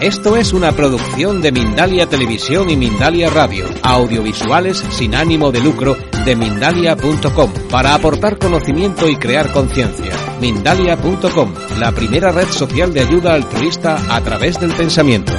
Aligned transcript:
Esto 0.00 0.36
es 0.36 0.52
una 0.52 0.72
producción 0.72 1.40
de 1.40 1.52
Mindalia 1.52 2.06
Televisión 2.06 2.68
y 2.68 2.76
Mindalia 2.76 3.30
Radio, 3.30 3.64
audiovisuales 3.82 4.78
sin 4.78 5.14
ánimo 5.14 5.52
de 5.52 5.60
lucro 5.60 5.96
de 6.24 6.34
mindalia.com, 6.36 7.52
para 7.70 7.94
aportar 7.94 8.38
conocimiento 8.38 9.08
y 9.08 9.16
crear 9.16 9.52
conciencia. 9.52 10.12
Mindalia.com, 10.40 11.54
la 11.78 11.92
primera 11.92 12.32
red 12.32 12.48
social 12.48 12.92
de 12.92 13.00
ayuda 13.00 13.34
altruista 13.34 14.14
a 14.14 14.20
través 14.20 14.60
del 14.60 14.72
pensamiento. 14.72 15.32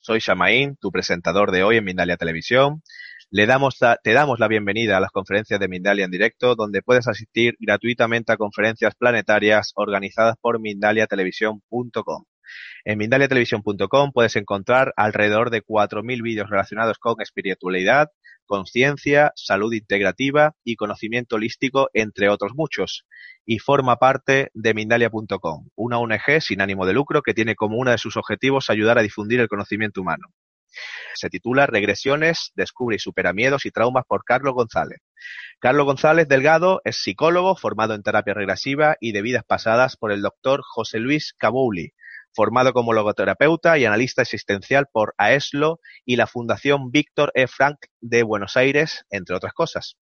Soy 0.00 0.18
Shamaín, 0.18 0.76
tu 0.76 0.90
presentador 0.90 1.52
de 1.52 1.62
hoy 1.62 1.76
en 1.76 1.84
Mindalia 1.84 2.16
Televisión. 2.16 2.82
Le 3.32 3.46
damos 3.46 3.78
te 3.78 4.12
damos 4.12 4.40
la 4.40 4.48
bienvenida 4.48 4.96
a 4.96 5.00
las 5.00 5.12
conferencias 5.12 5.60
de 5.60 5.68
Mindalia 5.68 6.04
en 6.04 6.10
directo, 6.10 6.56
donde 6.56 6.82
puedes 6.82 7.06
asistir 7.06 7.54
gratuitamente 7.60 8.32
a 8.32 8.36
conferencias 8.36 8.96
planetarias 8.96 9.70
organizadas 9.76 10.34
por 10.40 10.60
mindaliatelevisión.com. 10.60 12.24
En 12.84 12.98
mindaliatelevisión.com 12.98 14.10
puedes 14.10 14.34
encontrar 14.34 14.92
alrededor 14.96 15.50
de 15.50 15.62
4.000 15.62 16.22
vídeos 16.24 16.50
relacionados 16.50 16.98
con 16.98 17.20
espiritualidad, 17.20 18.08
conciencia, 18.46 19.30
salud 19.36 19.72
integrativa 19.74 20.56
y 20.64 20.74
conocimiento 20.74 21.36
holístico, 21.36 21.88
entre 21.92 22.30
otros 22.30 22.50
muchos. 22.56 23.06
Y 23.46 23.60
forma 23.60 23.94
parte 23.94 24.50
de 24.54 24.74
Mindalia.com, 24.74 25.68
una 25.76 25.98
ONG 25.98 26.40
sin 26.40 26.60
ánimo 26.62 26.84
de 26.84 26.94
lucro 26.94 27.22
que 27.22 27.34
tiene 27.34 27.54
como 27.54 27.76
uno 27.76 27.92
de 27.92 27.98
sus 27.98 28.16
objetivos 28.16 28.70
ayudar 28.70 28.98
a 28.98 29.02
difundir 29.02 29.38
el 29.38 29.46
conocimiento 29.46 30.00
humano. 30.00 30.26
Se 31.14 31.28
titula 31.28 31.66
Regresiones, 31.66 32.52
descubre 32.54 32.96
y 32.96 32.98
supera 32.98 33.32
miedos 33.32 33.66
y 33.66 33.70
traumas 33.70 34.04
por 34.06 34.24
Carlos 34.24 34.54
González. 34.54 34.98
Carlos 35.58 35.86
González 35.86 36.28
Delgado 36.28 36.80
es 36.84 37.02
psicólogo 37.02 37.56
formado 37.56 37.94
en 37.94 38.02
terapia 38.02 38.34
regresiva 38.34 38.96
y 39.00 39.12
de 39.12 39.22
vidas 39.22 39.44
pasadas 39.46 39.96
por 39.96 40.12
el 40.12 40.22
doctor 40.22 40.62
José 40.64 40.98
Luis 40.98 41.34
Cabouli, 41.36 41.92
formado 42.32 42.72
como 42.72 42.92
logoterapeuta 42.92 43.78
y 43.78 43.84
analista 43.84 44.22
existencial 44.22 44.86
por 44.92 45.14
AESLO 45.18 45.80
y 46.04 46.16
la 46.16 46.26
Fundación 46.26 46.90
Víctor 46.90 47.32
E. 47.34 47.46
Frank 47.46 47.78
de 48.00 48.22
Buenos 48.22 48.56
Aires, 48.56 49.04
entre 49.10 49.36
otras 49.36 49.52
cosas. 49.52 49.96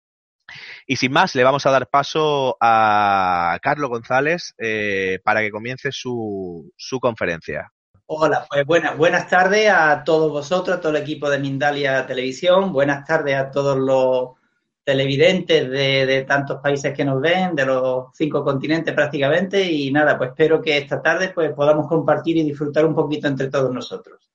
Y 0.85 0.97
sin 0.97 1.11
más, 1.11 1.35
le 1.35 1.43
vamos 1.43 1.65
a 1.65 1.71
dar 1.71 1.87
paso 1.89 2.57
a 2.61 3.57
Carlos 3.61 3.89
González 3.89 4.53
eh, 4.57 5.19
para 5.23 5.41
que 5.41 5.51
comience 5.51 5.91
su, 5.91 6.71
su 6.77 6.99
conferencia. 6.99 7.71
Hola, 8.07 8.45
pues 8.47 8.63
buenas, 8.67 8.95
buenas 8.97 9.27
tardes 9.27 9.67
a 9.71 10.03
todos 10.03 10.31
vosotros, 10.31 10.77
a 10.77 10.79
todo 10.79 10.91
el 10.95 11.01
equipo 11.01 11.27
de 11.27 11.39
Mindalia 11.39 12.05
Televisión, 12.05 12.71
buenas 12.71 13.03
tardes 13.03 13.35
a 13.35 13.49
todos 13.49 13.75
los 13.77 14.37
televidentes 14.83 15.67
de, 15.71 16.23
tantos 16.27 16.61
países 16.61 16.93
que 16.93 17.03
nos 17.03 17.19
ven, 17.19 17.55
de 17.55 17.65
los 17.65 18.09
cinco 18.13 18.43
continentes 18.43 18.93
prácticamente, 18.93 19.63
y 19.63 19.91
nada, 19.91 20.19
pues 20.19 20.29
espero 20.29 20.61
que 20.61 20.77
esta 20.77 21.01
tarde 21.01 21.31
pues 21.33 21.51
podamos 21.53 21.87
compartir 21.87 22.37
y 22.37 22.43
disfrutar 22.43 22.85
un 22.85 22.93
poquito 22.93 23.27
entre 23.27 23.49
todos 23.49 23.73
nosotros. 23.73 24.29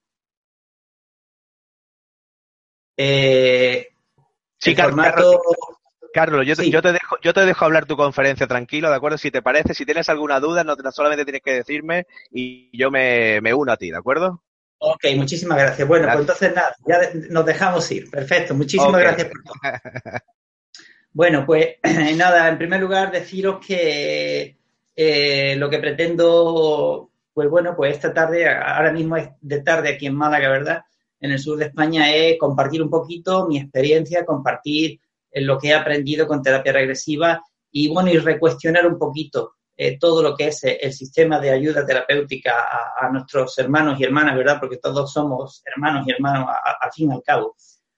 Eh, 2.97 3.87
sí, 4.57 4.75
formato... 4.75 5.15
Carlos, 5.15 5.37
yo, 6.13 6.81
te, 6.81 6.91
dejo, 6.91 7.17
yo 7.21 7.33
te 7.33 7.45
dejo 7.45 7.65
hablar 7.65 7.85
tu 7.85 7.95
conferencia 7.95 8.47
tranquilo, 8.47 8.89
¿de 8.89 8.95
acuerdo? 8.95 9.17
Si 9.17 9.31
te 9.31 9.41
parece, 9.41 9.73
si 9.73 9.85
tienes 9.85 10.09
alguna 10.09 10.39
duda, 10.39 10.63
no 10.63 10.75
solamente 10.91 11.25
tienes 11.25 11.41
que 11.41 11.53
decirme 11.53 12.05
y 12.31 12.75
yo 12.77 12.91
me, 12.91 13.39
uno 13.53 13.71
a 13.71 13.77
ti, 13.77 13.91
¿de 13.91 13.97
acuerdo? 13.97 14.41
Ok, 14.79 15.05
muchísimas 15.15 15.57
gracias. 15.57 15.87
Bueno, 15.87 16.07
pues 16.07 16.19
entonces 16.19 16.55
nada, 16.55 16.75
ya 16.87 16.97
nos 17.29 17.45
dejamos 17.45 17.91
ir. 17.91 18.09
Perfecto, 18.09 18.55
muchísimas 18.55 18.99
gracias 18.99 19.29
por 19.29 19.43
todo. 19.43 19.53
bueno, 21.13 21.45
pues 21.45 21.75
nada, 22.17 22.49
en 22.49 22.57
primer 22.57 22.81
lugar 22.81 23.11
deciros 23.11 23.65
que 23.65 24.57
eh, 24.95 25.55
lo 25.57 25.69
que 25.69 25.79
pretendo, 25.79 27.11
pues 27.33 27.49
bueno, 27.49 27.75
pues 27.75 27.95
esta 27.95 28.13
tarde, 28.13 28.49
ahora 28.49 28.91
mismo 28.91 29.17
es 29.17 29.29
de 29.39 29.61
tarde 29.61 29.89
aquí 29.89 30.07
en 30.07 30.15
Málaga, 30.15 30.49
¿verdad? 30.49 30.81
En 31.19 31.31
el 31.31 31.39
sur 31.39 31.57
de 31.57 31.65
España, 31.65 32.13
es 32.13 32.37
compartir 32.39 32.81
un 32.81 32.89
poquito 32.89 33.47
mi 33.47 33.59
experiencia, 33.59 34.25
compartir 34.25 34.99
en 35.31 35.47
lo 35.47 35.57
que 35.57 35.69
he 35.69 35.73
aprendido 35.73 36.27
con 36.27 36.41
terapia 36.41 36.73
regresiva 36.73 37.41
y 37.71 37.87
bueno, 37.87 38.09
y 38.11 38.17
recuestionar 38.17 38.85
un 38.85 38.97
poquito 38.97 39.53
eh, 39.83 39.97
todo 39.97 40.21
lo 40.21 40.35
que 40.35 40.49
es 40.49 40.63
eh, 40.63 40.77
el 40.81 40.93
sistema 40.93 41.39
de 41.39 41.49
ayuda 41.49 41.85
terapéutica 41.85 42.53
a, 42.99 43.09
nuestros 43.09 43.57
hermanos 43.57 43.99
y 43.99 44.03
hermanas, 44.03 44.35
¿verdad? 44.35 44.59
Porque 44.59 44.77
todos 44.77 45.11
somos 45.11 45.63
hermanos 45.65 46.05
y 46.05 46.11
hermanos 46.11 46.49
al 46.79 46.91
fin 46.93 47.09
y 47.09 47.15
al 47.15 47.23
cabo. 47.23 47.55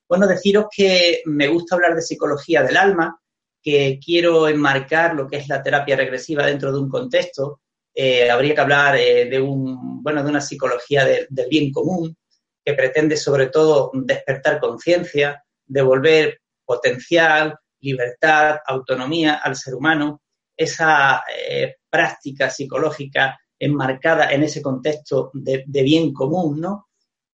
Bueno, 0.07 0.25
deciros 0.25 0.67
que 0.73 1.21
me 1.25 1.49
gusta 1.49 1.75
hablar 1.75 1.95
de 1.95 2.01
psicología 2.01 2.63
del 2.63 2.77
alma, 2.77 3.19
que 3.61 3.99
quiero 4.01 4.47
enmarcar 4.47 5.15
lo 5.15 5.27
que 5.27 5.37
es 5.37 5.49
la 5.49 5.61
terapia 5.61 5.97
regresiva 5.97 6.45
dentro 6.45 6.71
de 6.71 6.79
un 6.79 6.89
contexto. 6.89 7.59
Eh, 7.93 8.29
habría 8.29 8.55
que 8.55 8.61
hablar 8.61 8.95
de 8.95 9.41
un, 9.41 10.01
bueno, 10.01 10.23
de 10.23 10.29
una 10.29 10.39
psicología 10.39 11.05
del 11.05 11.47
bien 11.49 11.71
común, 11.71 12.15
que 12.63 12.73
pretende 12.73 13.17
sobre 13.17 13.47
todo 13.47 13.91
despertar 13.93 14.61
conciencia, 14.61 15.43
devolver 15.65 16.42
potencial, 16.65 17.55
libertad, 17.81 18.57
autonomía 18.65 19.35
al 19.35 19.55
ser 19.55 19.75
humano, 19.75 20.21
esa 20.55 21.23
eh, 21.35 21.75
práctica 21.89 22.49
psicológica 22.49 23.39
enmarcada 23.59 24.31
en 24.31 24.43
ese 24.43 24.61
contexto 24.61 25.31
de, 25.33 25.63
bien 25.67 26.13
común, 26.13 26.59
¿no? 26.59 26.89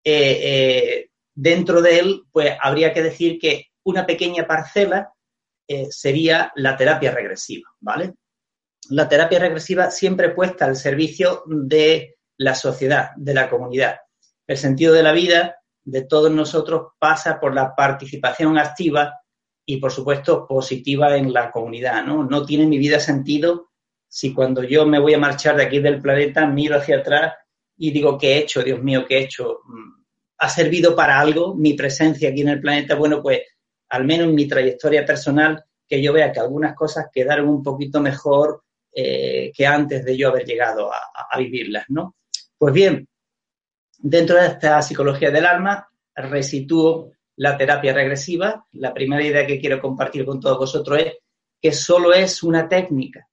Eh, 0.03 0.39
eh, 0.41 1.09
dentro 1.33 1.81
de 1.81 1.99
él, 1.99 2.23
pues 2.31 2.53
habría 2.61 2.93
que 2.93 3.03
decir 3.03 3.37
que 3.39 3.67
una 3.83 4.05
pequeña 4.05 4.45
parcela 4.47 5.13
sería 5.89 6.53
la 6.55 6.77
terapia 6.77 7.11
regresiva, 7.11 7.69
¿vale? 7.81 8.13
La 8.89 9.09
terapia 9.09 9.39
regresiva 9.39 9.91
siempre 9.91 10.29
puesta 10.29 10.63
al 10.63 10.77
servicio 10.77 11.43
de 11.45 12.15
la 12.37 12.55
sociedad, 12.55 13.09
de 13.17 13.33
la 13.33 13.49
comunidad. 13.49 13.97
El 14.47 14.57
sentido 14.57 14.93
de 14.93 15.03
la 15.03 15.11
vida 15.11 15.57
de 15.87 16.01
todos 16.03 16.29
nosotros 16.29 16.91
pasa 16.99 17.39
por 17.39 17.55
la 17.55 17.73
participación 17.73 18.57
activa 18.57 19.21
y, 19.65 19.77
por 19.77 19.89
supuesto, 19.89 20.45
positiva 20.45 21.15
en 21.15 21.31
la 21.31 21.49
comunidad. 21.49 22.03
¿no? 22.03 22.25
no 22.25 22.45
tiene 22.45 22.65
mi 22.65 22.77
vida 22.77 22.99
sentido 22.99 23.69
si 24.05 24.33
cuando 24.33 24.63
yo 24.63 24.85
me 24.85 24.99
voy 24.99 25.13
a 25.13 25.17
marchar 25.17 25.55
de 25.55 25.63
aquí 25.63 25.79
del 25.79 26.01
planeta 26.01 26.45
miro 26.45 26.75
hacia 26.75 26.97
atrás 26.97 27.35
y 27.77 27.91
digo, 27.91 28.17
¿qué 28.17 28.33
he 28.33 28.37
hecho? 28.39 28.63
Dios 28.63 28.81
mío, 28.83 29.05
¿qué 29.07 29.17
he 29.17 29.23
hecho? 29.23 29.61
Mm, 29.65 30.03
¿Ha 30.39 30.49
servido 30.49 30.93
para 30.93 31.19
algo 31.19 31.55
mi 31.55 31.73
presencia 31.73 32.29
aquí 32.29 32.41
en 32.41 32.49
el 32.49 32.59
planeta? 32.59 32.95
Bueno, 32.95 33.21
pues 33.21 33.41
al 33.89 34.03
menos 34.03 34.27
en 34.27 34.35
mi 34.35 34.45
trayectoria 34.45 35.05
personal, 35.05 35.63
que 35.87 36.01
yo 36.01 36.11
vea 36.11 36.33
que 36.33 36.41
algunas 36.41 36.75
cosas 36.75 37.05
quedaron 37.13 37.47
un 37.47 37.63
poquito 37.63 38.01
mejor 38.01 38.63
eh, 38.93 39.53
que 39.55 39.65
antes 39.65 40.03
de 40.03 40.17
yo 40.17 40.27
haber 40.27 40.45
llegado 40.45 40.91
a, 40.91 40.97
a, 41.31 41.37
vivirlas, 41.37 41.85
¿no? 41.87 42.15
Pues 42.57 42.73
bien, 42.73 43.07
Dentro 43.97 44.37
de 44.37 44.47
esta 44.47 44.81
psicología 44.81 45.31
del 45.31 45.45
alma, 45.45 45.87
resitúo 46.15 47.11
la 47.37 47.57
terapia 47.57 47.93
regresiva. 47.93 48.65
La 48.73 48.93
primera 48.93 49.23
idea 49.23 49.47
que 49.47 49.59
quiero 49.59 49.81
compartir 49.81 50.25
con 50.25 50.39
todos 50.39 50.57
vosotros 50.57 50.99
es 50.99 51.13
que 51.61 51.71
solo 51.71 52.13
es 52.13 52.43
una 52.43 52.67
técnica, 52.69 53.27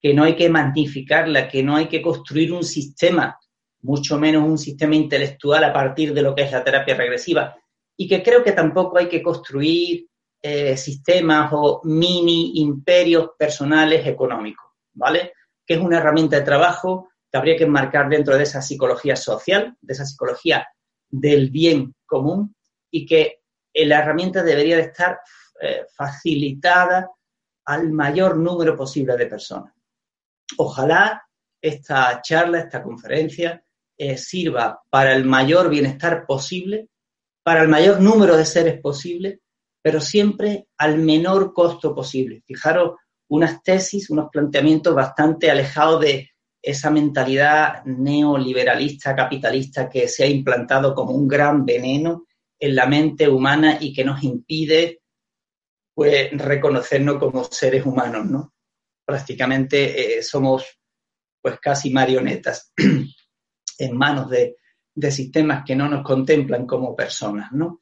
que 0.00 0.12
no 0.12 0.24
hay 0.24 0.36
que 0.36 0.50
magnificarla, 0.50 1.48
que 1.48 1.62
no 1.62 1.76
hay 1.76 1.86
que 1.86 2.02
construir 2.02 2.52
un 2.52 2.64
sistema, 2.64 3.38
mucho 3.82 4.18
menos 4.18 4.44
un 4.44 4.58
sistema 4.58 4.94
intelectual 4.94 5.64
a 5.64 5.72
partir 5.72 6.12
de 6.12 6.22
lo 6.22 6.34
que 6.34 6.42
es 6.42 6.52
la 6.52 6.64
terapia 6.64 6.94
regresiva, 6.94 7.56
y 7.96 8.06
que 8.08 8.22
creo 8.22 8.42
que 8.42 8.52
tampoco 8.52 8.98
hay 8.98 9.08
que 9.08 9.22
construir 9.22 10.06
eh, 10.42 10.76
sistemas 10.76 11.50
o 11.52 11.80
mini 11.84 12.52
imperios 12.56 13.30
personales 13.38 14.06
económicos, 14.06 14.66
¿vale? 14.92 15.32
Que 15.64 15.74
es 15.74 15.80
una 15.80 15.98
herramienta 15.98 16.36
de 16.36 16.42
trabajo 16.42 17.08
que 17.32 17.38
habría 17.38 17.56
que 17.56 17.64
enmarcar 17.64 18.10
dentro 18.10 18.36
de 18.36 18.42
esa 18.42 18.60
psicología 18.60 19.16
social, 19.16 19.74
de 19.80 19.92
esa 19.94 20.04
psicología 20.04 20.68
del 21.08 21.50
bien 21.50 21.94
común 22.04 22.54
y 22.90 23.06
que 23.06 23.40
la 23.74 24.00
herramienta 24.00 24.42
debería 24.42 24.76
de 24.76 24.82
estar 24.82 25.18
eh, 25.60 25.86
facilitada 25.96 27.10
al 27.64 27.90
mayor 27.90 28.36
número 28.36 28.76
posible 28.76 29.16
de 29.16 29.26
personas. 29.26 29.72
Ojalá 30.58 31.26
esta 31.60 32.20
charla, 32.20 32.58
esta 32.58 32.82
conferencia, 32.82 33.64
eh, 33.96 34.18
sirva 34.18 34.82
para 34.90 35.14
el 35.14 35.24
mayor 35.24 35.70
bienestar 35.70 36.26
posible, 36.26 36.88
para 37.42 37.62
el 37.62 37.68
mayor 37.68 38.00
número 38.00 38.36
de 38.36 38.44
seres 38.44 38.80
posible 38.80 39.40
pero 39.82 40.00
siempre 40.00 40.68
al 40.78 40.98
menor 40.98 41.52
costo 41.52 41.94
posible. 41.94 42.42
Fijaros, 42.46 42.92
unas 43.28 43.62
tesis, 43.62 44.08
unos 44.10 44.30
planteamientos 44.30 44.94
bastante 44.94 45.50
alejados 45.50 46.00
de 46.00 46.30
esa 46.62 46.90
mentalidad 46.90 47.84
neoliberalista, 47.84 49.16
capitalista 49.16 49.90
que 49.90 50.06
se 50.06 50.22
ha 50.22 50.28
implantado 50.28 50.94
como 50.94 51.12
un 51.12 51.26
gran 51.26 51.66
veneno 51.66 52.26
en 52.58 52.76
la 52.76 52.86
mente 52.86 53.28
humana 53.28 53.78
y 53.80 53.92
que 53.92 54.04
nos 54.04 54.22
impide 54.22 55.00
pues 55.94 56.30
reconocernos 56.32 57.18
como 57.18 57.44
seres 57.44 57.84
humanos, 57.84 58.26
¿no? 58.26 58.54
Prácticamente 59.04 60.18
eh, 60.18 60.22
somos 60.22 60.64
pues 61.40 61.58
casi 61.60 61.90
marionetas 61.90 62.72
en 63.78 63.96
manos 63.96 64.30
de, 64.30 64.56
de 64.94 65.10
sistemas 65.10 65.64
que 65.66 65.74
no 65.74 65.88
nos 65.88 66.04
contemplan 66.04 66.66
como 66.66 66.94
personas, 66.94 67.50
¿no? 67.52 67.80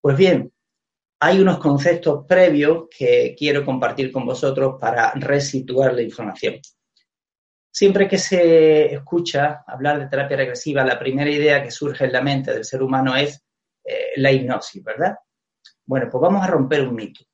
Pues 0.00 0.16
bien, 0.16 0.52
hay 1.20 1.40
unos 1.40 1.58
conceptos 1.58 2.24
previos 2.26 2.84
que 2.96 3.34
quiero 3.36 3.64
compartir 3.64 4.10
con 4.12 4.24
vosotros 4.24 4.76
para 4.80 5.12
resituar 5.14 5.92
la 5.92 6.02
información. 6.02 6.60
Siempre 7.72 8.08
que 8.08 8.18
se 8.18 8.92
escucha 8.94 9.62
hablar 9.66 10.00
de 10.00 10.08
terapia 10.08 10.36
regresiva, 10.36 10.84
la 10.84 10.98
primera 10.98 11.30
idea 11.30 11.62
que 11.62 11.70
surge 11.70 12.04
en 12.04 12.12
la 12.12 12.20
mente 12.20 12.52
del 12.52 12.64
ser 12.64 12.82
humano 12.82 13.14
es 13.14 13.44
eh, 13.84 14.12
la 14.16 14.32
hipnosis, 14.32 14.82
¿verdad? 14.82 15.16
Bueno, 15.86 16.08
pues 16.10 16.20
vamos 16.20 16.42
a 16.42 16.48
romper 16.48 16.86
un 16.86 16.94
mito. 16.94 17.24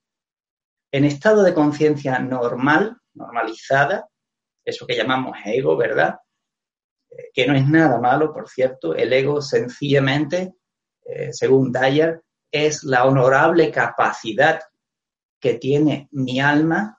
En 0.92 1.04
estado 1.04 1.42
de 1.42 1.54
conciencia 1.54 2.18
normal, 2.18 2.98
normalizada, 3.14 4.08
eso 4.64 4.86
que 4.86 4.96
llamamos 4.96 5.36
ego, 5.44 5.76
¿verdad? 5.76 6.16
Eh, 7.10 7.30
que 7.32 7.46
no 7.46 7.54
es 7.54 7.66
nada 7.66 7.98
malo, 7.98 8.32
por 8.32 8.48
cierto, 8.48 8.94
el 8.94 9.12
ego 9.12 9.40
sencillamente, 9.40 10.54
eh, 11.04 11.32
según 11.32 11.72
Dyer, 11.72 12.22
es 12.50 12.84
la 12.84 13.06
honorable 13.06 13.70
capacidad 13.70 14.60
que 15.40 15.54
tiene 15.54 16.08
mi 16.12 16.40
alma 16.40 16.95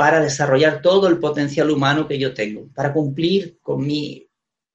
para 0.00 0.18
desarrollar 0.22 0.80
todo 0.80 1.08
el 1.08 1.18
potencial 1.18 1.70
humano 1.70 2.08
que 2.08 2.18
yo 2.18 2.32
tengo, 2.32 2.72
para 2.74 2.90
cumplir 2.90 3.58
con 3.60 3.86
mi 3.86 4.26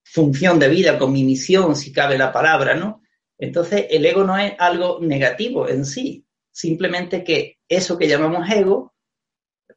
función 0.04 0.56
de 0.60 0.68
vida, 0.68 1.00
con 1.00 1.12
mi 1.12 1.24
misión, 1.24 1.74
si 1.74 1.90
cabe 1.92 2.16
la 2.16 2.30
palabra, 2.30 2.76
¿no? 2.76 3.02
Entonces, 3.36 3.86
el 3.90 4.06
ego 4.06 4.22
no 4.22 4.38
es 4.38 4.52
algo 4.56 5.00
negativo 5.00 5.68
en 5.68 5.84
sí, 5.84 6.24
simplemente 6.52 7.24
que 7.24 7.58
eso 7.68 7.98
que 7.98 8.06
llamamos 8.06 8.48
ego, 8.48 8.94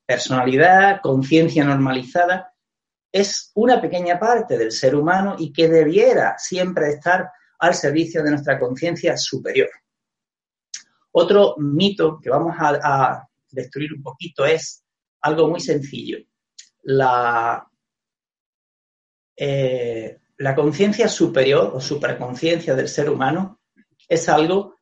personalidad, 0.06 1.02
conciencia 1.02 1.64
normalizada, 1.64 2.54
es 3.12 3.50
una 3.56 3.82
pequeña 3.82 4.20
parte 4.20 4.56
del 4.56 4.72
ser 4.72 4.94
humano 4.94 5.36
y 5.40 5.52
que 5.52 5.68
debiera 5.68 6.36
siempre 6.38 6.90
estar 6.90 7.28
al 7.58 7.74
servicio 7.74 8.22
de 8.22 8.30
nuestra 8.30 8.60
conciencia 8.60 9.18
superior. 9.18 9.72
Otro 11.12 11.56
mito 11.58 12.20
que 12.22 12.30
vamos 12.30 12.56
a, 12.60 13.26
destruir 13.50 13.94
un 13.94 14.04
poquito 14.04 14.46
es 14.46 14.84
algo 15.22 15.50
muy 15.50 15.60
sencillo. 15.60 16.20
La, 16.84 17.70
eh, 19.36 20.20
la 20.38 20.56
conciencia 20.56 21.08
superior 21.08 21.72
o 21.74 21.82
superconciencia 21.82 22.76
del 22.76 22.88
ser 22.88 23.10
humano 23.10 23.60
es 24.08 24.28
algo 24.30 24.76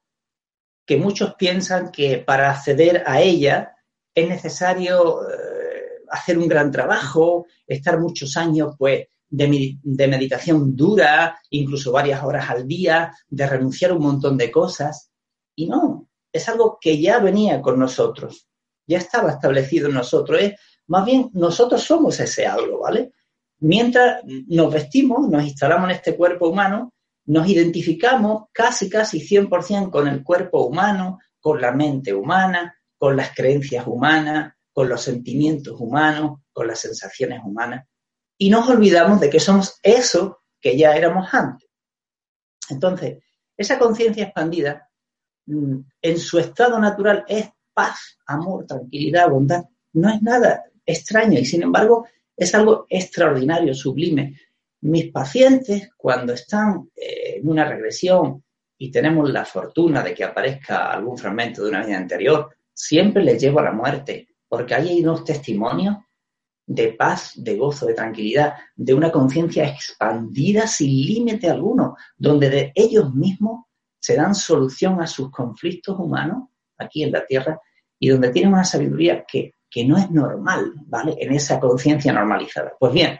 que 0.85 0.97
muchos 0.97 1.35
piensan 1.35 1.91
que 1.91 2.19
para 2.19 2.51
acceder 2.51 3.03
a 3.05 3.21
ella 3.21 3.75
es 4.15 4.27
necesario 4.27 5.21
eh, 5.29 6.03
hacer 6.09 6.37
un 6.37 6.47
gran 6.47 6.71
trabajo, 6.71 7.45
estar 7.65 7.99
muchos 7.99 8.37
años 8.37 8.75
pues 8.77 9.07
de, 9.29 9.77
de, 9.83 10.07
meditación 10.07 10.75
dura, 10.75 11.37
incluso 11.49 11.91
varias 11.91 12.23
horas 12.23 12.49
al 12.49 12.65
día, 12.65 13.13
de 13.27 13.45
renunciar 13.45 13.91
a 13.91 13.95
un 13.95 14.03
montón 14.03 14.37
de 14.37 14.49
cosas. 14.49 15.11
Y 15.55 15.67
no, 15.67 16.07
es 16.31 16.47
algo 16.47 16.77
que 16.79 16.99
ya 17.01 17.19
venía 17.19 17.61
con 17.61 17.77
nosotros, 17.77 18.47
ya 18.87 18.97
estaba 18.97 19.31
establecido 19.31 19.89
en 19.89 19.95
nosotros. 19.95 20.41
Es, 20.41 20.59
más 20.87 21.05
bien, 21.05 21.29
nosotros 21.33 21.83
somos 21.83 22.19
ese 22.19 22.47
algo, 22.47 22.79
¿vale? 22.79 23.11
Mientras 23.59 24.23
nos 24.25 24.73
vestimos, 24.73 25.27
nos 25.29 25.43
instalamos 25.43 25.89
en 25.89 25.95
este 25.97 26.15
cuerpo 26.15 26.47
humano, 26.47 26.93
nos 27.25 27.47
identificamos 27.47 28.45
casi, 28.53 28.89
casi 28.89 29.19
100% 29.19 29.91
con 29.91 30.07
el 30.07 30.23
cuerpo 30.23 30.65
humano, 30.65 31.19
con 31.39 31.59
la 31.59 31.71
mente 31.71 32.13
humana, 32.13 32.75
con 32.97 33.17
las 33.17 33.35
creencias 33.35 33.85
humanas, 33.85 34.53
con 34.71 34.87
los 34.89 35.01
sentimientos 35.01 35.75
humanos, 35.79 36.39
con 36.53 36.67
las 36.67 36.79
sensaciones 36.79 37.41
humanas, 37.43 37.85
y 38.37 38.49
nos 38.49 38.69
olvidamos 38.69 39.19
de 39.19 39.29
que 39.29 39.39
somos 39.39 39.79
eso 39.81 40.43
que 40.61 40.77
ya 40.77 40.95
éramos 40.95 41.33
antes. 41.33 41.67
Entonces, 42.69 43.23
esa 43.55 43.79
conciencia 43.79 44.25
expandida, 44.25 44.89
mm, 45.47 45.79
en 46.01 46.19
su 46.19 46.37
estado 46.37 46.79
natural, 46.79 47.25
es 47.27 47.49
paz, 47.77 48.18
amor, 48.25 48.65
tranquilidad, 48.65 49.29
bondad. 49.29 49.65
No 49.94 50.09
es 50.09 50.19
nada 50.24 50.63
extraño 50.83 51.38
y, 51.38 51.45
sin 51.45 51.62
embargo, 51.62 52.07
es 52.35 52.56
algo 52.56 52.88
extraordinario, 52.89 53.75
sublime. 53.75 54.35
Mis 54.81 55.12
pacientes, 55.12 55.91
cuando 55.95 56.33
están 56.33 56.89
eh, 56.95 57.35
en 57.38 57.47
una 57.47 57.65
regresión 57.65 58.44
y 58.79 58.89
tenemos 58.89 59.29
la 59.29 59.45
fortuna 59.45 60.01
de 60.01 60.15
que 60.15 60.24
aparezca 60.24 60.91
algún 60.91 61.19
fragmento 61.19 61.63
de 61.63 61.69
una 61.69 61.85
vida 61.85 61.97
anterior, 61.97 62.50
siempre 62.74 63.24
les 63.24 63.39
llevo 63.39 63.59
a 63.59 63.65
la 63.65 63.71
muerte, 63.71 64.27
porque 64.47 64.73
hay 64.73 65.03
unos 65.03 65.23
testimonios 65.23 65.97
de 66.65 66.94
paz, 66.94 67.33
de 67.35 67.57
gozo, 67.57 67.85
de 67.85 67.94
tranquilidad, 67.94 68.56
de 68.75 68.95
una 68.95 69.12
conciencia 69.12 69.68
expandida 69.68 70.65
sin 70.65 70.89
límite 70.89 71.47
alguno, 71.47 71.95
donde 72.18 72.50
de 72.50 72.71
ellos 72.73 73.13
mismos 73.13 73.65
se 74.00 74.15
dan 74.15 74.33
solución 74.33 75.00
a 75.00 75.06
sus 75.06 75.30
conflictos 75.30 76.00
humanos 76.00 76.50
aquí 76.77 77.03
en 77.03 77.12
la 77.12 77.25
Tierra 77.25 77.59
y 77.99 78.09
donde 78.09 78.29
tienen 78.29 78.53
una 78.53 78.63
sabiduría 78.63 79.25
que 79.25 79.53
que 79.69 79.85
no 79.85 79.97
es 79.97 80.09
normal, 80.11 80.73
¿vale? 80.85 81.15
En 81.19 81.33
esa 81.33 81.59
conciencia 81.59 82.13
normalizada. 82.13 82.73
Pues 82.79 82.94
bien, 82.94 83.19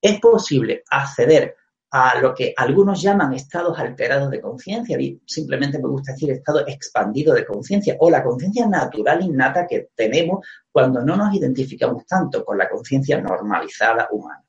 es 0.00 0.20
posible 0.20 0.84
acceder 0.90 1.56
a 1.92 2.20
lo 2.20 2.32
que 2.32 2.54
algunos 2.56 3.02
llaman 3.02 3.34
estados 3.34 3.76
alterados 3.76 4.30
de 4.30 4.40
conciencia, 4.40 4.96
simplemente 5.26 5.80
me 5.80 5.88
gusta 5.88 6.12
decir 6.12 6.30
estado 6.30 6.64
expandido 6.66 7.34
de 7.34 7.44
conciencia, 7.44 7.96
o 7.98 8.08
la 8.08 8.22
conciencia 8.22 8.66
natural 8.68 9.22
innata 9.22 9.66
que 9.66 9.88
tenemos 9.96 10.46
cuando 10.70 11.02
no 11.02 11.16
nos 11.16 11.34
identificamos 11.34 12.06
tanto 12.06 12.44
con 12.44 12.56
la 12.56 12.68
conciencia 12.68 13.20
normalizada 13.20 14.06
humana. 14.12 14.44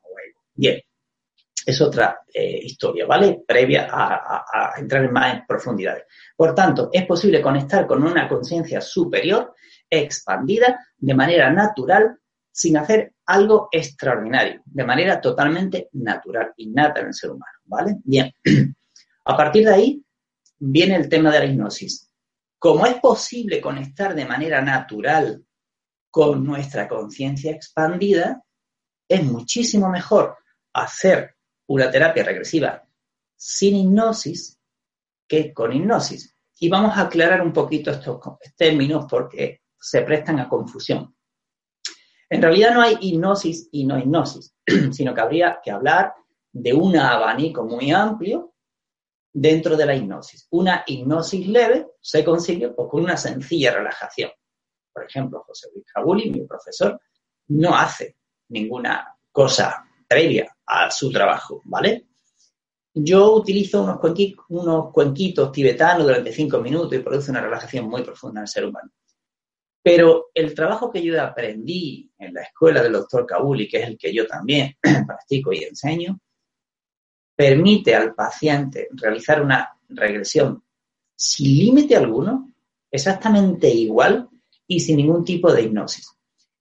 Bien, 0.54 0.80
es 1.66 1.82
otra 1.82 2.20
eh, 2.34 2.60
historia, 2.64 3.06
¿vale? 3.06 3.44
Previa 3.46 3.88
a, 3.92 4.46
a 4.52 4.80
entrar 4.80 5.04
en 5.06 5.14
más 5.14 5.42
profundidades. 5.48 6.04
Por 6.36 6.56
tanto, 6.56 6.90
es 6.92 7.06
posible 7.06 7.42
conectar 7.42 7.86
con 7.86 8.04
una 8.04 8.28
conciencia 8.28 8.82
superior 8.82 9.54
expandida 9.90 10.80
de 10.98 11.14
manera 11.14 11.52
natural 11.52 12.18
sin 12.52 12.78
hacer 12.78 13.14
algo 13.26 13.70
extraordinario, 13.72 14.62
de 14.66 14.84
manera 14.84 15.22
totalmente 15.22 15.90
natural, 15.94 16.54
innata 16.58 17.00
en 17.00 17.08
el 17.08 17.14
ser 17.14 17.32
humano, 17.32 17.60
¿vale? 17.66 17.98
Bien, 18.04 18.32
a 19.26 19.38
partir 19.38 19.66
de 19.66 19.74
ahí 19.74 20.06
viene 20.60 20.96
el 20.96 21.08
tema 21.08 21.32
de 21.32 21.40
la 21.40 21.46
hipnosis. 21.46 22.10
Como 22.60 22.86
es 22.86 22.96
posible 22.96 23.62
conectar 23.62 24.14
de 24.14 24.26
manera 24.26 24.62
natural 24.62 25.44
con 26.10 26.44
nuestra 26.44 26.88
conciencia 26.88 27.52
expandida, 27.52 28.44
es 29.08 29.24
muchísimo 29.24 29.90
mejor 29.90 30.38
hacer 30.74 31.36
una 31.74 31.90
terapia 31.90 32.24
regresiva 32.24 32.84
sin 33.36 33.76
hipnosis 33.76 34.60
que 35.28 35.54
con 35.54 35.74
hipnosis. 35.74 36.36
Y 36.60 36.70
vamos 36.70 36.96
a 36.96 37.02
aclarar 37.02 37.42
un 37.42 37.54
poquito 37.54 37.90
estos 37.90 38.20
términos 38.56 39.06
porque 39.10 39.62
se 39.80 40.02
prestan 40.04 40.40
a 40.40 40.48
confusión. 40.48 41.16
En 42.30 42.42
realidad 42.42 42.74
no 42.74 42.82
hay 42.82 42.98
hipnosis 43.02 43.70
y 43.72 43.86
no 43.86 43.98
hipnosis, 43.98 44.56
sino 44.92 45.14
que 45.14 45.22
habría 45.22 45.60
que 45.64 45.72
hablar 45.72 46.14
de 46.52 46.74
un 46.74 46.96
abanico 46.98 47.64
muy 47.64 47.92
amplio 47.92 48.54
dentro 49.34 49.76
de 49.76 49.86
la 49.86 49.96
hipnosis. 49.96 50.48
Una 50.52 50.84
hipnosis 50.86 51.48
leve 51.48 51.88
se 52.00 52.24
consigue 52.24 52.70
pues, 52.70 52.90
con 52.90 53.04
una 53.04 53.18
sencilla 53.18 53.74
relajación. 53.74 54.32
Por 54.94 55.06
ejemplo, 55.06 55.44
José 55.48 55.70
Luis 55.74 55.86
Cabuli, 55.92 56.30
mi 56.30 56.46
profesor, 56.46 57.00
no 57.48 57.76
hace 57.76 58.18
ninguna 58.50 59.18
cosa 59.32 59.86
previa 60.12 60.54
a 60.66 60.92
su 60.92 61.10
trabajo, 61.10 61.62
¿vale? 61.64 62.08
Yo 62.94 63.34
utilizo 63.34 63.82
unos, 63.82 63.98
cuenquitos, 63.98 64.44
unos 64.50 64.92
cuenquitos 64.92 65.54
tibetanos 65.54 66.06
durante 66.06 66.34
cinco 66.34 66.60
minutos 66.60 66.94
y 66.94 67.00
produce 67.00 67.32
una 67.32 67.40
relajación 67.40 67.88
muy 67.88 68.04
profunda 68.04 68.42
en 68.42 68.44
el 68.44 68.48
ser 68.50 68.66
humano. 68.66 68.92
Pero 69.82 70.32
el 70.34 70.54
trabajo 70.54 70.92
que 70.92 71.02
yo 71.02 71.20
aprendí 71.22 72.12
en 72.18 72.34
la 72.34 72.42
escuela 72.42 72.84
del 72.84 72.92
doctor 72.92 73.26
Kabuli, 73.26 73.70
que 73.70 73.78
es 73.78 73.88
el 73.88 73.98
que 73.98 74.14
yo 74.14 74.28
también 74.28 74.76
practico 75.08 75.54
y 75.54 75.64
enseño, 75.64 76.20
permite 77.34 77.96
al 77.96 78.14
paciente 78.14 78.90
realizar 78.92 79.42
una 79.42 79.70
regresión 79.88 80.62
sin 81.16 81.58
límite 81.58 81.96
alguno, 81.96 82.52
exactamente 82.92 83.70
igual 83.70 84.28
y 84.68 84.82
sin 84.82 84.98
ningún 84.98 85.24
tipo 85.24 85.54
de 85.54 85.62
hipnosis, 85.62 86.12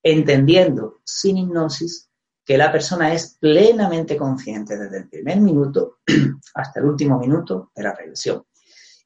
entendiendo 0.05 1.01
sin 1.03 1.39
hipnosis 1.39 2.10
que 2.51 2.59
la 2.59 2.73
persona 2.73 3.15
es 3.15 3.37
plenamente 3.39 4.17
consciente 4.17 4.77
desde 4.77 4.99
el 4.99 5.09
primer 5.09 5.41
minuto 5.41 5.99
hasta 6.55 6.81
el 6.81 6.87
último 6.87 7.17
minuto 7.21 7.71
de 7.77 7.85
la 7.85 7.95
regresión. 7.95 8.43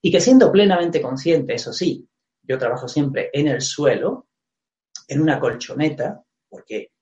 Y 0.00 0.10
que 0.10 0.18
siendo 0.18 0.50
plenamente 0.50 1.02
consciente, 1.02 1.52
eso 1.52 1.70
sí, 1.70 2.08
yo 2.42 2.56
trabajo 2.56 2.88
siempre 2.88 3.28
en 3.34 3.48
el 3.48 3.60
suelo, 3.60 4.28
en 5.08 5.20
una 5.20 5.38
colchoneta, 5.38 6.24
porque 6.48 6.92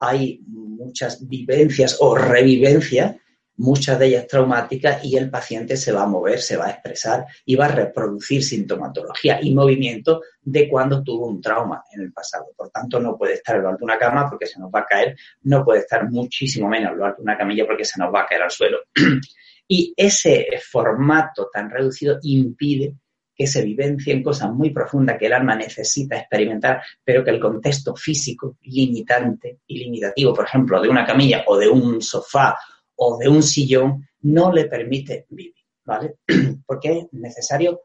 hay 0.00 0.40
muchas 0.48 1.24
vivencias 1.28 1.96
o 2.00 2.16
revivencias, 2.16 3.14
muchas 3.56 3.98
de 3.98 4.06
ellas 4.06 4.26
traumáticas, 4.26 5.04
y 5.04 5.16
el 5.16 5.30
paciente 5.30 5.76
se 5.76 5.92
va 5.92 6.02
a 6.02 6.06
mover, 6.06 6.40
se 6.40 6.56
va 6.56 6.66
a 6.66 6.70
expresar 6.70 7.26
y 7.44 7.54
va 7.54 7.66
a 7.66 7.68
reproducir 7.68 8.42
sintomatología 8.42 9.38
y 9.42 9.54
movimiento 9.54 10.22
de 10.40 10.68
cuando 10.68 11.02
tuvo 11.02 11.26
un 11.26 11.40
trauma 11.40 11.84
en 11.92 12.02
el 12.02 12.12
pasado. 12.12 12.46
Por 12.56 12.70
tanto, 12.70 12.98
no 12.98 13.16
puede 13.16 13.34
estar 13.34 13.56
en 13.56 13.62
lo 13.62 13.68
alto 13.68 13.80
de 13.80 13.84
una 13.84 13.98
cama 13.98 14.28
porque 14.28 14.46
se 14.46 14.58
nos 14.58 14.70
va 14.70 14.80
a 14.80 14.86
caer, 14.86 15.16
no 15.42 15.64
puede 15.64 15.80
estar 15.80 16.10
muchísimo 16.10 16.68
menos 16.68 16.92
en 16.92 16.98
lo 16.98 17.06
alto 17.06 17.18
de 17.18 17.24
una 17.24 17.38
camilla 17.38 17.66
porque 17.66 17.84
se 17.84 18.00
nos 18.00 18.12
va 18.12 18.22
a 18.22 18.26
caer 18.26 18.42
al 18.42 18.50
suelo. 18.50 18.78
y 19.68 19.94
ese 19.96 20.46
formato 20.70 21.48
tan 21.52 21.70
reducido 21.70 22.18
impide 22.22 22.96
que 23.34 23.46
se 23.46 23.62
vivencien 23.62 24.22
cosas 24.22 24.52
muy 24.52 24.70
profundas 24.70 25.16
que 25.18 25.26
el 25.26 25.32
alma 25.32 25.54
necesita 25.54 26.18
experimentar, 26.18 26.82
pero 27.02 27.24
que 27.24 27.30
el 27.30 27.40
contexto 27.40 27.96
físico 27.96 28.58
limitante 28.62 29.60
y 29.66 29.78
limitativo, 29.78 30.34
por 30.34 30.44
ejemplo, 30.44 30.80
de 30.80 30.88
una 30.88 31.06
camilla 31.06 31.44
o 31.46 31.56
de 31.56 31.68
un 31.68 32.02
sofá 32.02 32.56
o 32.96 33.18
de 33.18 33.28
un 33.28 33.42
sillón, 33.42 34.08
no 34.20 34.52
le 34.52 34.66
permite 34.66 35.26
vivir, 35.30 35.54
¿vale? 35.84 36.16
Porque 36.66 36.98
es 36.98 37.06
necesario 37.12 37.80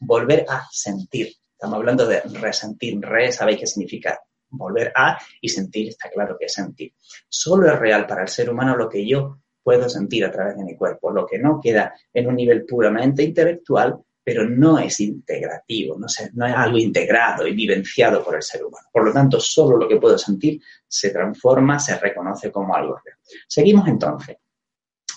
volver 0.00 0.44
a 0.48 0.66
sentir. 0.70 1.32
Estamos 1.52 1.76
hablando 1.76 2.06
de 2.06 2.20
resentir. 2.20 3.00
Re, 3.00 3.32
sabéis 3.32 3.60
qué 3.60 3.66
significa 3.66 4.20
volver 4.50 4.92
a 4.94 5.18
y 5.40 5.48
sentir, 5.48 5.88
está 5.88 6.08
claro 6.10 6.36
que 6.38 6.46
es 6.46 6.52
sentir. 6.52 6.94
Solo 7.28 7.70
es 7.70 7.78
real 7.78 8.06
para 8.06 8.22
el 8.22 8.28
ser 8.28 8.50
humano 8.50 8.76
lo 8.76 8.88
que 8.88 9.06
yo 9.06 9.40
puedo 9.62 9.88
sentir 9.88 10.24
a 10.24 10.30
través 10.30 10.56
de 10.56 10.64
mi 10.64 10.76
cuerpo, 10.76 11.10
lo 11.10 11.26
que 11.26 11.38
no 11.38 11.60
queda 11.60 11.94
en 12.12 12.26
un 12.26 12.36
nivel 12.36 12.64
puramente 12.64 13.22
intelectual 13.22 14.02
pero 14.28 14.46
no 14.46 14.78
es 14.78 15.00
integrativo, 15.00 15.98
no, 15.98 16.06
no 16.34 16.46
es 16.46 16.54
algo 16.54 16.76
integrado 16.76 17.46
y 17.46 17.54
vivenciado 17.54 18.22
por 18.22 18.34
el 18.34 18.42
ser 18.42 18.62
humano. 18.62 18.86
Por 18.92 19.06
lo 19.06 19.10
tanto, 19.10 19.40
solo 19.40 19.78
lo 19.78 19.88
que 19.88 19.96
puedo 19.96 20.18
sentir 20.18 20.60
se 20.86 21.08
transforma, 21.08 21.78
se 21.78 21.98
reconoce 21.98 22.52
como 22.52 22.76
algo 22.76 23.00
real. 23.02 23.16
Seguimos 23.46 23.88
entonces. 23.88 24.36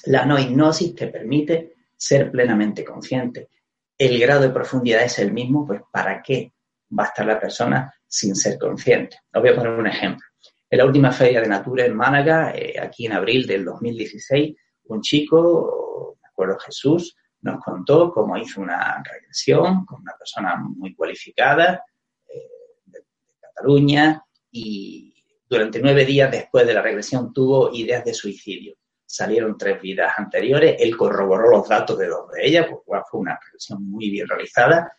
La 0.06 0.24
no 0.26 0.40
hipnosis 0.40 0.96
te 0.96 1.08
permite 1.08 1.74
ser 1.98 2.32
plenamente 2.32 2.86
consciente. 2.86 3.50
El 3.98 4.18
grado 4.18 4.44
de 4.44 4.52
profundidad 4.52 5.04
es 5.04 5.20
el 5.20 5.34
mismo, 5.34 5.68
pues 5.68 5.82
¿para 5.92 6.22
qué 6.22 6.54
va 6.98 7.04
a 7.04 7.08
estar 7.08 7.26
la 7.26 7.38
persona 7.38 7.94
sin 8.08 8.34
ser 8.34 8.58
consciente? 8.58 9.18
Os 9.34 9.42
voy 9.42 9.52
a 9.52 9.56
poner 9.56 9.74
un 9.74 9.88
ejemplo. 9.88 10.26
En 10.70 10.78
la 10.78 10.86
última 10.86 11.12
feria 11.12 11.42
de 11.42 11.50
Natura 11.50 11.86
en 11.86 11.98
Málaga, 11.98 12.54
eh, 12.56 12.80
aquí 12.82 13.08
en 13.08 13.12
abril 13.12 13.46
del 13.46 13.66
2016, 13.66 14.56
un 14.86 15.02
chico, 15.02 16.18
me 16.22 16.30
acuerdo 16.30 16.58
Jesús, 16.60 17.18
nos 17.42 17.64
contó 17.64 18.12
cómo 18.12 18.38
hizo 18.38 18.62
una 18.62 19.02
regresión 19.04 19.86
con 19.86 20.02
una 20.02 20.16
persona 20.18 20.56
muy 20.58 20.94
cualificada 20.94 21.84
eh, 22.28 22.40
de, 22.86 23.00
Cataluña 23.40 24.24
y 24.52 25.14
durante 25.48 25.82
nueve 25.82 26.06
días 26.06 26.32
después 26.32 26.66
de 26.66 26.74
la 26.74 26.82
regresión 26.82 27.34
tuvo 27.34 27.74
ideas 27.74 28.06
de 28.06 28.14
suicidio. 28.14 28.76
Salieron 29.06 29.58
tres 29.58 29.82
vidas 29.82 30.14
anteriores, 30.18 30.78
él 30.80 30.96
corroboró 30.96 31.50
los 31.50 31.68
datos 31.68 31.98
de 31.98 32.08
dos 32.08 32.32
de 32.32 32.48
ellas, 32.48 32.68
pues 32.86 33.02
fue 33.10 33.20
una 33.20 33.38
regresión 33.46 33.90
muy 33.90 34.10
bien 34.10 34.28
realizada, 34.28 34.94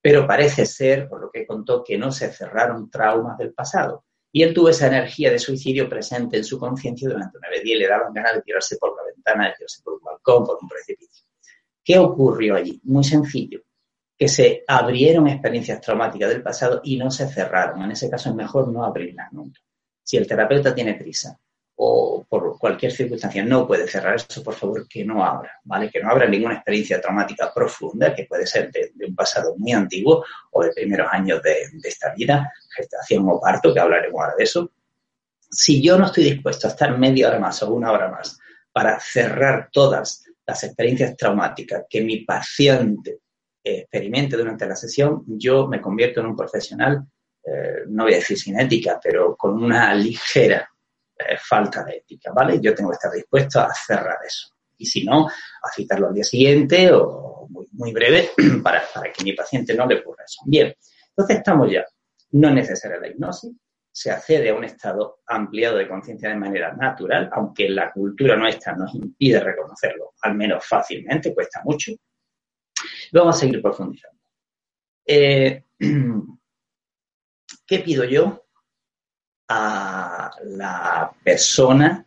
pero 0.00 0.26
parece 0.26 0.66
ser, 0.66 1.08
por 1.08 1.20
lo 1.20 1.30
que 1.30 1.46
contó, 1.46 1.82
que 1.82 1.98
no 1.98 2.12
se 2.12 2.32
cerraron 2.32 2.88
traumas 2.88 3.36
del 3.38 3.52
pasado. 3.52 4.04
Y 4.32 4.44
él 4.44 4.54
tuvo 4.54 4.68
esa 4.68 4.86
energía 4.86 5.32
de 5.32 5.40
suicidio 5.40 5.88
presente 5.88 6.36
en 6.36 6.44
su 6.44 6.58
conciencia 6.60 7.08
durante 7.08 7.38
nueve 7.40 7.60
días 7.64 7.76
y 7.76 7.80
le 7.80 7.88
daban 7.88 8.12
ganas 8.12 8.34
de 8.34 8.42
tirarse 8.42 8.76
por 8.76 8.94
la 8.96 9.02
ventana, 9.02 9.48
de 9.48 9.54
tirarse 9.56 9.82
por 9.82 9.94
un 9.94 10.04
balcón, 10.04 10.46
por 10.46 10.58
un 10.62 10.68
precipicio. 10.68 11.29
¿Qué 11.90 11.98
ocurrió 11.98 12.54
allí? 12.54 12.80
Muy 12.84 13.02
sencillo, 13.02 13.62
que 14.16 14.28
se 14.28 14.62
abrieron 14.68 15.26
experiencias 15.26 15.80
traumáticas 15.80 16.28
del 16.28 16.40
pasado 16.40 16.80
y 16.84 16.96
no 16.96 17.10
se 17.10 17.26
cerraron. 17.26 17.82
En 17.82 17.90
ese 17.90 18.08
caso 18.08 18.30
es 18.30 18.36
mejor 18.36 18.68
no 18.68 18.84
abrirlas 18.84 19.32
nunca. 19.32 19.60
Si 20.00 20.16
el 20.16 20.24
terapeuta 20.24 20.72
tiene 20.72 20.94
prisa 20.94 21.36
o 21.74 22.24
por 22.28 22.56
cualquier 22.60 22.92
circunstancia 22.92 23.44
no 23.44 23.66
puede 23.66 23.88
cerrar 23.88 24.14
eso, 24.14 24.40
por 24.40 24.54
favor 24.54 24.86
que 24.86 25.04
no 25.04 25.24
abra, 25.24 25.58
¿vale? 25.64 25.90
Que 25.90 26.00
no 26.00 26.10
abra 26.10 26.28
ninguna 26.28 26.54
experiencia 26.54 27.00
traumática 27.00 27.52
profunda, 27.52 28.14
que 28.14 28.22
puede 28.26 28.46
ser 28.46 28.70
de, 28.70 28.92
un 29.08 29.16
pasado 29.16 29.56
muy 29.58 29.72
antiguo 29.72 30.24
o 30.52 30.62
de 30.62 30.70
primeros 30.70 31.08
años 31.10 31.42
de, 31.42 31.70
de 31.72 31.88
esta 31.88 32.14
vida, 32.14 32.52
gestación 32.76 33.28
o 33.28 33.40
parto, 33.40 33.74
que 33.74 33.80
hablaremos 33.80 34.20
ahora 34.20 34.36
de 34.38 34.44
eso. 34.44 34.70
Si 35.50 35.82
yo 35.82 35.98
no 35.98 36.06
estoy 36.06 36.22
dispuesto 36.22 36.68
a 36.68 36.70
estar 36.70 36.96
media 36.96 37.26
hora 37.26 37.40
más 37.40 37.60
o 37.64 37.74
una 37.74 37.90
hora 37.90 38.08
más 38.08 38.38
para 38.72 39.00
cerrar 39.00 39.70
todas 39.72 40.29
las 40.50 40.64
experiencias 40.64 41.16
traumáticas 41.16 41.84
que 41.88 42.00
mi 42.02 42.24
paciente 42.24 43.20
experimente 43.62 44.36
durante 44.36 44.66
la 44.66 44.74
sesión, 44.74 45.22
yo 45.26 45.68
me 45.68 45.80
convierto 45.80 46.20
en 46.20 46.26
un 46.26 46.36
profesional, 46.36 47.04
eh, 47.44 47.84
no 47.88 48.04
voy 48.04 48.14
a 48.14 48.16
decir 48.16 48.38
sin 48.38 48.58
ética, 48.58 48.98
pero 49.02 49.36
con 49.36 49.62
una 49.62 49.94
ligera 49.94 50.68
eh, 51.16 51.36
falta 51.38 51.84
de 51.84 51.98
ética, 51.98 52.32
¿vale? 52.32 52.58
Yo 52.60 52.74
tengo 52.74 52.90
que 52.90 52.94
estar 52.94 53.12
dispuesto 53.12 53.60
a 53.60 53.72
cerrar 53.74 54.18
eso. 54.26 54.48
Y 54.76 54.86
si 54.86 55.04
no, 55.04 55.26
a 55.26 55.72
citarlo 55.74 56.08
al 56.08 56.14
día 56.14 56.24
siguiente 56.24 56.90
o 56.92 57.46
muy, 57.72 57.92
breve 57.92 58.30
para, 58.62 58.82
para 58.92 59.12
que 59.12 59.22
mi 59.24 59.34
paciente 59.34 59.74
no 59.74 59.86
le 59.86 60.00
ocurra 60.00 60.24
eso. 60.24 60.42
Bien, 60.46 60.74
entonces 61.10 61.36
estamos 61.36 61.70
ya. 61.70 61.84
No 62.32 62.48
es 62.48 62.54
necesaria 62.54 62.98
la 62.98 63.08
hipnosis, 63.08 63.52
se 63.92 64.10
accede 64.10 64.50
a 64.50 64.54
un 64.54 64.64
estado 64.64 65.20
ampliado 65.26 65.76
de 65.76 65.88
conciencia 65.88 66.28
de 66.28 66.36
manera 66.36 66.72
natural, 66.72 67.28
aunque 67.32 67.68
la 67.68 67.92
cultura 67.92 68.36
nuestra 68.36 68.74
nos 68.74 68.94
impide 68.94 69.40
reconocerlo, 69.40 70.14
al 70.22 70.34
menos 70.34 70.64
fácilmente, 70.64 71.34
cuesta 71.34 71.60
mucho. 71.64 71.92
Vamos 73.12 73.36
a 73.36 73.40
seguir 73.40 73.60
profundizando. 73.60 74.20
Eh, 75.04 75.64
¿Qué 77.66 77.78
pido 77.80 78.04
yo 78.04 78.46
a 79.48 80.30
la 80.44 81.12
persona 81.22 82.06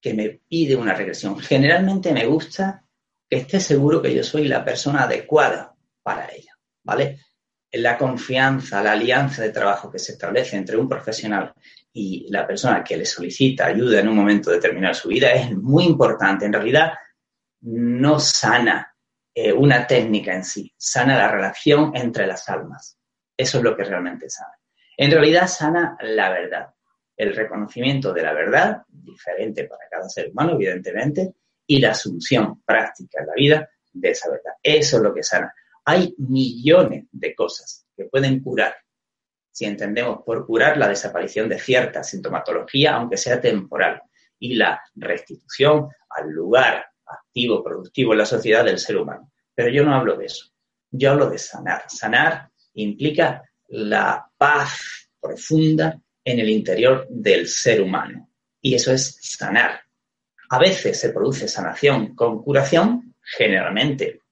que 0.00 0.14
me 0.14 0.40
pide 0.48 0.76
una 0.76 0.94
regresión? 0.94 1.38
Generalmente 1.38 2.12
me 2.12 2.26
gusta 2.26 2.84
que 3.28 3.36
esté 3.36 3.60
seguro 3.60 4.02
que 4.02 4.14
yo 4.14 4.24
soy 4.24 4.48
la 4.48 4.64
persona 4.64 5.04
adecuada 5.04 5.74
para 6.02 6.28
ella, 6.34 6.58
¿vale? 6.82 7.20
La 7.72 7.96
confianza, 7.96 8.82
la 8.82 8.92
alianza 8.92 9.42
de 9.42 9.50
trabajo 9.50 9.90
que 9.90 9.98
se 9.98 10.12
establece 10.12 10.56
entre 10.56 10.76
un 10.76 10.88
profesional 10.88 11.54
y 11.92 12.26
la 12.30 12.46
persona 12.46 12.82
que 12.82 12.96
le 12.96 13.04
solicita 13.04 13.66
ayuda 13.66 14.00
en 14.00 14.08
un 14.08 14.16
momento 14.16 14.50
determinado 14.50 14.94
de 14.94 15.00
su 15.00 15.08
vida 15.08 15.32
es 15.32 15.56
muy 15.56 15.84
importante. 15.84 16.46
En 16.46 16.52
realidad, 16.52 16.92
no 17.62 18.18
sana 18.18 18.94
eh, 19.34 19.52
una 19.52 19.86
técnica 19.86 20.34
en 20.34 20.44
sí, 20.44 20.72
sana 20.76 21.16
la 21.16 21.30
relación 21.30 21.92
entre 21.94 22.26
las 22.26 22.48
almas. 22.48 22.98
Eso 23.36 23.58
es 23.58 23.64
lo 23.64 23.76
que 23.76 23.84
realmente 23.84 24.28
sana. 24.28 24.52
En 24.96 25.10
realidad, 25.10 25.46
sana 25.46 25.96
la 26.00 26.30
verdad, 26.30 26.74
el 27.16 27.34
reconocimiento 27.34 28.12
de 28.12 28.22
la 28.22 28.32
verdad, 28.32 28.82
diferente 28.88 29.64
para 29.64 29.88
cada 29.90 30.08
ser 30.08 30.30
humano, 30.30 30.52
evidentemente, 30.52 31.34
y 31.66 31.78
la 31.78 31.92
asunción 31.92 32.62
práctica 32.62 33.20
en 33.20 33.26
la 33.26 33.34
vida 33.34 33.70
de 33.92 34.10
esa 34.10 34.30
verdad. 34.30 34.54
Eso 34.62 34.96
es 34.96 35.02
lo 35.02 35.14
que 35.14 35.22
sana. 35.22 35.52
Hay 35.84 36.14
millones 36.18 37.06
de 37.10 37.34
cosas 37.34 37.86
que 37.96 38.04
pueden 38.04 38.40
curar, 38.42 38.74
si 39.50 39.64
entendemos 39.64 40.22
por 40.24 40.46
curar 40.46 40.76
la 40.76 40.88
desaparición 40.88 41.48
de 41.48 41.58
cierta 41.58 42.02
sintomatología, 42.02 42.94
aunque 42.94 43.16
sea 43.16 43.40
temporal, 43.40 44.02
y 44.38 44.54
la 44.54 44.80
restitución 44.94 45.88
al 46.08 46.30
lugar 46.30 46.86
activo, 47.06 47.62
productivo 47.62 48.12
en 48.12 48.18
la 48.18 48.26
sociedad 48.26 48.64
del 48.64 48.78
ser 48.78 48.96
humano. 48.96 49.32
Pero 49.54 49.68
yo 49.68 49.84
no 49.84 49.94
hablo 49.94 50.16
de 50.16 50.26
eso. 50.26 50.46
Yo 50.90 51.10
hablo 51.10 51.28
de 51.28 51.38
sanar. 51.38 51.84
Sanar 51.88 52.50
implica 52.74 53.42
la 53.68 54.26
paz 54.36 55.10
profunda 55.20 56.00
en 56.24 56.38
el 56.38 56.48
interior 56.48 57.06
del 57.10 57.46
ser 57.46 57.82
humano. 57.82 58.30
Y 58.60 58.74
eso 58.74 58.92
es 58.92 59.18
sanar. 59.20 59.82
A 60.50 60.58
veces 60.58 60.98
se 60.98 61.10
produce 61.10 61.48
sanación 61.48 62.14
con 62.14 62.42
curación, 62.42 63.14
generalmente 63.22 64.22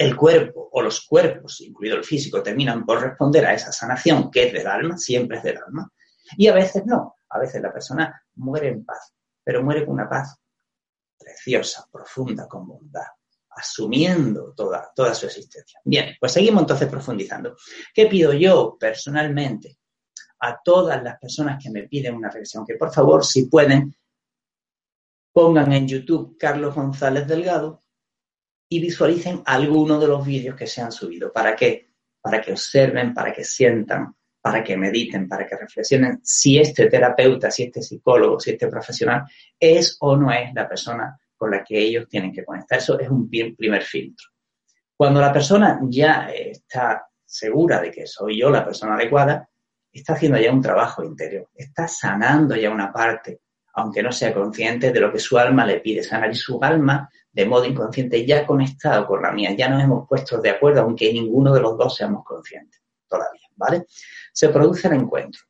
el 0.00 0.16
cuerpo 0.16 0.70
o 0.72 0.80
los 0.80 1.06
cuerpos, 1.06 1.60
incluido 1.60 1.94
el 1.98 2.04
físico, 2.04 2.42
terminan 2.42 2.86
por 2.86 3.02
responder 3.02 3.44
a 3.44 3.52
esa 3.52 3.70
sanación 3.70 4.30
que 4.30 4.44
es 4.44 4.52
del 4.54 4.66
alma, 4.66 4.96
siempre 4.96 5.36
es 5.36 5.42
del 5.42 5.58
alma, 5.58 5.92
y 6.38 6.46
a 6.46 6.54
veces 6.54 6.86
no. 6.86 7.16
A 7.28 7.38
veces 7.38 7.60
la 7.60 7.70
persona 7.70 8.24
muere 8.36 8.68
en 8.68 8.82
paz, 8.82 9.12
pero 9.44 9.62
muere 9.62 9.84
con 9.84 9.92
una 9.94 10.08
paz 10.08 10.38
preciosa, 11.18 11.86
profunda, 11.92 12.48
con 12.48 12.66
bondad, 12.66 13.08
asumiendo 13.50 14.54
toda, 14.56 14.90
toda 14.96 15.14
su 15.14 15.26
existencia. 15.26 15.78
Bien, 15.84 16.16
pues 16.18 16.32
seguimos 16.32 16.62
entonces 16.62 16.88
profundizando. 16.88 17.54
¿Qué 17.92 18.06
pido 18.06 18.32
yo 18.32 18.78
personalmente 18.80 19.76
a 20.38 20.58
todas 20.64 21.02
las 21.02 21.18
personas 21.18 21.62
que 21.62 21.70
me 21.70 21.86
piden 21.86 22.14
una 22.14 22.30
regresión? 22.30 22.64
Que 22.64 22.76
por 22.76 22.90
favor, 22.90 23.22
si 23.22 23.48
pueden, 23.48 23.94
pongan 25.30 25.74
en 25.74 25.86
YouTube 25.86 26.38
Carlos 26.38 26.74
González 26.74 27.26
Delgado 27.28 27.82
y 28.72 28.80
visualicen 28.80 29.42
alguno 29.44 29.98
de 29.98 30.06
los 30.06 30.24
vídeos 30.24 30.54
que 30.56 30.66
se 30.66 30.80
han 30.80 30.92
subido. 30.92 31.32
¿Para 31.32 31.56
qué? 31.56 31.90
Para 32.20 32.40
que 32.40 32.52
observen, 32.52 33.12
para 33.12 33.32
que 33.32 33.42
sientan, 33.42 34.14
para 34.40 34.62
que 34.62 34.76
mediten, 34.76 35.28
para 35.28 35.44
que 35.44 35.56
reflexionen 35.56 36.20
si 36.22 36.58
este 36.58 36.88
terapeuta, 36.88 37.50
si 37.50 37.64
este 37.64 37.82
psicólogo, 37.82 38.38
si 38.38 38.52
este 38.52 38.68
profesional 38.68 39.24
es 39.58 39.96
o 40.00 40.16
no 40.16 40.30
es 40.30 40.54
la 40.54 40.68
persona 40.68 41.18
con 41.36 41.50
la 41.50 41.64
que 41.64 41.78
ellos 41.78 42.08
tienen 42.08 42.32
que 42.32 42.44
conectar. 42.44 42.78
Eso 42.78 42.98
es 42.98 43.08
un 43.10 43.28
primer 43.28 43.82
filtro. 43.82 44.28
Cuando 44.96 45.20
la 45.20 45.32
persona 45.32 45.80
ya 45.88 46.30
está 46.30 47.08
segura 47.24 47.80
de 47.80 47.90
que 47.90 48.06
soy 48.06 48.38
yo 48.38 48.50
la 48.50 48.64
persona 48.64 48.94
adecuada, 48.94 49.48
está 49.90 50.12
haciendo 50.12 50.38
ya 50.38 50.52
un 50.52 50.62
trabajo 50.62 51.02
interior, 51.02 51.48
está 51.54 51.88
sanando 51.88 52.54
ya 52.54 52.70
una 52.70 52.92
parte, 52.92 53.40
aunque 53.74 54.02
no 54.02 54.12
sea 54.12 54.32
consciente 54.32 54.92
de 54.92 55.00
lo 55.00 55.10
que 55.10 55.18
su 55.18 55.38
alma 55.38 55.66
le 55.66 55.80
pide 55.80 56.02
sanar. 56.02 56.30
Y 56.30 56.34
su 56.34 56.62
alma, 56.62 57.08
de 57.32 57.46
modo 57.46 57.64
inconsciente, 57.64 58.26
ya 58.26 58.46
conectado 58.46 59.06
con 59.06 59.22
la 59.22 59.32
mía, 59.32 59.54
ya 59.56 59.68
nos 59.68 59.82
hemos 59.82 60.08
puesto 60.08 60.40
de 60.40 60.50
acuerdo, 60.50 60.82
aunque 60.82 61.12
ninguno 61.12 61.52
de 61.54 61.60
los 61.60 61.76
dos 61.78 61.96
seamos 61.96 62.24
conscientes 62.24 62.82
todavía, 63.08 63.48
¿vale? 63.56 63.84
Se 64.32 64.48
produce 64.48 64.88
el 64.88 64.94
encuentro. 64.94 65.42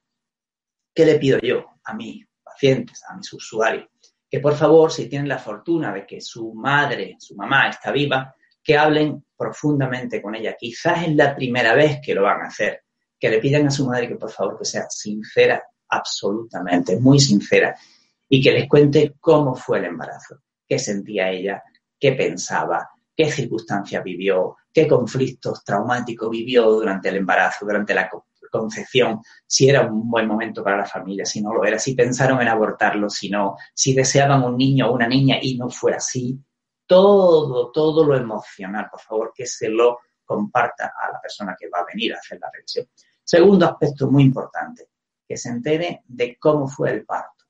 ¿Qué 0.95 1.05
le 1.05 1.19
pido 1.19 1.39
yo 1.41 1.65
a 1.85 1.95
mis 1.95 2.27
pacientes, 2.43 3.03
a 3.09 3.17
mis 3.17 3.33
usuarios? 3.33 3.89
Que 4.29 4.41
por 4.41 4.55
favor, 4.55 4.93
si 4.93 5.09
tienen 5.09 5.29
la 5.29 5.39
fortuna 5.39 5.93
de 5.93 6.07
que 6.07 6.21
su 6.21 6.55
madre, 6.55 7.17
su 7.19 7.35
mamá 7.35 7.69
está 7.69 7.91
viva, 7.91 8.35
que 8.63 8.77
hablen 8.77 9.25
profundamente 9.37 10.21
con 10.21 10.35
ella. 10.35 10.57
Quizás 10.59 11.07
es 11.07 11.15
la 11.15 11.35
primera 11.35 11.75
vez 11.75 12.01
que 12.05 12.15
lo 12.15 12.23
van 12.23 12.43
a 12.43 12.49
hacer 12.49 12.83
que 13.21 13.29
le 13.29 13.39
pidan 13.39 13.67
a 13.67 13.71
su 13.71 13.87
madre 13.87 14.09
que 14.09 14.17
por 14.17 14.31
favor 14.31 14.59
que 14.59 14.65
sea 14.65 14.87
sincera, 14.89 15.63
absolutamente, 15.89 16.99
muy 16.99 17.21
sincera, 17.21 17.77
y 18.29 18.43
que 18.43 18.53
les 18.53 18.67
cuente 18.67 19.15
cómo 19.21 19.55
fue 19.55 19.79
el 19.79 19.85
embarazo, 19.85 20.41
qué 20.71 20.79
sentía 20.79 21.31
ella, 21.31 21.65
qué 21.99 22.13
pensaba, 22.13 22.89
qué 23.17 23.29
circunstancias 23.29 24.05
vivió, 24.05 24.57
qué 24.73 24.87
conflictos 24.87 25.65
traumáticos 25.65 26.31
vivió 26.31 26.71
durante 26.71 27.09
el 27.09 27.17
embarazo, 27.17 27.67
durante 27.67 27.93
la 27.93 28.09
concepción, 28.53 29.21
si 29.45 29.69
era 29.69 29.83
un 29.83 30.09
buen 30.09 30.29
momento 30.29 30.63
para 30.63 30.77
la 30.77 30.87
familia, 30.87 31.27
si 31.27 31.43
no 31.43 31.53
lo 31.53 31.65
era, 31.65 31.77
si 31.77 31.97
pensaron 31.97 32.41
en 32.41 32.47
abortarlo, 32.47 33.11
si 33.11 33.29
no, 33.29 33.57
si 33.75 33.95
deseaban 33.95 34.45
un 34.45 34.57
niño 34.57 34.89
o 34.89 34.95
una 34.95 35.09
niña 35.09 35.39
y 35.43 35.59
no 35.59 35.69
fue 35.71 35.93
así. 35.93 36.39
Todo, 36.87 37.73
todo 37.73 38.05
lo 38.05 38.17
emocional, 38.17 38.87
por 38.89 39.01
favor, 39.01 39.33
que 39.35 39.47
se 39.47 39.69
lo 39.69 39.99
comparta 40.25 40.93
a 40.97 41.13
la 41.13 41.21
persona 41.21 41.57
que 41.59 41.69
va 41.69 41.81
a 41.81 41.87
venir 41.93 42.15
a 42.15 42.19
hacer 42.19 42.39
la 42.41 42.49
revisión. 42.53 42.87
Segundo 43.25 43.67
aspecto 43.67 44.09
muy 44.09 44.23
importante, 44.23 44.89
que 45.27 45.37
se 45.37 45.49
entere 45.49 46.03
de 46.07 46.39
cómo 46.39 46.69
fue 46.69 46.93
el 46.93 47.05
parto. 47.05 47.45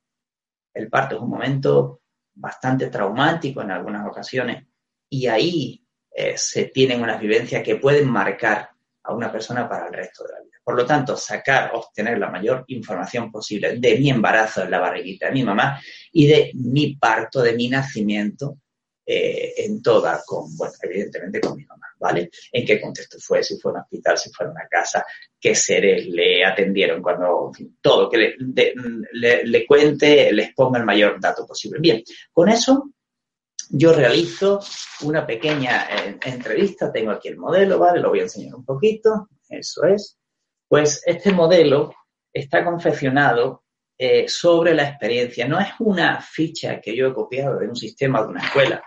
El 0.72 0.88
parto 0.88 1.16
es 1.16 1.20
un 1.20 1.30
momento 1.30 2.00
bastante 2.40 2.88
traumático 2.88 3.62
en 3.62 3.70
algunas 3.70 4.06
ocasiones 4.06 4.64
y 5.08 5.26
ahí 5.26 5.84
eh, 6.10 6.34
se 6.36 6.66
tienen 6.66 7.02
unas 7.02 7.20
vivencias 7.20 7.62
que 7.62 7.76
pueden 7.76 8.08
marcar 8.08 8.70
a 9.02 9.12
una 9.12 9.30
persona 9.30 9.68
para 9.68 9.86
el 9.86 9.92
resto 9.92 10.24
de 10.24 10.32
la 10.32 10.40
vida. 10.40 10.58
Por 10.62 10.74
lo 10.76 10.86
tanto, 10.86 11.16
sacar, 11.16 11.70
obtener 11.74 12.18
la 12.18 12.30
mayor 12.30 12.64
información 12.68 13.30
posible 13.30 13.78
de 13.78 13.98
mi 13.98 14.10
embarazo 14.10 14.62
en 14.62 14.70
la 14.70 14.78
barriguita 14.78 15.26
de 15.26 15.32
mi 15.32 15.44
mamá 15.44 15.80
y 16.12 16.26
de 16.26 16.50
mi 16.54 16.96
parto, 16.96 17.42
de 17.42 17.54
mi 17.54 17.68
nacimiento 17.68 18.58
eh, 19.12 19.54
en 19.64 19.82
toda, 19.82 20.22
con, 20.24 20.56
bueno, 20.56 20.72
evidentemente 20.82 21.40
con 21.40 21.56
mi 21.56 21.64
mamá. 21.64 21.86
¿vale? 22.00 22.30
En 22.50 22.64
qué 22.64 22.80
contexto 22.80 23.18
fue, 23.20 23.42
si 23.42 23.58
fue 23.58 23.72
un 23.72 23.78
hospital, 23.78 24.16
si 24.16 24.30
fue 24.30 24.48
una 24.48 24.66
casa, 24.68 25.04
qué 25.38 25.54
seres 25.54 26.06
le 26.06 26.44
atendieron, 26.44 27.02
cuando, 27.02 27.48
en 27.48 27.54
fin, 27.54 27.78
todo, 27.80 28.08
que 28.08 28.36
le, 28.38 29.66
cuente, 29.66 30.32
les 30.32 30.54
ponga 30.54 30.78
el 30.78 30.86
mayor 30.86 31.20
dato 31.20 31.46
posible. 31.46 31.78
Bien, 31.80 32.02
con 32.32 32.48
eso 32.48 32.90
yo 33.68 33.92
realizo 33.92 34.60
una 35.02 35.26
pequeña 35.26 35.88
eh, 35.90 36.18
entrevista, 36.24 36.90
tengo 36.90 37.10
aquí 37.10 37.28
el 37.28 37.36
modelo, 37.36 37.78
¿vale? 37.78 38.00
Lo 38.00 38.08
voy 38.10 38.20
a 38.20 38.24
enseñar 38.24 38.54
un 38.54 38.64
poquito, 38.64 39.28
eso 39.48 39.84
es. 39.84 40.16
Pues 40.68 41.02
este 41.04 41.32
modelo 41.32 41.94
está 42.32 42.64
confeccionado 42.64 43.64
eh, 43.98 44.26
sobre 44.28 44.72
la 44.72 44.88
experiencia, 44.88 45.46
no 45.46 45.60
es 45.60 45.68
una 45.80 46.22
ficha 46.22 46.80
que 46.80 46.96
yo 46.96 47.08
he 47.08 47.12
copiado 47.12 47.58
de 47.58 47.68
un 47.68 47.76
sistema 47.76 48.22
de 48.22 48.28
una 48.28 48.42
escuela, 48.42 48.82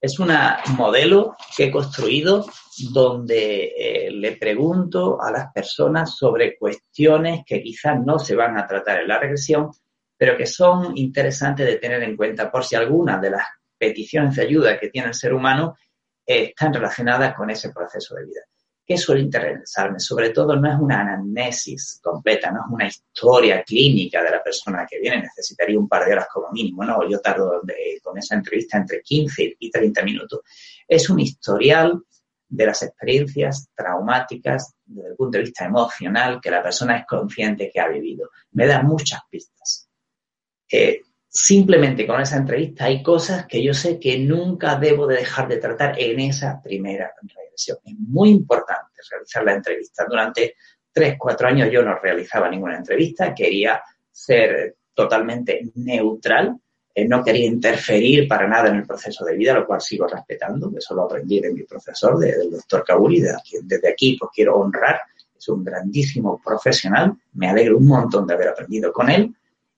es 0.00 0.18
un 0.18 0.30
modelo 0.76 1.36
que 1.56 1.64
he 1.64 1.70
construido 1.70 2.46
donde 2.92 3.72
eh, 3.76 4.10
le 4.10 4.36
pregunto 4.36 5.20
a 5.20 5.30
las 5.32 5.52
personas 5.52 6.16
sobre 6.16 6.56
cuestiones 6.56 7.40
que 7.44 7.62
quizás 7.62 7.98
no 8.04 8.18
se 8.18 8.36
van 8.36 8.56
a 8.56 8.66
tratar 8.66 9.00
en 9.00 9.08
la 9.08 9.18
regresión, 9.18 9.70
pero 10.16 10.36
que 10.36 10.46
son 10.46 10.96
interesantes 10.96 11.66
de 11.66 11.76
tener 11.76 12.02
en 12.02 12.16
cuenta 12.16 12.50
por 12.50 12.64
si 12.64 12.76
alguna 12.76 13.18
de 13.18 13.30
las 13.30 13.42
peticiones 13.76 14.36
de 14.36 14.42
ayuda 14.42 14.78
que 14.78 14.88
tiene 14.88 15.08
el 15.08 15.14
ser 15.14 15.34
humano 15.34 15.76
eh, 16.24 16.50
están 16.50 16.72
relacionadas 16.72 17.34
con 17.34 17.50
ese 17.50 17.70
proceso 17.70 18.14
de 18.14 18.26
vida. 18.26 18.40
¿Qué 18.88 18.96
suele 18.96 19.20
interesarme? 19.20 20.00
Sobre 20.00 20.30
todo 20.30 20.56
no 20.56 20.72
es 20.72 20.80
una 20.80 21.02
anamnesis 21.02 22.00
completa, 22.02 22.50
no 22.50 22.60
es 22.60 22.72
una 22.72 22.86
historia 22.86 23.62
clínica 23.62 24.22
de 24.22 24.30
la 24.30 24.42
persona 24.42 24.86
que 24.88 24.98
viene, 24.98 25.20
necesitaría 25.20 25.78
un 25.78 25.86
par 25.86 26.06
de 26.06 26.12
horas 26.14 26.28
como 26.32 26.50
mínimo, 26.50 26.82
¿no? 26.84 27.06
Yo 27.06 27.20
tardo 27.20 27.60
con 28.02 28.16
esa 28.16 28.36
entrevista 28.36 28.78
entre 28.78 29.02
15 29.02 29.56
y 29.58 29.70
30 29.70 30.02
minutos. 30.04 30.40
Es 30.88 31.10
un 31.10 31.20
historial 31.20 32.02
de 32.48 32.64
las 32.64 32.82
experiencias 32.82 33.68
traumáticas 33.74 34.72
desde 34.86 35.10
el 35.10 35.16
punto 35.16 35.36
de 35.36 35.44
vista 35.44 35.66
emocional 35.66 36.40
que 36.40 36.50
la 36.50 36.62
persona 36.62 36.96
es 36.96 37.06
consciente 37.06 37.70
que 37.70 37.80
ha 37.80 37.88
vivido. 37.88 38.30
Me 38.52 38.66
da 38.66 38.82
muchas 38.82 39.20
pistas. 39.30 39.86
Eh, 40.72 41.02
simplemente 41.28 42.06
con 42.06 42.20
esa 42.20 42.36
entrevista 42.36 42.86
hay 42.86 43.02
cosas 43.02 43.46
que 43.46 43.62
yo 43.62 43.74
sé 43.74 44.00
que 44.00 44.18
nunca 44.18 44.76
debo 44.76 45.06
de 45.06 45.16
dejar 45.16 45.48
de 45.48 45.58
tratar 45.58 45.94
en 46.00 46.20
esa 46.20 46.60
primera 46.62 47.12
regresión. 47.22 47.78
Es 47.84 47.94
muy 47.98 48.30
importante 48.30 48.92
realizar 49.10 49.44
la 49.44 49.54
entrevista. 49.54 50.06
Durante 50.08 50.54
tres, 50.92 51.16
cuatro 51.18 51.48
años 51.48 51.70
yo 51.70 51.82
no 51.82 51.98
realizaba 51.98 52.48
ninguna 52.48 52.76
entrevista, 52.76 53.34
quería 53.34 53.82
ser 54.10 54.76
totalmente 54.94 55.70
neutral, 55.76 56.58
eh, 56.94 57.06
no 57.06 57.22
quería 57.22 57.46
interferir 57.46 58.26
para 58.26 58.48
nada 58.48 58.70
en 58.70 58.76
el 58.76 58.86
proceso 58.86 59.24
de 59.24 59.36
vida, 59.36 59.54
lo 59.54 59.66
cual 59.66 59.80
sigo 59.80 60.08
respetando, 60.08 60.72
eso 60.76 60.94
lo 60.96 61.04
aprendí 61.04 61.40
de 61.40 61.52
mi 61.52 61.62
profesor, 61.62 62.18
del 62.18 62.50
doctor 62.50 62.82
Kabuli, 62.84 63.20
de 63.20 63.34
desde 63.62 63.88
aquí 63.88 64.16
pues 64.18 64.32
quiero 64.34 64.56
honrar, 64.56 65.00
es 65.36 65.48
un 65.48 65.62
grandísimo 65.62 66.40
profesional, 66.44 67.14
me 67.34 67.48
alegro 67.48 67.78
un 67.78 67.86
montón 67.86 68.26
de 68.26 68.34
haber 68.34 68.48
aprendido 68.48 68.92
con 68.92 69.08
él 69.08 69.32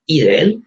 y 0.07 0.21
de 0.21 0.39
él, 0.39 0.63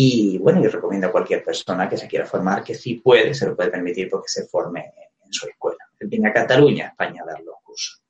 y 0.00 0.38
bueno, 0.38 0.62
yo 0.62 0.70
recomiendo 0.70 1.08
a 1.08 1.10
cualquier 1.10 1.42
persona 1.42 1.88
que 1.88 1.96
se 1.96 2.06
quiera 2.06 2.24
formar 2.24 2.62
que 2.62 2.72
si 2.72 3.00
puede, 3.00 3.34
se 3.34 3.46
lo 3.46 3.56
puede 3.56 3.68
permitir 3.68 4.08
porque 4.08 4.28
se 4.28 4.46
forme 4.46 4.92
en 5.24 5.32
su 5.32 5.48
escuela. 5.48 5.78
Viene 5.98 6.28
a 6.28 6.32
Cataluña, 6.32 6.86
España, 6.86 7.24
a 7.24 7.26
dar 7.26 7.40
los 7.40 7.56
cursos. 7.64 8.00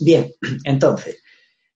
Bien, 0.00 0.34
entonces, 0.64 1.22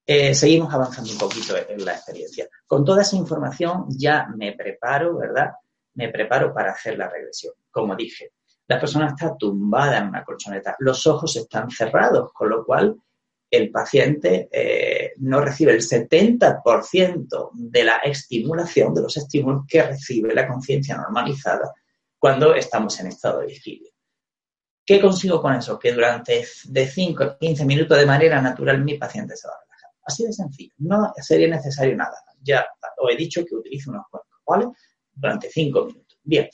eh, 0.04 0.34
seguimos 0.34 0.74
avanzando 0.74 1.12
un 1.12 1.18
poquito 1.18 1.54
en 1.56 1.84
la 1.84 1.92
experiencia. 1.92 2.48
Con 2.66 2.84
toda 2.84 3.02
esa 3.02 3.14
información 3.14 3.86
ya 3.90 4.26
me 4.36 4.54
preparo, 4.54 5.16
¿verdad? 5.16 5.52
Me 5.94 6.08
preparo 6.08 6.52
para 6.52 6.72
hacer 6.72 6.98
la 6.98 7.08
regresión. 7.08 7.54
Como 7.70 7.94
dije, 7.94 8.32
la 8.66 8.80
persona 8.80 9.06
está 9.06 9.36
tumbada 9.36 9.98
en 9.98 10.08
una 10.08 10.24
colchoneta, 10.24 10.74
los 10.80 11.06
ojos 11.06 11.36
están 11.36 11.70
cerrados, 11.70 12.32
con 12.32 12.48
lo 12.48 12.64
cual 12.64 13.00
el 13.50 13.70
paciente 13.70 14.48
eh, 14.52 15.12
no 15.18 15.40
recibe 15.40 15.72
el 15.72 15.80
70% 15.80 17.50
de 17.54 17.84
la 17.84 17.96
estimulación, 17.98 18.94
de 18.94 19.02
los 19.02 19.16
estímulos 19.16 19.64
que 19.66 19.82
recibe 19.82 20.34
la 20.34 20.46
conciencia 20.46 20.96
normalizada 20.96 21.72
cuando 22.18 22.54
estamos 22.54 22.98
en 23.00 23.08
estado 23.08 23.40
de 23.40 23.46
vigilia. 23.46 23.90
¿Qué 24.84 25.00
consigo 25.00 25.40
con 25.40 25.54
eso? 25.54 25.78
Que 25.78 25.92
durante 25.92 26.46
de 26.64 26.86
5 26.86 27.22
a 27.22 27.38
15 27.38 27.64
minutos 27.64 27.98
de 27.98 28.06
manera 28.06 28.40
natural 28.40 28.82
mi 28.82 28.94
paciente 28.94 29.36
se 29.36 29.46
va 29.46 29.54
a 29.54 29.60
relajar. 29.60 29.90
Así 30.04 30.24
de 30.24 30.32
sencillo. 30.32 30.72
No 30.78 31.12
sería 31.16 31.48
necesario 31.48 31.94
nada. 31.96 32.16
Ya 32.42 32.66
os 32.96 33.12
he 33.12 33.16
dicho 33.16 33.44
que 33.44 33.54
utilizo 33.54 33.90
unos 33.90 34.06
cuencos, 34.10 34.40
¿vale? 34.46 34.66
Durante 35.12 35.50
5 35.50 35.84
minutos. 35.84 36.18
Bien. 36.22 36.48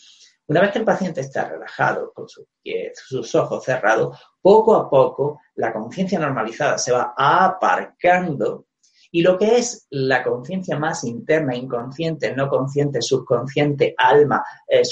Una 0.47 0.61
vez 0.61 0.73
que 0.73 0.79
el 0.79 0.85
paciente 0.85 1.23
está 1.23 1.49
relajado, 1.49 2.13
con 2.13 2.27
sus 2.29 3.35
ojos 3.35 3.65
cerrados, 3.65 4.19
poco 4.41 4.77
a 4.77 4.91
poco 4.91 5.41
la 5.55 5.73
conciencia 5.73 6.19
normalizada 6.19 6.77
se 6.77 6.93
va 6.93 7.15
aparcando 7.17 8.67
y 9.15 9.23
lo 9.23 9.39
que 9.39 9.59
es 9.59 9.87
la 9.91 10.25
conciencia 10.25 10.77
más 10.77 11.05
interna, 11.05 11.55
inconsciente, 11.55 12.35
no 12.35 12.49
consciente, 12.49 13.01
subconsciente, 13.01 13.95
alma, 13.97 14.45
eh, 14.67 14.83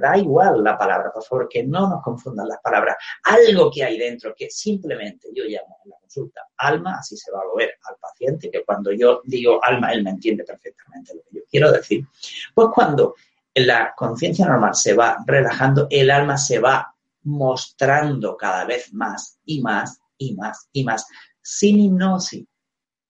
da 0.00 0.16
igual 0.16 0.62
la 0.62 0.78
palabra, 0.78 1.10
por 1.12 1.24
favor, 1.24 1.48
que 1.48 1.64
no 1.64 1.88
nos 1.88 2.00
confundan 2.00 2.46
las 2.46 2.60
palabras. 2.60 2.96
Algo 3.24 3.72
que 3.72 3.82
hay 3.82 3.98
dentro 3.98 4.32
que 4.36 4.48
simplemente 4.48 5.30
yo 5.34 5.42
llamo 5.46 5.78
en 5.82 5.90
la 5.90 5.96
consulta 5.98 6.42
alma, 6.58 6.98
así 7.00 7.16
se 7.16 7.32
va 7.32 7.40
a 7.40 7.56
ver 7.56 7.74
al 7.88 7.96
paciente, 7.96 8.52
que 8.52 8.62
cuando 8.62 8.92
yo 8.92 9.20
digo 9.24 9.58
alma, 9.64 9.92
él 9.92 10.04
me 10.04 10.10
entiende 10.10 10.44
perfectamente 10.44 11.12
lo 11.14 11.22
que 11.22 11.38
yo 11.38 11.42
quiero 11.50 11.72
decir. 11.72 12.06
Pues 12.54 12.68
cuando 12.72 13.16
la 13.54 13.94
conciencia 13.94 14.46
normal 14.46 14.74
se 14.74 14.94
va 14.94 15.18
relajando, 15.26 15.86
el 15.90 16.10
alma 16.10 16.36
se 16.36 16.58
va 16.58 16.94
mostrando 17.22 18.36
cada 18.36 18.64
vez 18.64 18.92
más 18.92 19.38
y 19.44 19.60
más 19.60 20.00
y 20.18 20.34
más 20.34 20.68
y 20.72 20.84
más, 20.84 21.06
sin 21.40 21.78
hipnosis, 21.78 22.44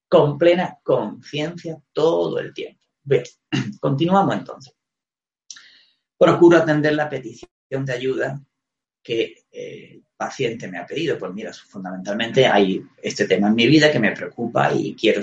con 0.09 0.39
plena 0.39 0.79
conciencia 0.83 1.81
todo 1.93 2.39
el 2.39 2.53
tiempo. 2.53 2.81
Bien, 3.03 3.25
continuamos 3.81 4.37
entonces. 4.37 4.75
Procuro 6.17 6.59
atender 6.59 6.95
la 6.95 7.09
petición 7.09 7.85
de 7.85 7.93
ayuda 7.93 8.41
que 9.03 9.45
el 9.51 10.05
paciente 10.17 10.69
me 10.69 10.79
ha 10.79 10.87
pedido. 10.87 11.19
Pues 11.19 11.33
mira, 11.33 11.53
fundamentalmente 11.53 12.47
hay 12.47 12.83
este 13.03 13.27
tema 13.27 13.49
en 13.49 13.55
mi 13.55 13.67
vida 13.67 13.91
que 13.91 13.99
me 13.99 14.13
preocupa 14.13 14.73
y 14.73 14.95
quiero 14.95 15.21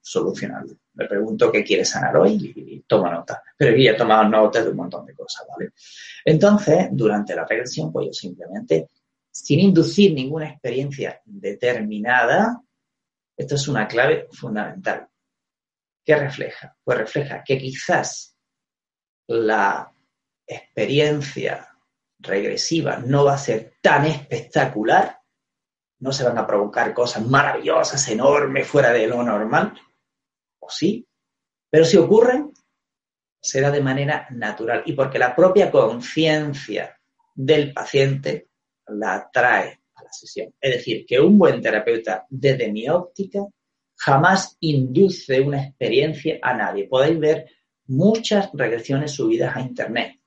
solucionarlo. 0.00 0.76
Me 0.94 1.06
pregunto 1.06 1.50
qué 1.50 1.64
quiere 1.64 1.84
sanar 1.84 2.16
hoy 2.16 2.52
y, 2.54 2.80
tomo 2.86 3.10
nota. 3.10 3.42
Pero 3.56 3.76
yo 3.76 3.90
he 3.90 3.94
tomado 3.94 4.28
nota 4.28 4.62
de 4.62 4.70
un 4.70 4.76
montón 4.76 5.04
de 5.06 5.14
cosas, 5.14 5.46
¿vale? 5.48 5.72
Entonces, 6.24 6.88
durante 6.92 7.34
la 7.34 7.44
regresión, 7.44 7.92
pues 7.92 8.06
yo 8.06 8.12
simplemente 8.12 8.88
sin 9.34 9.58
inducir 9.58 10.14
ninguna 10.14 10.48
experiencia 10.48 11.20
determinada, 11.24 12.62
esto 13.36 13.56
es 13.56 13.66
una 13.66 13.88
clave 13.88 14.28
fundamental. 14.30 15.08
¿Qué 16.04 16.14
refleja? 16.14 16.76
Pues 16.84 16.98
refleja 16.98 17.42
que 17.42 17.58
quizás 17.58 18.36
la 19.26 19.92
experiencia 20.46 21.68
regresiva 22.20 22.98
no 22.98 23.24
va 23.24 23.34
a 23.34 23.38
ser 23.38 23.74
tan 23.80 24.04
espectacular, 24.04 25.18
no 25.98 26.12
se 26.12 26.24
van 26.24 26.38
a 26.38 26.46
provocar 26.46 26.94
cosas 26.94 27.26
maravillosas, 27.26 28.06
enormes, 28.08 28.68
fuera 28.68 28.92
de 28.92 29.08
lo 29.08 29.22
normal, 29.22 29.74
o 30.64 30.70
sí, 30.70 31.06
pero 31.70 31.84
si 31.84 31.96
ocurren, 31.96 32.52
será 33.40 33.70
de 33.70 33.82
manera 33.82 34.26
natural 34.30 34.82
y 34.86 34.94
porque 34.94 35.18
la 35.18 35.36
propia 35.36 35.70
conciencia 35.70 36.98
del 37.34 37.72
paciente 37.72 38.48
la 38.86 39.14
atrae 39.14 39.80
a 39.94 40.02
la 40.02 40.12
sesión. 40.12 40.54
Es 40.60 40.76
decir, 40.76 41.04
que 41.06 41.20
un 41.20 41.38
buen 41.38 41.60
terapeuta, 41.60 42.26
desde 42.30 42.72
mi 42.72 42.88
óptica, 42.88 43.40
jamás 43.96 44.56
induce 44.60 45.40
una 45.40 45.62
experiencia 45.62 46.38
a 46.40 46.54
nadie. 46.54 46.88
Podéis 46.88 47.18
ver 47.18 47.46
muchas 47.88 48.50
regresiones 48.54 49.12
subidas 49.12 49.54
a 49.56 49.60
Internet. 49.60 50.20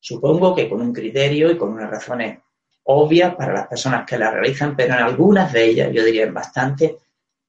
Supongo 0.00 0.54
que 0.54 0.68
con 0.68 0.80
un 0.80 0.92
criterio 0.92 1.50
y 1.50 1.58
con 1.58 1.72
unas 1.72 1.90
razones 1.90 2.38
obvias 2.84 3.34
para 3.34 3.52
las 3.52 3.66
personas 3.66 4.06
que 4.06 4.18
la 4.18 4.30
realizan, 4.30 4.76
pero 4.76 4.94
en 4.94 5.00
algunas 5.00 5.52
de 5.52 5.64
ellas, 5.64 5.90
yo 5.92 6.04
diría 6.04 6.24
en 6.24 6.34
bastante, 6.34 6.98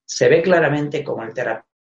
se 0.06 0.30
ve 0.30 0.42
claramente 0.42 1.04
como 1.04 1.24
el 1.24 1.34
terapeuta 1.34 1.75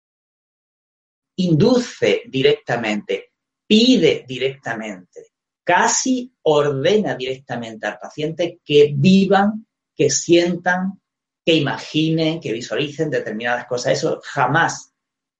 induce 1.37 2.23
directamente, 2.27 3.33
pide 3.67 4.25
directamente, 4.27 5.33
casi 5.63 6.31
ordena 6.43 7.15
directamente 7.15 7.87
al 7.87 7.97
paciente 7.97 8.59
que 8.63 8.93
vivan, 8.95 9.67
que 9.95 10.09
sientan, 10.09 11.01
que 11.43 11.53
imaginen, 11.53 12.39
que 12.39 12.53
visualicen 12.53 13.09
determinadas 13.09 13.65
cosas. 13.65 13.93
Eso 13.93 14.19
jamás 14.23 14.93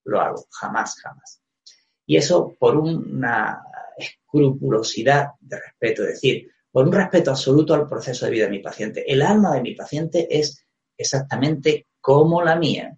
lo 0.05 0.21
hago, 0.21 0.47
jamás, 0.51 0.95
jamás. 1.01 1.41
Y 2.05 2.17
eso 2.17 2.55
por 2.59 2.77
una 2.77 3.61
escrupulosidad 3.97 5.29
de 5.39 5.59
respeto, 5.59 6.03
es 6.03 6.09
decir, 6.09 6.51
por 6.71 6.85
un 6.85 6.93
respeto 6.93 7.31
absoluto 7.31 7.73
al 7.73 7.87
proceso 7.87 8.25
de 8.25 8.31
vida 8.31 8.45
de 8.45 8.51
mi 8.51 8.59
paciente. 8.59 9.11
El 9.11 9.21
alma 9.21 9.53
de 9.53 9.61
mi 9.61 9.75
paciente 9.75 10.27
es 10.29 10.65
exactamente 10.97 11.87
como 12.01 12.43
la 12.43 12.55
mía, 12.55 12.97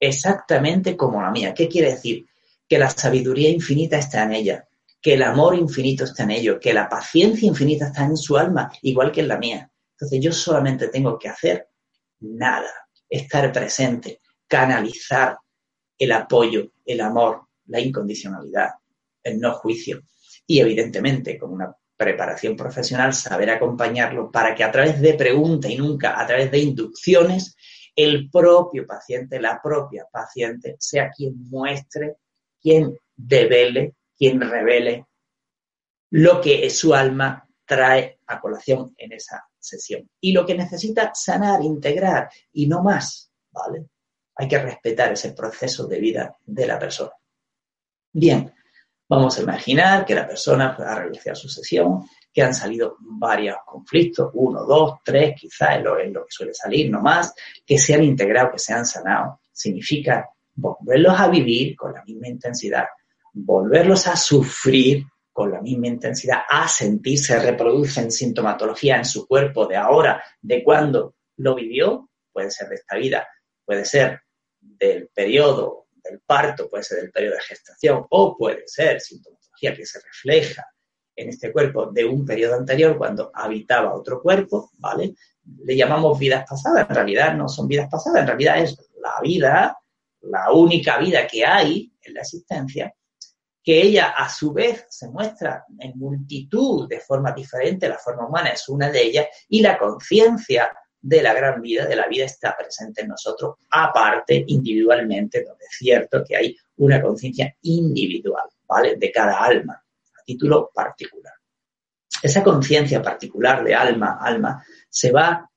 exactamente 0.00 0.96
como 0.96 1.22
la 1.22 1.30
mía. 1.30 1.54
¿Qué 1.54 1.68
quiere 1.68 1.92
decir? 1.92 2.26
Que 2.66 2.78
la 2.78 2.90
sabiduría 2.90 3.50
infinita 3.50 3.98
está 3.98 4.24
en 4.24 4.32
ella, 4.32 4.66
que 5.00 5.14
el 5.14 5.22
amor 5.22 5.54
infinito 5.54 6.04
está 6.04 6.24
en 6.24 6.32
ello, 6.32 6.58
que 6.58 6.72
la 6.72 6.88
paciencia 6.88 7.46
infinita 7.46 7.86
está 7.86 8.04
en 8.04 8.16
su 8.16 8.36
alma, 8.36 8.72
igual 8.82 9.12
que 9.12 9.20
en 9.20 9.28
la 9.28 9.38
mía. 9.38 9.70
Entonces 9.92 10.20
yo 10.20 10.32
solamente 10.32 10.88
tengo 10.88 11.18
que 11.18 11.28
hacer 11.28 11.68
nada, 12.20 12.70
estar 13.08 13.52
presente, 13.52 14.20
canalizar 14.48 15.36
el 15.98 16.12
apoyo, 16.12 16.72
el 16.84 17.00
amor, 17.02 17.42
la 17.66 17.80
incondicionalidad, 17.80 18.70
el 19.22 19.38
no 19.38 19.52
juicio. 19.52 20.02
Y 20.46 20.60
evidentemente, 20.60 21.38
con 21.38 21.52
una 21.52 21.74
preparación 21.96 22.56
profesional, 22.56 23.12
saber 23.12 23.50
acompañarlo 23.50 24.30
para 24.30 24.54
que 24.54 24.64
a 24.64 24.72
través 24.72 25.00
de 25.00 25.14
preguntas 25.14 25.70
y 25.70 25.76
nunca 25.76 26.18
a 26.18 26.26
través 26.26 26.50
de 26.50 26.58
inducciones, 26.58 27.54
el 27.94 28.30
propio 28.30 28.86
paciente, 28.86 29.40
la 29.40 29.60
propia 29.62 30.06
paciente, 30.10 30.76
sea 30.78 31.10
quien 31.10 31.48
muestre, 31.48 32.16
quien 32.60 32.96
devele, 33.16 33.94
quien 34.16 34.40
revele 34.40 35.06
lo 36.10 36.40
que 36.40 36.68
su 36.70 36.94
alma 36.94 37.46
trae 37.64 38.18
a 38.26 38.40
colación 38.40 38.94
en 38.96 39.12
esa 39.12 39.44
sesión. 39.58 40.08
Y 40.20 40.32
lo 40.32 40.44
que 40.44 40.56
necesita 40.56 41.12
sanar, 41.14 41.62
integrar 41.62 42.28
y 42.52 42.66
no 42.66 42.82
más, 42.82 43.32
¿vale? 43.50 43.86
Hay 44.34 44.48
que 44.48 44.58
respetar 44.58 45.12
ese 45.12 45.32
proceso 45.32 45.86
de 45.86 46.00
vida 46.00 46.36
de 46.44 46.66
la 46.66 46.78
persona. 46.78 47.12
Bien, 48.12 48.52
vamos 49.08 49.38
a 49.38 49.42
imaginar 49.42 50.04
que 50.04 50.14
la 50.14 50.26
persona 50.26 50.76
pueda 50.76 50.96
realizar 50.96 51.36
su 51.36 51.48
sesión, 51.48 52.04
que 52.32 52.42
han 52.42 52.54
salido 52.54 52.96
varios 53.00 53.56
conflictos, 53.66 54.30
uno, 54.34 54.64
dos, 54.64 54.98
tres, 55.04 55.34
quizás 55.38 55.78
es 55.78 55.82
lo, 55.84 55.96
que 55.96 56.30
suele 56.30 56.54
salir, 56.54 56.90
no 56.90 57.00
más, 57.00 57.34
que 57.66 57.78
se 57.78 57.94
han 57.94 58.04
integrado, 58.04 58.52
que 58.52 58.58
se 58.58 58.72
han 58.72 58.86
sanado. 58.86 59.40
Significa 59.52 60.28
volverlos 60.54 61.18
a 61.18 61.28
vivir 61.28 61.76
con 61.76 61.92
la 61.92 62.04
misma 62.04 62.28
intensidad, 62.28 62.84
volverlos 63.32 64.06
a 64.06 64.16
sufrir 64.16 65.04
con 65.32 65.50
la 65.50 65.60
misma 65.60 65.88
intensidad, 65.88 66.40
a 66.48 66.68
sentir, 66.68 67.18
se 67.18 67.38
reproducen 67.38 68.10
sintomatología 68.10 68.96
en 68.96 69.04
su 69.04 69.26
cuerpo 69.26 69.66
de 69.66 69.76
ahora, 69.76 70.22
de 70.40 70.62
cuando 70.62 71.14
lo 71.36 71.54
vivió, 71.54 72.10
puede 72.32 72.50
ser 72.50 72.68
de 72.68 72.74
esta 72.76 72.96
vida, 72.96 73.26
puede 73.64 73.84
ser 73.84 74.20
del 74.60 75.08
periodo 75.08 75.86
del 76.02 76.20
parto, 76.20 76.68
puede 76.68 76.84
ser 76.84 77.02
del 77.02 77.10
periodo 77.10 77.36
de 77.36 77.42
gestación 77.42 78.06
o 78.10 78.36
puede 78.36 78.62
ser 78.66 79.00
sintomatología 79.00 79.74
que 79.74 79.86
se 79.86 80.00
refleja 80.00 80.66
en 81.20 81.28
este 81.28 81.52
cuerpo 81.52 81.86
de 81.86 82.04
un 82.04 82.24
periodo 82.24 82.54
anterior 82.54 82.96
cuando 82.96 83.30
habitaba 83.34 83.94
otro 83.94 84.22
cuerpo, 84.22 84.70
¿vale? 84.78 85.14
Le 85.64 85.76
llamamos 85.76 86.18
vidas 86.18 86.44
pasadas, 86.48 86.88
en 86.88 86.94
realidad 86.94 87.34
no 87.34 87.48
son 87.48 87.68
vidas 87.68 87.88
pasadas, 87.90 88.22
en 88.22 88.26
realidad 88.26 88.58
es 88.58 88.76
la 89.02 89.20
vida, 89.22 89.76
la 90.22 90.50
única 90.52 90.98
vida 90.98 91.26
que 91.26 91.44
hay 91.44 91.92
en 92.02 92.14
la 92.14 92.20
existencia, 92.20 92.94
que 93.62 93.82
ella 93.82 94.14
a 94.16 94.28
su 94.30 94.52
vez 94.52 94.86
se 94.88 95.08
muestra 95.08 95.64
en 95.78 95.98
multitud 95.98 96.88
de 96.88 97.00
formas 97.00 97.34
diferentes, 97.34 97.88
la 97.88 97.98
forma 97.98 98.26
humana 98.26 98.50
es 98.50 98.66
una 98.68 98.90
de 98.90 99.02
ellas, 99.02 99.26
y 99.48 99.60
la 99.60 99.78
conciencia 99.78 100.70
de 101.02 101.22
la 101.22 101.34
gran 101.34 101.60
vida, 101.60 101.86
de 101.86 101.96
la 101.96 102.08
vida, 102.08 102.24
está 102.24 102.56
presente 102.56 103.02
en 103.02 103.08
nosotros, 103.08 103.56
aparte, 103.70 104.44
individualmente, 104.46 105.44
donde 105.44 105.64
es 105.64 105.76
cierto 105.76 106.22
que 106.26 106.36
hay 106.36 106.56
una 106.76 107.00
conciencia 107.00 107.54
individual, 107.62 108.48
¿vale? 108.66 108.96
De 108.96 109.10
cada 109.10 109.38
alma, 109.38 109.82
título 110.24 110.70
particular. 110.72 111.34
Esa 112.22 112.42
conciencia 112.42 113.00
particular 113.00 113.64
de 113.64 113.74
alma, 113.74 114.18
alma, 114.20 114.64
se 114.88 115.10
va, 115.10 115.48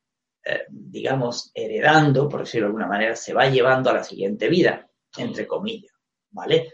eh, 0.43 0.65
digamos, 0.69 1.51
heredando, 1.53 2.29
por 2.29 2.41
decirlo 2.41 2.67
de 2.67 2.69
alguna 2.69 2.87
manera, 2.87 3.15
se 3.15 3.33
va 3.33 3.47
llevando 3.47 3.89
a 3.89 3.93
la 3.93 4.03
siguiente 4.03 4.47
vida, 4.47 4.87
entre 5.17 5.45
comillas, 5.45 5.93
¿vale? 6.31 6.71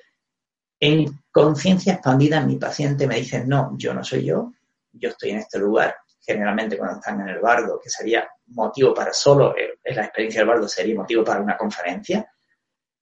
En 0.80 1.23
conciencia 1.32 1.93
expandida, 1.93 2.45
mi 2.45 2.58
paciente 2.58 3.08
me 3.08 3.15
dice, 3.15 3.45
no, 3.45 3.75
yo 3.78 3.93
no 3.93 4.04
soy 4.04 4.25
yo, 4.25 4.54
yo 4.91 5.10
estoy 5.10 5.32
en 5.32 5.39
este 5.39 5.60
lugar, 5.60 5.95
generalmente 6.21 6.78
cuando 6.78 6.99
están 6.99 7.21
en 7.21 7.30
el 7.30 7.39
bardo, 7.39 7.80
que 7.82 7.89
sería 7.89 8.30
motivo 8.47 8.93
para 8.93 9.12
solo, 9.12 9.56
eh, 9.58 9.80
la 9.84 10.04
experiencia 10.04 10.41
del 10.41 10.49
bardo, 10.49 10.67
sería 10.67 10.95
motivo 10.95 11.23
para 11.23 11.41
una 11.41 11.58
conferencia, 11.58 12.32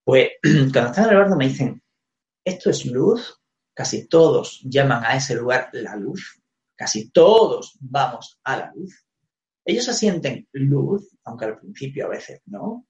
pues 0.03 0.29
cuando 0.41 0.89
están 0.89 1.05
en 1.05 1.09
el 1.11 1.17
bardo 1.17 1.35
me 1.35 1.47
dicen, 1.49 1.83
esto 2.43 2.69
es 2.69 2.85
luz, 2.85 3.41
casi 3.77 4.07
todos 4.07 4.59
llaman 4.63 5.03
a 5.05 5.15
ese 5.15 5.35
lugar 5.35 5.69
la 5.71 5.95
luz, 5.95 6.41
casi 6.75 7.11
todos 7.11 7.77
vamos 7.79 8.39
a 8.43 8.57
la 8.57 8.71
luz. 8.73 9.05
Ellos 9.63 9.85
se 9.85 9.93
sienten 9.93 10.47
luz, 10.53 11.15
aunque 11.25 11.45
al 11.45 11.59
principio 11.59 12.07
a 12.07 12.09
veces 12.09 12.41
no, 12.47 12.87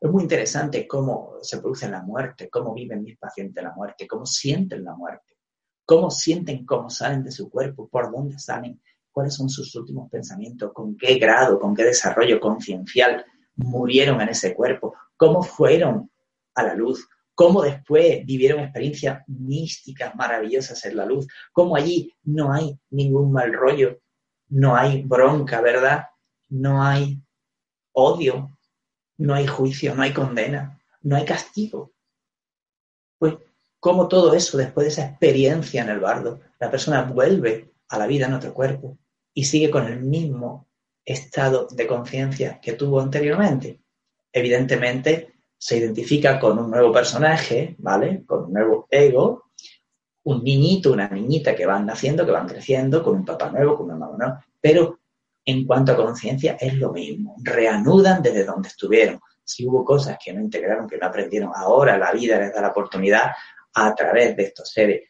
es 0.00 0.10
muy 0.10 0.24
interesante 0.24 0.88
cómo 0.88 1.34
se 1.40 1.58
produce 1.58 1.88
la 1.88 2.02
muerte, 2.02 2.50
cómo 2.50 2.74
viven 2.74 3.04
mis 3.04 3.16
pacientes 3.16 3.62
la 3.62 3.72
muerte, 3.76 4.08
cómo 4.08 4.26
sienten 4.26 4.82
la 4.82 4.96
muerte, 4.96 5.36
cómo 5.84 6.10
sienten 6.10 6.66
cómo 6.66 6.90
salen 6.90 7.22
de 7.22 7.30
su 7.30 7.48
cuerpo, 7.48 7.88
por 7.88 8.10
dónde 8.10 8.36
salen, 8.36 8.82
cuáles 9.12 9.34
son 9.34 9.48
sus 9.48 9.72
últimos 9.76 10.10
pensamientos, 10.10 10.72
con 10.72 10.96
qué 10.96 11.14
grado, 11.14 11.60
con 11.60 11.76
qué 11.76 11.84
desarrollo 11.84 12.40
conciencial 12.40 13.24
murieron 13.54 14.20
en 14.20 14.30
ese 14.30 14.52
cuerpo, 14.52 14.94
cómo 15.16 15.44
fueron 15.44 16.10
a 16.56 16.64
la 16.64 16.74
luz, 16.74 17.06
cómo 17.34 17.62
después 17.62 18.24
vivieron 18.24 18.60
experiencias 18.60 19.22
místicas 19.26 20.14
maravillosas 20.14 20.84
en 20.84 20.96
la 20.96 21.04
luz, 21.04 21.26
cómo 21.52 21.76
allí 21.76 22.12
no 22.22 22.52
hay 22.52 22.78
ningún 22.90 23.32
mal 23.32 23.52
rollo, 23.52 23.98
no 24.48 24.76
hay 24.76 25.02
bronca, 25.02 25.60
¿verdad? 25.60 26.06
No 26.48 26.82
hay 26.82 27.20
odio, 27.92 28.56
no 29.18 29.34
hay 29.34 29.46
juicio, 29.46 29.94
no 29.94 30.02
hay 30.02 30.12
condena, 30.12 30.80
no 31.02 31.16
hay 31.16 31.24
castigo. 31.24 31.92
Pues, 33.18 33.34
como 33.80 34.08
todo 34.08 34.34
eso, 34.34 34.56
después 34.56 34.86
de 34.86 34.92
esa 34.92 35.06
experiencia 35.06 35.82
en 35.82 35.90
el 35.90 36.00
bardo, 36.00 36.40
la 36.58 36.70
persona 36.70 37.02
vuelve 37.02 37.72
a 37.88 37.98
la 37.98 38.06
vida 38.06 38.26
en 38.26 38.34
otro 38.34 38.54
cuerpo 38.54 38.98
y 39.34 39.44
sigue 39.44 39.70
con 39.70 39.86
el 39.86 40.00
mismo 40.00 40.68
estado 41.04 41.68
de 41.70 41.86
conciencia 41.86 42.60
que 42.60 42.72
tuvo 42.72 43.00
anteriormente. 43.00 43.80
Evidentemente, 44.32 45.33
se 45.64 45.78
identifica 45.78 46.38
con 46.38 46.58
un 46.58 46.70
nuevo 46.70 46.92
personaje, 46.92 47.74
¿vale? 47.78 48.22
Con 48.26 48.44
un 48.44 48.52
nuevo 48.52 48.86
ego, 48.90 49.44
un 50.24 50.44
niñito, 50.44 50.92
una 50.92 51.08
niñita 51.08 51.56
que 51.56 51.64
van 51.64 51.86
naciendo, 51.86 52.26
que 52.26 52.32
van 52.32 52.46
creciendo, 52.46 53.02
con 53.02 53.14
un 53.14 53.24
papá 53.24 53.50
nuevo, 53.50 53.74
con 53.74 53.86
una 53.86 53.96
mamá 53.96 54.14
nueva, 54.18 54.44
pero 54.60 54.98
en 55.42 55.66
cuanto 55.66 55.92
a 55.92 55.96
conciencia 55.96 56.58
es 56.60 56.74
lo 56.74 56.92
mismo, 56.92 57.36
reanudan 57.42 58.20
desde 58.20 58.44
donde 58.44 58.68
estuvieron. 58.68 59.18
Si 59.42 59.66
hubo 59.66 59.82
cosas 59.86 60.18
que 60.22 60.34
no 60.34 60.42
integraron, 60.42 60.86
que 60.86 60.98
no 60.98 61.06
aprendieron, 61.06 61.50
ahora 61.54 61.96
la 61.96 62.12
vida 62.12 62.38
les 62.38 62.52
da 62.52 62.60
la 62.60 62.68
oportunidad 62.68 63.30
a 63.72 63.94
través 63.94 64.36
de 64.36 64.42
estos 64.42 64.70
seres 64.70 65.08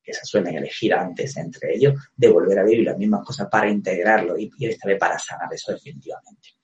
que 0.00 0.14
se 0.14 0.24
suelen 0.24 0.54
elegir 0.54 0.94
antes 0.94 1.36
entre 1.36 1.74
ellos, 1.74 1.94
de 2.16 2.28
volver 2.28 2.60
a 2.60 2.62
vivir 2.62 2.84
las 2.84 2.96
mismas 2.96 3.26
cosas 3.26 3.48
para 3.50 3.68
integrarlo 3.68 4.38
y, 4.38 4.52
esta 4.60 4.86
vez 4.86 5.00
para 5.00 5.18
sanar 5.18 5.52
eso 5.52 5.72
definitivamente. 5.72 6.59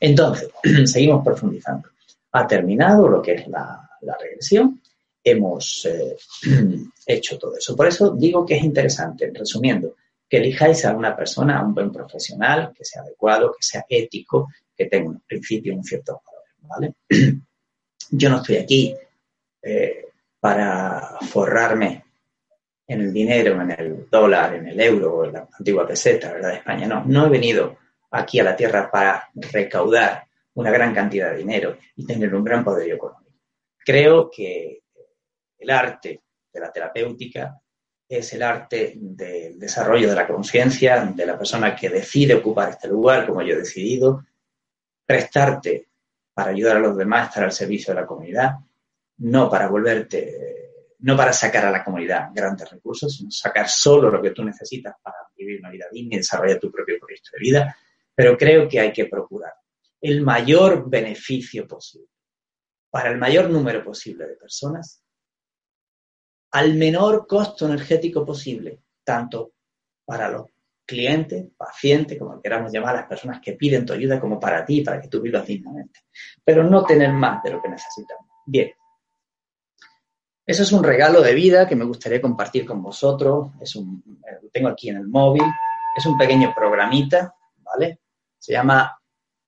Entonces, 0.00 0.48
seguimos 0.90 1.22
profundizando. 1.24 1.90
Ha 2.32 2.46
terminado 2.46 3.06
lo 3.06 3.20
que 3.20 3.34
es 3.34 3.46
la, 3.48 3.86
regresión, 4.18 4.80
hemos 5.22 5.86
eh, 5.86 6.16
hecho 7.06 7.38
todo 7.38 7.56
eso. 7.56 7.76
Por 7.76 7.86
eso 7.86 8.16
digo 8.16 8.46
que 8.46 8.56
es 8.56 8.64
interesante, 8.64 9.30
resumiendo, 9.32 9.94
que 10.26 10.38
elijáis 10.38 10.84
a 10.86 10.94
una 10.94 11.14
persona, 11.14 11.58
a 11.58 11.64
un 11.64 11.74
buen 11.74 11.92
profesional, 11.92 12.72
que 12.74 12.84
sea 12.84 13.02
adecuado, 13.02 13.52
que 13.52 13.62
sea 13.62 13.84
ético, 13.88 14.48
que 14.74 14.86
tenga 14.86 15.10
un 15.10 15.20
principio, 15.20 15.74
un 15.74 15.84
cierto 15.84 16.22
valor, 16.24 16.44
¿vale? 16.62 16.94
Yo 18.12 18.30
no 18.30 18.38
estoy 18.38 18.56
aquí 18.56 18.94
eh, 19.62 20.06
para 20.40 21.18
forrarme 21.28 22.04
en 22.86 23.00
el 23.02 23.12
dinero, 23.12 23.60
en 23.60 23.70
el 23.70 24.08
dólar, 24.10 24.54
en 24.54 24.68
el 24.68 24.80
euro 24.80 25.24
en 25.24 25.34
la 25.34 25.48
antigua 25.58 25.86
peseta, 25.86 26.32
¿verdad? 26.32 26.54
España. 26.54 26.88
No, 26.88 27.04
no 27.04 27.26
he 27.26 27.28
venido 27.28 27.76
aquí 28.10 28.40
a 28.40 28.44
la 28.44 28.56
tierra 28.56 28.90
para 28.90 29.28
recaudar 29.34 30.26
una 30.54 30.70
gran 30.70 30.94
cantidad 30.94 31.30
de 31.30 31.38
dinero 31.38 31.76
y 31.96 32.04
tener 32.06 32.34
un 32.34 32.44
gran 32.44 32.64
poder 32.64 32.90
económico. 32.92 33.30
Creo 33.78 34.30
que 34.30 34.82
el 35.58 35.70
arte 35.70 36.22
de 36.52 36.60
la 36.60 36.72
terapéutica 36.72 37.60
es 38.08 38.32
el 38.32 38.42
arte 38.42 38.94
del 38.96 39.58
desarrollo 39.58 40.08
de 40.08 40.16
la 40.16 40.26
conciencia 40.26 41.04
de 41.04 41.26
la 41.26 41.38
persona 41.38 41.76
que 41.76 41.88
decide 41.88 42.34
ocupar 42.34 42.70
este 42.70 42.88
lugar, 42.88 43.26
como 43.26 43.42
yo 43.42 43.54
he 43.54 43.58
decidido, 43.58 44.24
prestarte 45.06 45.88
para 46.34 46.50
ayudar 46.50 46.78
a 46.78 46.80
los 46.80 46.96
demás, 46.96 47.28
estar 47.28 47.44
al 47.44 47.52
servicio 47.52 47.94
de 47.94 48.00
la 48.00 48.06
comunidad, 48.06 48.54
no 49.18 49.48
para 49.48 49.68
volverte, 49.68 50.94
no 51.00 51.16
para 51.16 51.32
sacar 51.32 51.66
a 51.66 51.70
la 51.70 51.84
comunidad 51.84 52.30
grandes 52.34 52.68
recursos, 52.70 53.14
sino 53.14 53.30
sacar 53.30 53.68
solo 53.68 54.10
lo 54.10 54.20
que 54.20 54.30
tú 54.30 54.42
necesitas 54.42 54.96
para 55.00 55.16
vivir 55.36 55.60
una 55.60 55.70
vida 55.70 55.86
digna 55.92 56.16
y 56.16 56.18
desarrollar 56.18 56.58
tu 56.58 56.70
propio 56.70 56.98
proyecto 56.98 57.30
de 57.34 57.38
vida, 57.38 57.76
pero 58.20 58.36
creo 58.36 58.68
que 58.68 58.78
hay 58.78 58.92
que 58.92 59.06
procurar 59.06 59.54
el 59.98 60.20
mayor 60.20 60.90
beneficio 60.90 61.66
posible 61.66 62.10
para 62.90 63.08
el 63.08 63.16
mayor 63.16 63.48
número 63.48 63.82
posible 63.82 64.26
de 64.26 64.34
personas 64.34 65.02
al 66.50 66.74
menor 66.74 67.26
costo 67.26 67.64
energético 67.64 68.26
posible, 68.26 68.82
tanto 69.02 69.54
para 70.04 70.28
los 70.28 70.48
clientes, 70.84 71.46
pacientes, 71.56 72.18
como 72.18 72.42
queramos 72.42 72.70
llamar, 72.70 72.94
las 72.94 73.06
personas 73.06 73.40
que 73.40 73.54
piden 73.54 73.86
tu 73.86 73.94
ayuda, 73.94 74.20
como 74.20 74.38
para 74.38 74.66
ti, 74.66 74.82
para 74.82 75.00
que 75.00 75.08
tú 75.08 75.22
vivas 75.22 75.46
dignamente. 75.46 76.00
Pero 76.44 76.62
no 76.62 76.84
tener 76.84 77.14
más 77.14 77.42
de 77.42 77.52
lo 77.52 77.62
que 77.62 77.70
necesitamos. 77.70 78.26
Bien. 78.44 78.70
Eso 80.44 80.62
es 80.62 80.72
un 80.72 80.84
regalo 80.84 81.22
de 81.22 81.34
vida 81.34 81.66
que 81.66 81.76
me 81.76 81.86
gustaría 81.86 82.20
compartir 82.20 82.66
con 82.66 82.82
vosotros. 82.82 83.52
Es 83.62 83.76
un, 83.76 84.04
lo 84.42 84.50
tengo 84.50 84.68
aquí 84.68 84.90
en 84.90 84.98
el 84.98 85.08
móvil. 85.08 85.44
Es 85.96 86.04
un 86.04 86.18
pequeño 86.18 86.52
programita, 86.54 87.34
¿vale? 87.62 88.00
Se 88.40 88.54
llama 88.54 88.98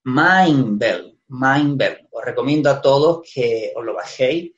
Mindbell. 0.04 1.18
Mindbell. 1.28 2.08
Os 2.10 2.24
recomiendo 2.24 2.70
a 2.70 2.80
todos 2.80 3.28
que 3.34 3.72
os 3.74 3.84
lo 3.84 3.94
bajéis 3.94 4.52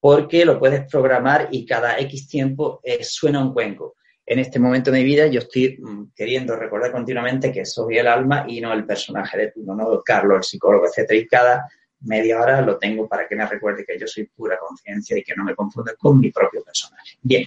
porque 0.00 0.44
lo 0.44 0.58
puedes 0.58 0.86
programar 0.90 1.48
y 1.50 1.64
cada 1.64 1.98
X 2.00 2.28
tiempo 2.28 2.80
eh, 2.82 3.02
suena 3.02 3.40
un 3.40 3.54
cuenco. 3.54 3.96
En 4.24 4.40
este 4.40 4.58
momento 4.58 4.90
de 4.90 4.98
mi 4.98 5.04
vida 5.04 5.28
yo 5.28 5.38
estoy 5.38 5.78
mm, 5.80 6.12
queriendo 6.14 6.56
recordar 6.56 6.90
continuamente 6.90 7.52
que 7.52 7.64
soy 7.64 7.98
el 7.98 8.08
alma 8.08 8.44
y 8.48 8.60
no 8.60 8.72
el 8.72 8.84
personaje 8.84 9.38
de 9.38 9.52
turno, 9.52 9.74
no 9.74 10.02
Carlos, 10.04 10.38
el 10.38 10.42
psicólogo, 10.42 10.86
etcétera, 10.86 11.20
y 11.20 11.26
cada 11.26 11.68
media 12.00 12.40
hora 12.40 12.60
lo 12.60 12.76
tengo 12.76 13.08
para 13.08 13.26
que 13.28 13.36
me 13.36 13.46
recuerde 13.46 13.84
que 13.86 13.98
yo 13.98 14.06
soy 14.06 14.24
pura 14.24 14.58
conciencia 14.58 15.16
y 15.16 15.22
que 15.22 15.34
no 15.36 15.44
me 15.44 15.54
confunda 15.54 15.94
con 15.96 16.18
mi 16.18 16.30
propio 16.32 16.62
personaje. 16.62 17.18
Bien, 17.22 17.46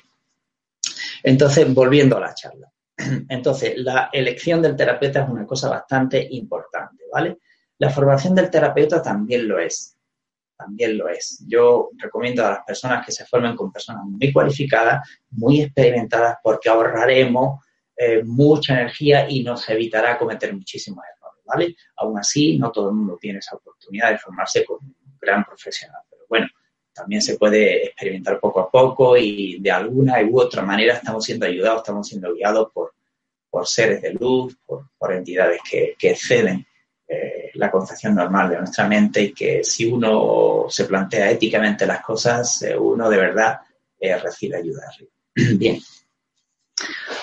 entonces 1.24 1.74
volviendo 1.74 2.18
a 2.18 2.22
la 2.22 2.34
charla. 2.34 2.72
Entonces, 3.30 3.74
la 3.78 4.10
elección 4.12 4.62
del 4.62 4.76
terapeuta 4.76 5.24
es 5.24 5.30
una 5.30 5.46
cosa 5.46 5.70
bastante 5.70 6.28
importante, 6.32 7.04
¿vale? 7.12 7.38
La 7.78 7.90
formación 7.90 8.36
del 8.36 8.50
terapeuta 8.50 9.02
también 9.02 9.48
lo 9.48 9.60
es 9.60 9.96
también 10.60 10.98
lo 10.98 11.08
es. 11.08 11.42
Yo 11.48 11.90
recomiendo 11.98 12.46
a 12.46 12.50
las 12.50 12.64
personas 12.66 13.06
que 13.06 13.14
se 13.14 13.26
formen 13.26 13.56
con 13.56 13.72
personas 13.72 14.04
muy 14.04 14.34
cualificadas, 14.34 15.10
muy 15.32 15.62
experimentadas, 15.62 16.38
porque 16.44 16.68
ahorraremos 16.68 17.64
eh, 17.96 18.24
mucha 18.26 18.74
energía 18.74 19.26
y 19.30 19.42
nos 19.42 19.70
evitará 19.70 20.18
cometer 20.18 20.54
muchísimos 20.54 21.04
errores, 21.16 21.42
¿vale? 21.46 21.76
Aún 21.96 22.20
así, 22.20 22.58
no 22.58 22.72
todo 22.72 22.90
el 22.90 22.96
mundo 22.96 23.18
tiene 23.20 23.40
esa 23.40 23.56
oportunidad 23.56 24.12
de 24.12 24.18
formarse 24.18 24.66
con 24.66 24.80
un 24.82 24.96
gran 25.22 25.46
profesional, 25.46 26.02
pero 26.10 26.24
bueno, 26.28 26.48
también 26.94 27.22
se 27.22 27.38
puede 27.38 27.88
experimentar 27.88 28.40
poco 28.40 28.60
a 28.60 28.70
poco 28.70 29.16
y 29.18 29.60
de 29.60 29.72
alguna 29.72 30.22
u 30.24 30.40
otra 30.40 30.64
manera 30.64 30.96
estamos 30.96 31.24
siendo 31.24 31.46
ayudados, 31.46 31.82
estamos 31.82 32.08
siendo 32.08 32.34
guiados 32.34 32.72
por, 32.74 32.94
por 33.50 33.68
seres 33.68 34.02
de 34.02 34.14
luz, 34.14 34.58
por, 34.66 34.90
por 34.98 35.14
entidades 35.14 35.62
que, 35.70 35.96
que 35.98 36.12
exceden 36.12 36.66
eh, 37.08 37.50
la 37.56 37.72
concepción 37.72 38.14
normal 38.14 38.52
de 38.52 38.58
nuestra 38.58 38.88
mente 38.88 39.24
y 39.24 39.34
que 39.34 39.64
si 39.64 39.86
uno 39.86 40.66
se 40.70 40.86
plantea 40.86 41.32
éticamente 41.32 41.88
las 41.88 42.04
cosas, 42.04 42.62
eh, 42.62 42.78
uno 42.78 43.10
de 43.10 43.18
verdad 43.18 43.60
eh, 44.00 44.16
recibe 44.18 44.58
ayuda. 44.58 44.84
Bien. 45.58 45.80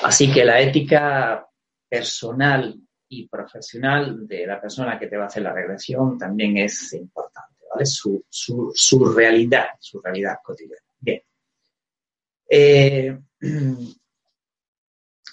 Así 0.02 0.32
que 0.32 0.44
la 0.44 0.60
ética 0.60 1.46
personal 1.88 2.74
y 3.08 3.28
profesional 3.28 4.26
de 4.26 4.46
la 4.46 4.60
persona 4.60 4.98
que 4.98 5.06
te 5.06 5.16
va 5.16 5.24
a 5.24 5.26
hacer 5.28 5.44
la 5.44 5.52
regresión 5.52 6.18
también 6.18 6.56
es 6.56 6.92
importante, 6.92 7.55
¿vale? 7.70 7.86
Su, 7.86 8.24
su 8.28 9.04
realidad, 9.14 9.66
su 9.80 10.00
realidad 10.00 10.36
cotidiana. 10.42 10.82
Bien. 10.98 11.22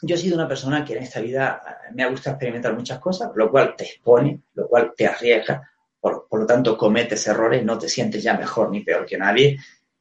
yo 0.06 0.15
he 0.15 0.17
sido 0.17 0.36
una 0.36 0.48
persona 0.48 0.84
que 0.84 0.98
en 0.98 1.04
esta 1.04 1.22
vida 1.22 1.62
eh, 1.65 1.93
me 1.93 2.04
ha 2.04 2.10
gustado 2.10 2.36
experimentar 2.36 2.74
muchas 2.76 3.00
cosas, 3.00 3.32
lo 3.36 3.50
cual 3.50 3.74
te 3.76 3.86
expone, 3.86 4.41
lo 4.54 4.67
cual 4.67 4.93
te 4.96 5.08
arriesga, 5.08 5.69
por, 6.00 6.28
lo 6.30 6.46
tanto 6.46 6.78
cometes 6.78 7.26
errores, 7.28 7.63
no 7.63 7.78
te 7.78 7.88
sientes 7.88 8.22
ya 8.22 8.38
mejor 8.38 8.69
ni 8.69 8.82
peor 8.82 9.06
que 9.06 9.17
nadie. 9.17 9.58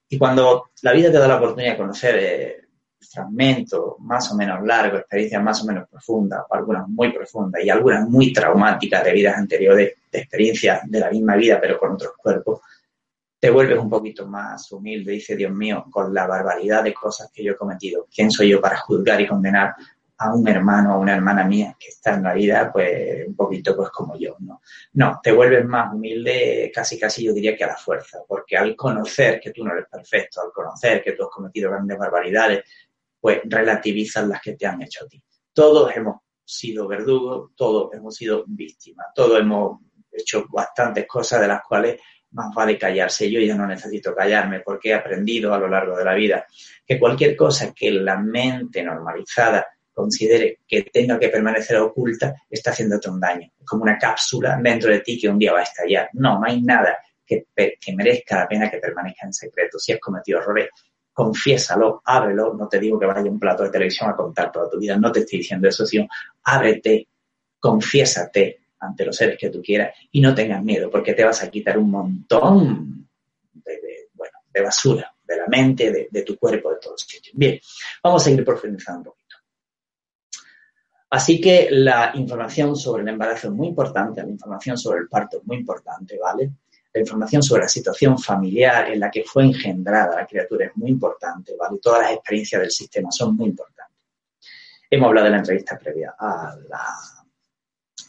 Y 0.08 0.18
cuando 0.18 0.70
la 0.82 0.92
vida 0.92 1.12
te 1.12 1.18
da 1.18 1.28
la 1.28 1.36
oportunidad 1.36 1.72
de 1.72 1.78
conocer 1.78 2.16
eh, 2.18 2.61
fragmentos 3.02 3.94
más 4.00 4.30
o 4.32 4.36
menos 4.36 4.64
largos, 4.64 5.00
experiencias 5.00 5.42
más 5.42 5.62
o 5.62 5.66
menos 5.66 5.88
profundas, 5.88 6.42
o 6.48 6.54
algunas 6.54 6.88
muy 6.88 7.12
profundas 7.12 7.64
y 7.64 7.70
algunas 7.70 8.08
muy 8.08 8.32
traumáticas 8.32 9.04
de 9.04 9.12
vidas 9.12 9.36
anteriores, 9.36 9.92
de 10.10 10.18
experiencias 10.18 10.80
de 10.90 11.00
la 11.00 11.10
misma 11.10 11.36
vida 11.36 11.58
pero 11.60 11.78
con 11.78 11.92
otros 11.92 12.12
cuerpos, 12.16 12.60
te 13.38 13.50
vuelves 13.50 13.78
un 13.78 13.90
poquito 13.90 14.26
más 14.26 14.70
humilde, 14.70 15.12
dice 15.12 15.34
Dios 15.34 15.52
mío, 15.52 15.84
con 15.90 16.14
la 16.14 16.28
barbaridad 16.28 16.84
de 16.84 16.94
cosas 16.94 17.28
que 17.32 17.42
yo 17.42 17.52
he 17.52 17.56
cometido. 17.56 18.06
¿Quién 18.14 18.30
soy 18.30 18.50
yo 18.50 18.60
para 18.60 18.76
juzgar 18.76 19.20
y 19.20 19.26
condenar 19.26 19.74
a 20.22 20.32
un 20.32 20.46
hermano 20.46 20.96
o 20.96 21.00
una 21.00 21.14
hermana 21.14 21.44
mía 21.44 21.76
que 21.78 21.88
está 21.88 22.14
en 22.14 22.22
la 22.22 22.34
vida, 22.34 22.70
pues 22.72 23.26
un 23.26 23.34
poquito 23.34 23.74
pues 23.74 23.90
como 23.90 24.16
yo, 24.16 24.36
¿no? 24.40 24.62
No, 24.92 25.18
te 25.22 25.32
vuelves 25.32 25.64
más 25.64 25.92
humilde, 25.92 26.70
casi 26.72 26.98
casi 26.98 27.24
yo 27.24 27.32
diría 27.32 27.56
que 27.56 27.64
a 27.64 27.68
la 27.68 27.76
fuerza, 27.76 28.20
porque 28.26 28.56
al 28.56 28.76
conocer 28.76 29.40
que 29.40 29.50
tú 29.50 29.64
no 29.64 29.72
eres 29.72 29.86
perfecto, 29.90 30.40
al 30.40 30.52
conocer 30.52 31.02
que 31.02 31.12
tú 31.12 31.24
has 31.24 31.30
cometido 31.30 31.70
grandes 31.70 31.98
barbaridades, 31.98 32.62
pues 33.22 33.40
relativizas 33.44 34.26
las 34.26 34.42
que 34.42 34.54
te 34.54 34.66
han 34.66 34.82
hecho 34.82 35.04
a 35.04 35.08
ti. 35.08 35.22
Todos 35.52 35.96
hemos 35.96 36.16
sido 36.44 36.88
verdugos, 36.88 37.52
todos 37.54 37.94
hemos 37.94 38.16
sido 38.16 38.42
víctimas, 38.48 39.06
todos 39.14 39.38
hemos 39.38 39.78
hecho 40.10 40.44
bastantes 40.50 41.06
cosas 41.06 41.40
de 41.40 41.46
las 41.46 41.62
cuales 41.62 42.00
más 42.32 42.52
vale 42.52 42.76
callarse. 42.76 43.30
Yo 43.30 43.38
ya 43.38 43.54
no 43.54 43.64
necesito 43.64 44.12
callarme 44.12 44.58
porque 44.58 44.88
he 44.88 44.94
aprendido 44.94 45.54
a 45.54 45.58
lo 45.60 45.68
largo 45.68 45.96
de 45.96 46.04
la 46.04 46.14
vida 46.14 46.44
que 46.84 46.98
cualquier 46.98 47.36
cosa 47.36 47.72
que 47.72 47.92
la 47.92 48.18
mente 48.18 48.82
normalizada 48.82 49.68
considere 49.92 50.58
que 50.66 50.82
tenga 50.82 51.16
que 51.16 51.28
permanecer 51.28 51.76
oculta 51.76 52.34
está 52.50 52.72
haciéndote 52.72 53.08
un 53.08 53.20
daño. 53.20 53.52
Es 53.56 53.64
como 53.64 53.84
una 53.84 53.98
cápsula 53.98 54.58
dentro 54.60 54.90
de 54.90 54.98
ti 54.98 55.16
que 55.16 55.28
un 55.28 55.38
día 55.38 55.52
va 55.52 55.60
a 55.60 55.64
estallar. 55.64 56.10
No, 56.14 56.40
no 56.40 56.44
hay 56.44 56.60
nada 56.60 56.98
que, 57.24 57.46
que 57.54 57.94
merezca 57.94 58.38
la 58.38 58.48
pena 58.48 58.68
que 58.68 58.78
permanezca 58.78 59.26
en 59.26 59.32
secreto. 59.32 59.78
Si 59.78 59.92
has 59.92 60.00
cometido 60.00 60.40
errores, 60.40 60.70
confiésalo, 61.12 62.02
ábrelo. 62.04 62.54
No 62.54 62.68
te 62.68 62.78
digo 62.78 62.98
que 62.98 63.06
vaya 63.06 63.20
a 63.20 63.24
un 63.24 63.38
plato 63.38 63.64
de 63.64 63.70
televisión 63.70 64.10
a 64.10 64.16
contar 64.16 64.50
toda 64.50 64.70
tu 64.70 64.78
vida, 64.78 64.96
no 64.96 65.12
te 65.12 65.20
estoy 65.20 65.40
diciendo 65.40 65.68
eso, 65.68 65.86
sino 65.86 66.06
ábrete, 66.44 67.08
confiésate, 67.58 68.62
ante 68.82 69.04
los 69.04 69.16
seres 69.16 69.38
que 69.38 69.50
tú 69.50 69.62
quieras 69.62 69.94
y 70.10 70.20
no 70.20 70.34
tengas 70.34 70.62
miedo 70.62 70.90
porque 70.90 71.14
te 71.14 71.24
vas 71.24 71.42
a 71.42 71.50
quitar 71.50 71.78
un 71.78 71.90
montón 71.90 73.08
de, 73.52 74.08
bueno, 74.14 74.38
de 74.52 74.60
basura 74.60 75.14
de 75.24 75.36
la 75.36 75.46
mente, 75.46 76.08
de, 76.10 76.22
tu 76.22 76.36
cuerpo, 76.36 76.70
de 76.70 76.78
todos 76.80 77.00
sitios. 77.00 77.34
Bien, 77.36 77.58
vamos 78.02 78.22
a 78.22 78.24
seguir 78.26 78.44
profundizando 78.44 78.98
un 78.98 79.04
poquito. 79.04 79.36
Así 81.10 81.40
que 81.40 81.68
la 81.70 82.12
información 82.14 82.74
sobre 82.76 83.02
el 83.02 83.08
embarazo 83.08 83.48
es 83.48 83.54
muy 83.54 83.68
importante, 83.68 84.22
la 84.22 84.30
información 84.30 84.76
sobre 84.76 85.00
el 85.00 85.08
parto 85.08 85.38
es 85.38 85.46
muy 85.46 85.58
importante, 85.58 86.18
¿vale? 86.18 86.50
La 86.94 87.00
información 87.00 87.42
sobre 87.42 87.62
la 87.62 87.68
situación 87.68 88.18
familiar 88.18 88.90
en 88.90 89.00
la 89.00 89.10
que 89.10 89.24
fue 89.24 89.44
engendrada 89.44 90.16
la 90.16 90.26
criatura 90.26 90.66
es 90.66 90.76
muy 90.76 90.90
importante, 90.90 91.54
¿vale? 91.58 91.78
Todas 91.80 92.02
las 92.02 92.12
experiencias 92.12 92.60
del 92.60 92.70
sistema 92.70 93.10
son 93.10 93.36
muy 93.36 93.48
importantes. 93.48 93.96
Hemos 94.90 95.08
hablado 95.08 95.24
de 95.24 95.30
la 95.30 95.38
entrevista 95.38 95.78
previa 95.78 96.14
a 96.18 96.54
la 96.68 96.84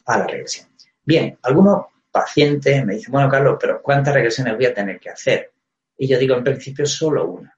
a 0.06 0.17
la 0.17 0.28
regresión. 0.28 0.67
Bien, 1.04 1.38
algunos 1.41 1.86
pacientes 2.12 2.86
me 2.86 2.96
dicen, 2.96 3.12
bueno, 3.12 3.30
Carlos, 3.30 3.58
pero 3.60 3.82
¿cuántas 3.82 4.13
regresiones 4.13 4.56
voy 4.56 4.65
a 4.65 4.74
tener 4.74 5.00
que 5.00 5.10
hacer? 5.10 5.54
Y 5.98 6.08
yo 6.08 6.17
digo, 6.17 6.36
en 6.36 6.43
principio, 6.43 6.86
solo 6.86 7.30
una. 7.30 7.58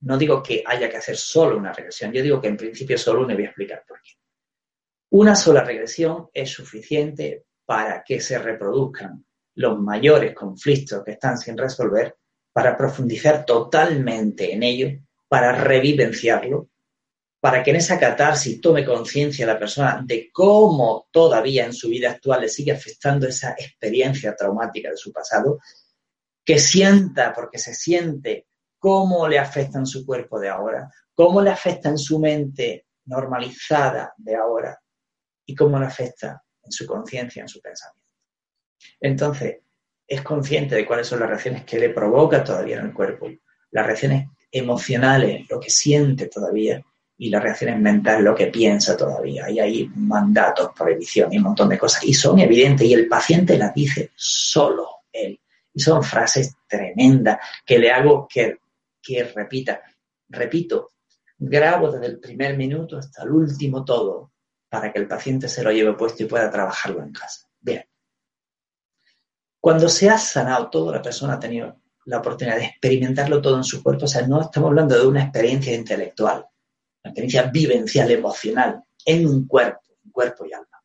No 0.00 0.18
digo 0.18 0.42
que 0.42 0.62
haya 0.66 0.88
que 0.88 0.98
hacer 0.98 1.16
solo 1.16 1.56
una 1.56 1.72
regresión, 1.72 2.12
yo 2.12 2.22
digo 2.22 2.40
que 2.40 2.48
en 2.48 2.56
principio 2.56 2.98
solo 2.98 3.22
una 3.22 3.32
y 3.32 3.36
voy 3.36 3.44
a 3.44 3.48
explicar 3.48 3.84
por 3.86 4.00
qué. 4.02 4.12
Una 5.10 5.34
sola 5.34 5.62
regresión 5.62 6.28
es 6.32 6.50
suficiente 6.50 7.46
para 7.64 8.02
que 8.02 8.20
se 8.20 8.38
reproduzcan 8.38 9.24
los 9.54 9.78
mayores 9.78 10.34
conflictos 10.34 11.02
que 11.04 11.12
están 11.12 11.38
sin 11.38 11.56
resolver, 11.56 12.16
para 12.52 12.76
profundizar 12.76 13.44
totalmente 13.44 14.52
en 14.52 14.62
ello, 14.62 14.88
para 15.28 15.52
revivenciarlo, 15.52 16.68
para 17.40 17.62
que 17.62 17.70
en 17.70 17.76
esa 17.76 17.98
catarsis 17.98 18.60
tome 18.60 18.84
conciencia 18.84 19.46
la 19.46 19.58
persona 19.58 20.02
de 20.04 20.30
cómo 20.32 21.08
todavía 21.10 21.66
en 21.66 21.74
su 21.74 21.88
vida 21.88 22.12
actual 22.12 22.42
le 22.42 22.48
sigue 22.48 22.72
afectando 22.72 23.26
esa 23.26 23.50
experiencia 23.58 24.34
traumática 24.34 24.90
de 24.90 24.96
su 24.96 25.12
pasado, 25.12 25.58
que 26.44 26.58
sienta, 26.58 27.32
porque 27.34 27.58
se 27.58 27.74
siente 27.74 28.46
cómo 28.78 29.26
le 29.28 29.38
afecta 29.38 29.78
en 29.78 29.86
su 29.86 30.06
cuerpo 30.06 30.38
de 30.38 30.48
ahora, 30.48 30.90
cómo 31.14 31.42
le 31.42 31.50
afecta 31.50 31.88
en 31.88 31.98
su 31.98 32.18
mente 32.18 32.86
normalizada 33.06 34.14
de 34.16 34.36
ahora 34.36 34.78
y 35.44 35.54
cómo 35.54 35.78
le 35.78 35.86
afecta 35.86 36.42
en 36.62 36.72
su 36.72 36.86
conciencia, 36.86 37.42
en 37.42 37.48
su 37.48 37.60
pensamiento. 37.60 38.03
Entonces, 39.00 39.58
es 40.06 40.22
consciente 40.22 40.74
de 40.74 40.86
cuáles 40.86 41.06
son 41.06 41.20
las 41.20 41.28
reacciones 41.28 41.64
que 41.64 41.78
le 41.78 41.90
provoca 41.90 42.44
todavía 42.44 42.78
en 42.78 42.86
el 42.86 42.92
cuerpo, 42.92 43.30
las 43.70 43.86
reacciones 43.86 44.28
emocionales, 44.50 45.46
lo 45.48 45.58
que 45.58 45.70
siente 45.70 46.26
todavía, 46.26 46.82
y 47.16 47.30
las 47.30 47.42
reacciones 47.42 47.80
mentales, 47.80 48.24
lo 48.24 48.34
que 48.34 48.48
piensa 48.48 48.96
todavía. 48.96 49.48
Y 49.50 49.60
hay 49.60 49.90
mandatos, 49.94 50.70
prohibición 50.76 51.32
y 51.32 51.38
un 51.38 51.44
montón 51.44 51.68
de 51.68 51.78
cosas. 51.78 52.04
Y 52.04 52.12
son 52.12 52.38
evidentes, 52.40 52.86
y 52.86 52.92
el 52.92 53.08
paciente 53.08 53.56
las 53.56 53.74
dice 53.74 54.10
solo 54.14 54.88
él. 55.12 55.40
Y 55.72 55.80
son 55.80 56.02
frases 56.02 56.54
tremendas 56.68 57.38
que 57.64 57.78
le 57.78 57.90
hago 57.90 58.26
que, 58.28 58.58
que 59.02 59.24
repita. 59.24 59.80
Repito, 60.28 60.90
grabo 61.38 61.90
desde 61.90 62.06
el 62.06 62.20
primer 62.20 62.56
minuto 62.56 62.98
hasta 62.98 63.22
el 63.22 63.30
último 63.30 63.84
todo 63.84 64.32
para 64.68 64.92
que 64.92 64.98
el 64.98 65.06
paciente 65.06 65.48
se 65.48 65.62
lo 65.62 65.70
lleve 65.70 65.94
puesto 65.94 66.24
y 66.24 66.26
pueda 66.26 66.50
trabajarlo 66.50 67.02
en 67.02 67.12
casa. 67.12 67.48
Cuando 69.64 69.88
se 69.88 70.10
ha 70.10 70.18
sanado 70.18 70.68
todo, 70.68 70.92
la 70.92 71.00
persona 71.00 71.32
ha 71.32 71.40
tenido 71.40 71.80
la 72.04 72.18
oportunidad 72.18 72.58
de 72.58 72.66
experimentarlo 72.66 73.40
todo 73.40 73.56
en 73.56 73.64
su 73.64 73.82
cuerpo. 73.82 74.04
O 74.04 74.06
sea, 74.06 74.26
no 74.26 74.42
estamos 74.42 74.68
hablando 74.68 74.94
de 74.94 75.06
una 75.06 75.22
experiencia 75.22 75.74
intelectual, 75.74 76.46
una 77.02 77.10
experiencia 77.10 77.44
vivencial, 77.44 78.10
emocional, 78.10 78.84
en 79.06 79.26
un 79.26 79.48
cuerpo, 79.48 79.80
un 80.04 80.10
cuerpo 80.10 80.44
y 80.44 80.52
alma. 80.52 80.82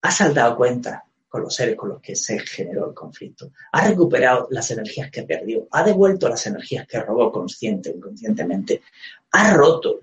¿Has 0.00 0.32
dado 0.32 0.56
cuenta 0.56 1.02
con 1.28 1.42
los 1.42 1.52
seres 1.52 1.74
con 1.74 1.88
los 1.88 2.00
que 2.00 2.14
se 2.14 2.38
generó 2.38 2.90
el 2.90 2.94
conflicto. 2.94 3.50
Ha 3.72 3.88
recuperado 3.88 4.46
las 4.50 4.70
energías 4.70 5.10
que 5.10 5.24
perdió, 5.24 5.66
ha 5.72 5.82
devuelto 5.82 6.28
las 6.28 6.46
energías 6.46 6.86
que 6.86 7.00
robó 7.00 7.32
consciente 7.32 7.90
o 7.90 7.96
inconscientemente, 7.96 8.82
ha 9.32 9.54
roto 9.54 10.02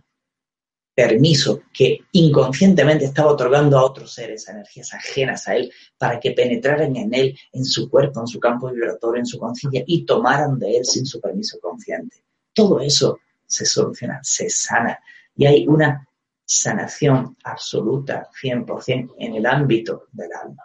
permiso 0.93 1.61
que 1.73 1.99
inconscientemente 2.11 3.05
estaba 3.05 3.31
otorgando 3.31 3.77
a 3.77 3.85
otros 3.85 4.13
seres, 4.13 4.47
energías 4.49 4.93
ajenas 4.93 5.47
a 5.47 5.55
él, 5.55 5.71
para 5.97 6.19
que 6.19 6.31
penetraran 6.31 6.95
en 6.95 7.13
él, 7.13 7.37
en 7.53 7.63
su 7.63 7.89
cuerpo, 7.89 8.19
en 8.19 8.27
su 8.27 8.39
campo 8.39 8.69
vibratorio, 8.69 9.19
en 9.19 9.25
su 9.25 9.39
conciencia 9.39 9.83
y 9.87 10.05
tomaran 10.05 10.59
de 10.59 10.77
él 10.77 10.85
sin 10.85 11.05
su 11.05 11.21
permiso 11.21 11.59
consciente. 11.59 12.23
Todo 12.53 12.79
eso 12.81 13.19
se 13.45 13.65
soluciona, 13.65 14.19
se 14.23 14.49
sana 14.49 14.99
y 15.35 15.45
hay 15.45 15.67
una 15.67 16.05
sanación 16.43 17.37
absoluta, 17.43 18.29
100%, 18.41 19.15
en 19.19 19.35
el 19.35 19.45
ámbito 19.45 20.07
del 20.11 20.33
alma. 20.33 20.63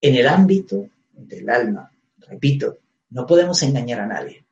En 0.00 0.14
el 0.14 0.28
ámbito 0.28 0.88
del 1.12 1.48
alma, 1.48 1.90
repito, 2.18 2.78
no 3.10 3.24
podemos 3.24 3.62
engañar 3.62 4.00
a 4.00 4.06
nadie. 4.06 4.44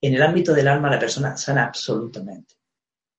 En 0.00 0.14
el 0.14 0.22
ámbito 0.22 0.54
del 0.54 0.68
alma 0.68 0.88
la 0.88 0.98
persona 0.98 1.36
sana 1.36 1.66
absolutamente. 1.66 2.59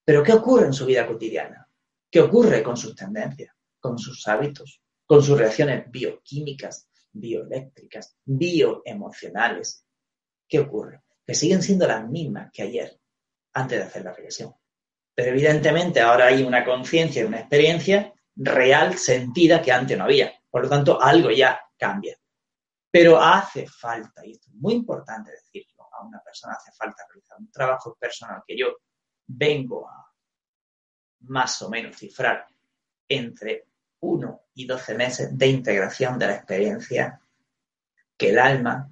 Pero 0.03 0.23
¿qué 0.23 0.33
ocurre 0.33 0.65
en 0.65 0.73
su 0.73 0.85
vida 0.85 1.05
cotidiana? 1.05 1.67
¿Qué 2.09 2.19
ocurre 2.19 2.63
con 2.63 2.75
sus 2.75 2.95
tendencias, 2.95 3.55
con 3.79 3.97
sus 3.97 4.27
hábitos, 4.27 4.81
con 5.05 5.23
sus 5.23 5.37
reacciones 5.37 5.89
bioquímicas, 5.89 6.89
bioeléctricas, 7.11 8.17
bioemocionales? 8.25 9.85
¿Qué 10.47 10.59
ocurre? 10.59 11.01
Que 11.25 11.35
siguen 11.35 11.61
siendo 11.61 11.87
las 11.87 12.07
mismas 12.09 12.49
que 12.51 12.63
ayer, 12.63 12.99
antes 13.53 13.79
de 13.79 13.85
hacer 13.85 14.03
la 14.03 14.13
regresión. 14.13 14.53
Pero 15.13 15.31
evidentemente 15.31 16.01
ahora 16.01 16.27
hay 16.27 16.43
una 16.43 16.65
conciencia 16.65 17.21
y 17.21 17.25
una 17.25 17.39
experiencia 17.39 18.13
real, 18.35 18.97
sentida, 18.97 19.61
que 19.61 19.71
antes 19.71 19.97
no 19.97 20.05
había. 20.05 20.33
Por 20.49 20.63
lo 20.63 20.69
tanto, 20.69 21.01
algo 21.01 21.29
ya 21.31 21.61
cambia. 21.77 22.17
Pero 22.89 23.21
hace 23.21 23.67
falta, 23.67 24.25
y 24.25 24.31
esto 24.31 24.49
es 24.49 24.55
muy 24.55 24.73
importante 24.73 25.31
decirlo, 25.31 25.87
a 25.93 26.05
una 26.05 26.21
persona 26.21 26.55
hace 26.55 26.71
falta 26.73 27.05
realizar 27.07 27.37
un 27.39 27.51
trabajo 27.51 27.95
personal 27.97 28.41
que 28.45 28.57
yo 28.57 28.75
vengo 29.27 29.89
a 29.89 30.13
más 31.21 31.62
o 31.62 31.69
menos 31.69 31.97
cifrar 31.97 32.47
entre 33.07 33.67
1 33.99 34.41
y 34.55 34.65
12 34.65 34.95
meses 34.95 35.38
de 35.38 35.47
integración 35.47 36.17
de 36.17 36.27
la 36.27 36.36
experiencia 36.36 37.21
que 38.17 38.29
el 38.29 38.39
alma 38.39 38.91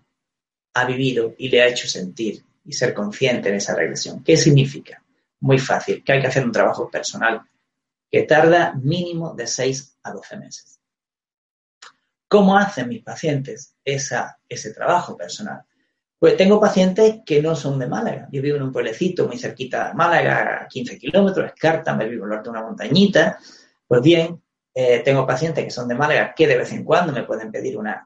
ha 0.74 0.86
vivido 0.86 1.34
y 1.38 1.50
le 1.50 1.62
ha 1.62 1.68
hecho 1.68 1.88
sentir 1.88 2.44
y 2.64 2.74
ser 2.74 2.94
consciente 2.94 3.50
en 3.50 3.56
esa 3.56 3.76
regresión. 3.76 4.24
¿Qué 4.24 4.38
significa? 4.38 5.04
Muy 5.40 5.58
fácil, 5.58 6.04
que 6.04 6.12
hay 6.14 6.22
que 6.22 6.28
hacer 6.28 6.44
un 6.44 6.52
trabajo 6.52 6.90
personal 6.90 7.42
que 8.12 8.24
tarda 8.24 8.74
mínimo 8.74 9.34
de 9.34 9.48
6 9.48 9.98
a 10.04 10.12
12 10.12 10.38
meses. 10.38 10.80
¿Cómo 12.28 12.58
hacen 12.58 12.90
mis 12.90 13.04
pacientes 13.04 13.76
ese 13.84 14.74
trabajo 14.74 15.18
personal? 15.18 15.66
Pues 16.20 16.36
tengo 16.36 16.60
pacientes 16.60 17.22
que 17.26 17.42
no 17.42 17.56
son 17.56 17.80
de 17.80 17.88
Málaga. 17.88 18.28
Yo 18.30 18.42
vivo 18.42 18.58
en 18.58 18.64
un 18.64 18.74
pueblecito 18.74 19.26
muy 19.26 19.38
cerquita 19.38 19.88
de 19.88 19.94
Málaga, 19.94 20.64
a 20.64 20.68
15 20.68 21.00
kilómetros, 21.00 21.48
Escarta, 21.48 21.96
me 21.96 22.10
vivo 22.10 22.26
en 22.26 22.44
de 22.44 22.50
una 22.50 22.62
montañita. 22.62 23.40
Pues 23.88 24.02
bien, 24.02 24.42
eh, 24.74 25.02
tengo 25.04 25.26
pacientes 25.26 25.64
que 25.64 25.72
son 25.72 25.88
de 25.88 25.96
Málaga 25.96 26.34
que 26.36 26.46
de 26.46 26.58
vez 26.58 26.74
en 26.74 26.84
cuando 26.84 27.14
me 27.14 27.24
pueden 27.24 27.50
pedir 27.50 27.78
una 27.78 28.06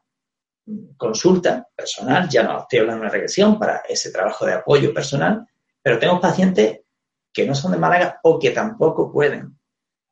consulta 0.96 1.68
personal, 1.76 2.30
ya 2.30 2.44
no 2.44 2.60
estoy 2.60 2.80
hablando 2.80 3.02
de 3.02 3.08
una 3.08 3.14
regresión 3.14 3.58
para 3.58 3.78
ese 3.90 4.12
trabajo 4.12 4.46
de 4.46 4.54
apoyo 4.54 4.94
personal, 4.94 5.46
pero 5.82 5.98
tengo 5.98 6.22
pacientes 6.22 6.82
que 7.34 7.48
no 7.48 7.56
son 7.56 7.72
de 7.72 7.80
Málaga 7.80 8.20
o 8.22 8.38
que 8.38 8.52
tampoco 8.52 9.12
pueden 9.12 9.58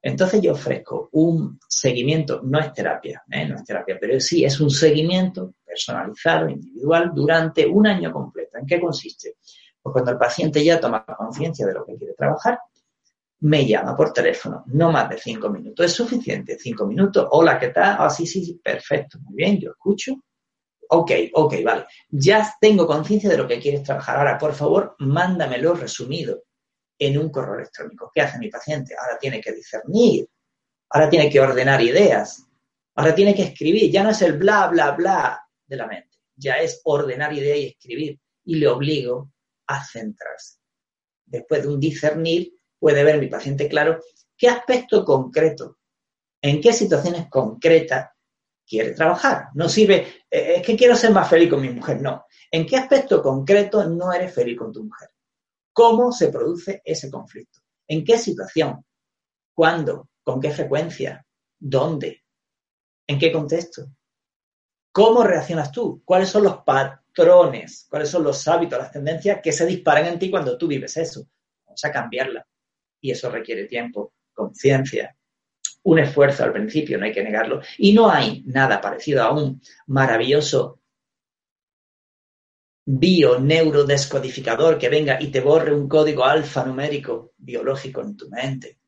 entonces 0.01 0.41
yo 0.41 0.53
ofrezco 0.53 1.09
un 1.11 1.59
seguimiento, 1.67 2.41
no 2.43 2.59
es 2.59 2.73
terapia, 2.73 3.23
¿eh? 3.29 3.47
no 3.47 3.55
es 3.55 3.63
terapia, 3.63 3.97
pero 4.01 4.19
sí 4.19 4.43
es 4.43 4.59
un 4.59 4.71
seguimiento 4.71 5.53
personalizado, 5.71 6.49
individual, 6.49 7.11
durante 7.15 7.65
un 7.65 7.87
año 7.87 8.11
completo. 8.11 8.57
¿En 8.57 8.65
qué 8.65 8.79
consiste? 8.79 9.35
Pues 9.81 9.93
cuando 9.93 10.11
el 10.11 10.17
paciente 10.17 10.63
ya 10.63 10.79
toma 10.79 11.05
conciencia 11.05 11.65
de 11.65 11.73
lo 11.73 11.85
que 11.85 11.95
quiere 11.95 12.13
trabajar, 12.13 12.59
me 13.39 13.65
llama 13.65 13.95
por 13.95 14.11
teléfono, 14.11 14.63
no 14.67 14.91
más 14.91 15.09
de 15.09 15.17
cinco 15.17 15.49
minutos. 15.49 15.85
¿Es 15.85 15.93
suficiente? 15.93 16.59
Cinco 16.59 16.85
minutos. 16.85 17.25
Hola, 17.31 17.57
¿qué 17.57 17.69
tal? 17.69 17.95
Ah, 17.97 18.09
sí, 18.09 18.27
sí, 18.27 18.43
sí, 18.45 18.59
perfecto, 18.63 19.17
muy 19.21 19.35
bien, 19.35 19.59
yo 19.59 19.71
escucho. 19.71 20.13
Ok, 20.89 21.11
ok, 21.33 21.53
vale. 21.63 21.85
Ya 22.09 22.53
tengo 22.59 22.85
conciencia 22.85 23.29
de 23.29 23.37
lo 23.37 23.47
que 23.47 23.59
quieres 23.59 23.81
trabajar. 23.83 24.17
Ahora, 24.17 24.37
por 24.37 24.53
favor, 24.53 24.95
mándamelo 24.99 25.73
resumido 25.73 26.43
en 26.99 27.17
un 27.17 27.29
correo 27.29 27.55
electrónico. 27.55 28.11
¿Qué 28.13 28.21
hace 28.21 28.37
mi 28.37 28.49
paciente? 28.49 28.93
Ahora 28.99 29.17
tiene 29.17 29.39
que 29.39 29.53
discernir, 29.53 30.27
ahora 30.89 31.09
tiene 31.09 31.29
que 31.29 31.39
ordenar 31.39 31.81
ideas, 31.81 32.45
ahora 32.95 33.15
tiene 33.15 33.33
que 33.33 33.43
escribir. 33.43 33.89
Ya 33.89 34.03
no 34.03 34.09
es 34.09 34.21
el 34.21 34.33
bla, 34.33 34.67
bla, 34.67 34.91
bla 34.91 35.40
de 35.71 35.77
la 35.77 35.87
mente, 35.87 36.17
ya 36.35 36.57
es 36.57 36.81
ordenar 36.83 37.33
ideas 37.33 37.57
y 37.57 37.67
escribir. 37.67 38.19
Y 38.43 38.55
le 38.55 38.67
obligo 38.67 39.31
a 39.67 39.83
centrarse. 39.83 40.57
Después 41.25 41.63
de 41.63 41.69
un 41.69 41.79
discernir, 41.79 42.53
puede 42.77 43.03
ver 43.03 43.19
mi 43.19 43.27
paciente 43.27 43.69
claro 43.69 43.99
qué 44.37 44.49
aspecto 44.49 45.05
concreto, 45.05 45.77
en 46.41 46.59
qué 46.59 46.73
situaciones 46.73 47.29
concretas 47.29 48.09
quiere 48.67 48.91
trabajar. 48.91 49.49
No 49.53 49.69
sirve, 49.69 50.23
eh, 50.29 50.55
es 50.57 50.65
que 50.65 50.75
quiero 50.75 50.95
ser 50.95 51.11
más 51.11 51.29
feliz 51.29 51.49
con 51.49 51.61
mi 51.61 51.69
mujer, 51.69 52.01
no. 52.01 52.25
¿En 52.49 52.65
qué 52.65 52.77
aspecto 52.77 53.21
concreto 53.21 53.87
no 53.87 54.11
eres 54.11 54.33
feliz 54.33 54.57
con 54.57 54.73
tu 54.73 54.83
mujer? 54.83 55.09
¿Cómo 55.71 56.11
se 56.11 56.29
produce 56.29 56.81
ese 56.83 57.09
conflicto? 57.09 57.61
¿En 57.87 58.03
qué 58.03 58.17
situación? 58.17 58.83
¿Cuándo? 59.53 60.09
¿Con 60.23 60.41
qué 60.41 60.51
frecuencia? 60.51 61.25
¿Dónde? 61.59 62.23
¿En 63.07 63.19
qué 63.19 63.31
contexto? 63.31 63.85
¿Cómo 64.91 65.23
reaccionas 65.23 65.71
tú? 65.71 66.01
¿Cuáles 66.03 66.29
son 66.29 66.43
los 66.43 66.57
patrones? 66.63 67.87
¿Cuáles 67.89 68.09
son 68.09 68.23
los 68.23 68.47
hábitos, 68.47 68.79
las 68.79 68.91
tendencias 68.91 69.39
que 69.41 69.51
se 69.51 69.65
disparan 69.65 70.05
en 70.05 70.19
ti 70.19 70.29
cuando 70.29 70.57
tú 70.57 70.67
vives 70.67 70.97
eso? 70.97 71.25
Vamos 71.65 71.85
a 71.85 71.91
cambiarla. 71.91 72.45
Y 72.99 73.11
eso 73.11 73.29
requiere 73.29 73.65
tiempo, 73.65 74.13
conciencia, 74.33 75.15
un 75.83 75.99
esfuerzo 75.99 76.43
al 76.43 76.53
principio, 76.53 76.97
no 76.97 77.05
hay 77.05 77.13
que 77.13 77.23
negarlo. 77.23 77.61
Y 77.77 77.93
no 77.93 78.09
hay 78.09 78.43
nada 78.45 78.81
parecido 78.81 79.23
a 79.23 79.31
un 79.31 79.61
maravilloso 79.87 80.81
bio-neurodescodificador 82.85 84.77
que 84.77 84.89
venga 84.89 85.21
y 85.21 85.31
te 85.31 85.39
borre 85.39 85.73
un 85.73 85.87
código 85.87 86.25
alfanumérico 86.25 87.33
biológico 87.37 88.01
en 88.01 88.17
tu 88.17 88.29
mente, 88.29 88.79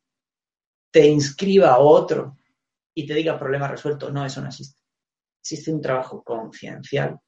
te 0.91 1.07
inscriba 1.07 1.69
a 1.69 1.79
otro 1.79 2.37
y 2.93 3.07
te 3.07 3.13
diga 3.13 3.39
problema 3.39 3.67
resuelto. 3.67 4.11
No, 4.11 4.25
eso 4.25 4.41
no 4.41 4.47
existe. 4.47 4.82
Existe 5.43 5.73
un 5.73 5.81
trabajo 5.81 6.23
conciencial 6.23 7.19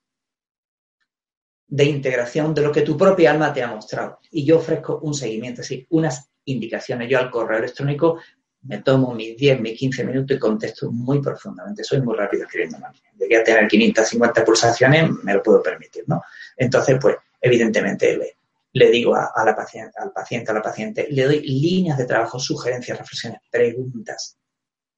de 1.68 1.84
integración 1.84 2.54
de 2.54 2.62
lo 2.62 2.72
que 2.72 2.82
tu 2.82 2.96
propia 2.96 3.32
alma 3.32 3.52
te 3.52 3.62
ha 3.62 3.68
mostrado. 3.68 4.20
Y 4.32 4.46
yo 4.46 4.60
ofrezco 4.60 5.00
un 5.00 5.14
seguimiento, 5.14 5.60
así, 5.60 5.86
unas 5.90 6.30
indicaciones. 6.46 7.10
Yo 7.10 7.20
al 7.20 7.30
correo 7.30 7.58
electrónico 7.58 8.22
me 8.62 8.78
tomo 8.78 9.14
mis 9.14 9.36
10, 9.36 9.60
mis 9.60 9.78
15 9.78 10.06
minutos 10.06 10.38
y 10.38 10.40
contesto 10.40 10.90
muy 10.94 11.22
profundamente. 11.22 11.84
Soy 11.84 12.02
muy 12.02 12.16
rápido 12.16 12.44
escribiendo 12.44 12.78
Llegué 13.20 13.36
a 13.36 13.44
tener 13.44 13.68
550 13.68 14.46
pulsaciones, 14.46 15.12
me 15.22 15.34
lo 15.34 15.44
puedo 15.44 15.62
permitir, 15.62 16.06
¿no? 16.08 16.22
Entonces, 16.56 16.98
pues, 17.02 17.18
evidentemente 17.42 18.16
le, 18.16 18.38
le 18.72 18.92
digo 18.92 19.14
a, 19.14 19.44
la 19.46 19.54
paciente, 19.54 19.92
al 19.98 20.14
paciente, 20.14 20.52
a 20.52 20.54
la 20.54 20.62
paciente, 20.62 21.08
le 21.12 21.26
doy 21.26 21.42
líneas 21.42 21.98
de 21.98 22.06
trabajo, 22.06 22.40
sugerencias, 22.40 22.98
reflexiones, 22.98 23.42
preguntas. 23.52 24.38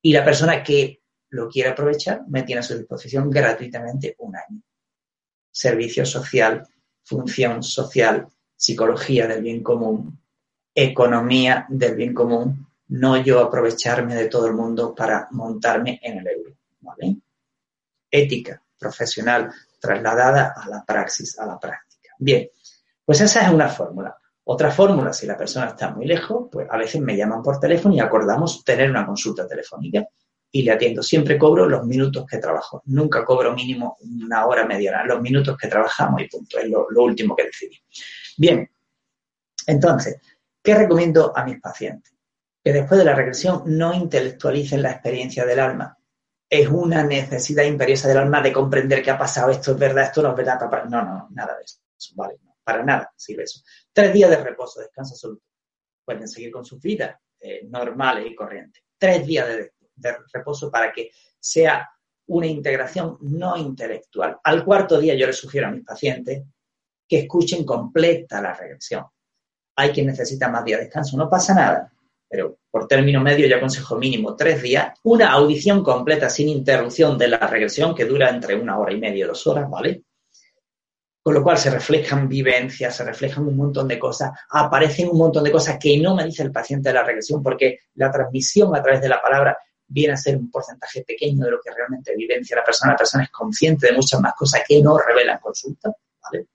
Y 0.03 0.13
la 0.13 0.24
persona 0.24 0.61
que 0.61 1.01
lo 1.38 1.47
quiere 1.47 1.69
aprovechar 1.69 2.23
me 2.27 2.41
tiene 2.41 2.61
a 2.61 2.63
su 2.63 2.75
disposición 2.75 3.29
gratuitamente 3.29 4.15
un 4.17 4.35
año. 4.35 4.59
Servicio 5.51 6.03
social, 6.03 6.67
función 7.03 7.61
social, 7.61 8.27
psicología 8.55 9.27
del 9.27 9.43
bien 9.43 9.61
común, 9.61 10.19
economía 10.73 11.67
del 11.69 11.95
bien 11.95 12.15
común, 12.15 12.67
no 12.88 13.17
yo 13.17 13.39
aprovecharme 13.39 14.15
de 14.15 14.29
todo 14.29 14.47
el 14.47 14.53
mundo 14.53 14.95
para 14.95 15.27
montarme 15.29 15.99
en 16.01 16.17
el 16.17 16.27
euro. 16.27 16.55
¿vale? 16.79 17.17
Ética 18.09 18.59
profesional 18.79 19.51
trasladada 19.79 20.55
a 20.55 20.67
la 20.67 20.83
praxis, 20.83 21.38
a 21.38 21.45
la 21.45 21.59
práctica. 21.59 22.15
Bien, 22.17 22.49
pues 23.05 23.21
esa 23.21 23.45
es 23.45 23.53
una 23.53 23.69
fórmula. 23.69 24.17
Otra 24.45 24.71
fórmula, 24.71 25.13
si 25.13 25.27
la 25.27 25.38
persona 25.38 25.67
está 25.67 25.91
muy 25.91 26.07
lejos, 26.07 26.47
pues 26.51 26.67
a 26.67 26.77
veces 26.77 26.99
me 26.99 27.15
llaman 27.15 27.43
por 27.43 27.59
teléfono 27.59 27.93
y 27.93 27.99
acordamos 27.99 28.63
tener 28.63 28.89
una 28.89 29.05
consulta 29.05 29.47
telefónica 29.47 30.07
y 30.52 30.64
le 30.64 30.72
atiendo. 30.72 31.04
Siempre 31.04 31.38
cobro 31.38 31.68
los 31.68 31.86
minutos 31.86 32.26
que 32.26 32.38
trabajo. 32.38 32.82
Nunca 32.86 33.24
cobro 33.26 33.54
mínimo 33.54 33.98
una 34.00 34.45
hora, 34.45 34.66
media. 34.66 35.04
Los 35.06 35.22
minutos 35.22 35.58
que 35.58 35.68
trabajamos 35.68 36.22
y 36.22 36.28
punto. 36.28 36.58
Es 36.60 36.70
lo, 36.70 36.88
último 36.95 37.36
que 37.36 37.45
decidí. 37.45 37.80
Bien, 38.38 38.70
entonces, 39.66 40.20
¿qué 40.64 40.76
recomiendo 40.76 41.36
a 41.36 41.43
mis 41.43 41.60
pacientes? 41.60 42.18
que 42.68 42.74
después 42.74 42.98
de 42.98 43.06
la 43.06 43.16
regresión 43.16 43.64
no 43.66 43.93
intelectualicen 43.93 44.82
la 44.82 44.91
experiencia 44.91 45.45
del 45.45 45.62
alma. 45.62 45.98
Es 46.50 46.68
una 46.68 47.02
necesidad 47.02 47.64
imperiosa 47.64 48.10
del 48.10 48.18
alma 48.18 48.41
de 48.41 48.52
comprender 48.52 49.02
qué 49.02 49.10
ha 49.10 49.18
pasado, 49.18 49.52
esto 49.52 49.72
es 49.72 49.80
verdad, 49.80 50.04
esto 50.04 50.22
no 50.22 50.32
es 50.32 50.36
verdad. 50.36 50.60
No, 50.89 51.02
no, 51.02 51.30
nada 51.32 51.56
de 51.56 51.64
eso. 51.64 51.78
Vale, 52.16 52.41
para 52.62 52.84
nada 52.84 53.14
sirve 53.16 53.43
eso. 53.43 53.62
Tres 53.93 54.12
días 54.12 54.30
de 54.30 54.43
reposo, 54.43 54.82
descanso 54.82 55.14
absoluto. 55.14 55.45
Pueden 56.04 56.28
seguir 56.28 56.52
con 56.52 56.66
sus 56.66 56.82
vidas 56.82 57.18
eh, 57.39 57.66
normales 57.70 58.26
y 58.30 58.36
corrientes. 58.36 58.84
Tres 58.98 59.26
días 59.26 59.48
de, 59.48 59.72
de 59.98 60.16
reposo 60.32 60.72
para 60.72 60.91
que 60.91 61.12
sea 61.39 61.89
una 62.28 62.48
integración 62.48 63.18
no 63.22 63.58
intelectual. 63.58 64.38
Al 64.43 64.64
cuarto 64.64 65.00
día 65.00 65.16
yo 65.16 65.28
les 65.28 65.38
sugiero 65.38 65.68
a 65.68 65.72
mis 65.72 65.84
pacientes 65.84 66.43
que 67.08 67.20
escuchen 67.20 67.66
completa 67.66 68.41
la 68.41 68.54
regresión. 68.54 69.06
Hay 69.76 69.91
quien 69.91 70.08
necesita 70.08 70.50
más 70.50 70.66
días 70.66 70.80
de 70.80 70.86
descanso, 70.86 71.18
no 71.18 71.30
pasa 71.30 71.54
nada 71.54 71.91
pero 72.30 72.60
por 72.70 72.88
término 72.88 73.22
medio 73.22 73.48
yo 73.48 73.58
aconsejo 73.58 73.95
mínimo 73.95 74.36
tres 74.36 74.62
días, 74.62 75.00
una 75.04 75.32
audición 75.32 75.84
completa 75.84 76.30
sin 76.30 76.50
interrupción 76.50 77.18
de 77.18 77.30
la 77.30 77.38
regresión 77.38 77.95
que 77.95 78.06
dura 78.06 78.30
entre 78.30 78.56
una 78.56 78.78
hora 78.78 78.93
y 78.93 79.00
media 79.00 79.26
y 79.26 79.28
dos 79.28 79.48
horas, 79.48 79.70
¿vale? 79.70 80.04
Con 81.22 81.34
lo 81.34 81.43
cual 81.43 81.58
se 81.58 81.70
reflejan 81.70 82.28
vivencias, 82.28 82.95
se 82.95 83.04
reflejan 83.04 83.48
un 83.48 83.58
montón 83.58 83.88
de 83.88 84.00
cosas, 84.00 84.32
aparecen 84.50 85.10
un 85.10 85.18
montón 85.18 85.43
de 85.43 85.52
cosas 85.52 85.78
que 85.80 85.98
no 85.98 86.16
me 86.16 86.26
dice 86.26 86.43
el 86.43 86.52
paciente 86.52 86.89
de 86.89 86.95
la 86.95 87.04
regresión 87.04 87.41
porque 87.41 87.80
la 87.95 88.12
transmisión 88.12 88.76
a 88.76 88.82
través 88.82 89.02
de 89.02 89.10
la 89.10 89.22
palabra 89.22 89.58
viene 89.88 90.13
a 90.13 90.17
ser 90.17 90.38
un 90.38 90.51
porcentaje 90.51 91.03
pequeño 91.03 91.45
de 91.45 91.51
lo 91.51 91.59
que 91.61 91.71
realmente 91.71 92.15
vivencia 92.15 92.57
la 92.57 92.63
persona. 92.63 92.91
La 92.91 92.97
persona 92.97 93.23
es 93.23 93.31
consciente 93.31 93.88
de 93.88 93.93
muchas 93.93 94.19
más 94.19 94.33
cosas 94.33 94.61
que 94.67 94.81
no 94.81 94.97
revela 94.97 95.33
en 95.33 95.39
consulta, 95.39 95.91
¿vale? 96.23 96.47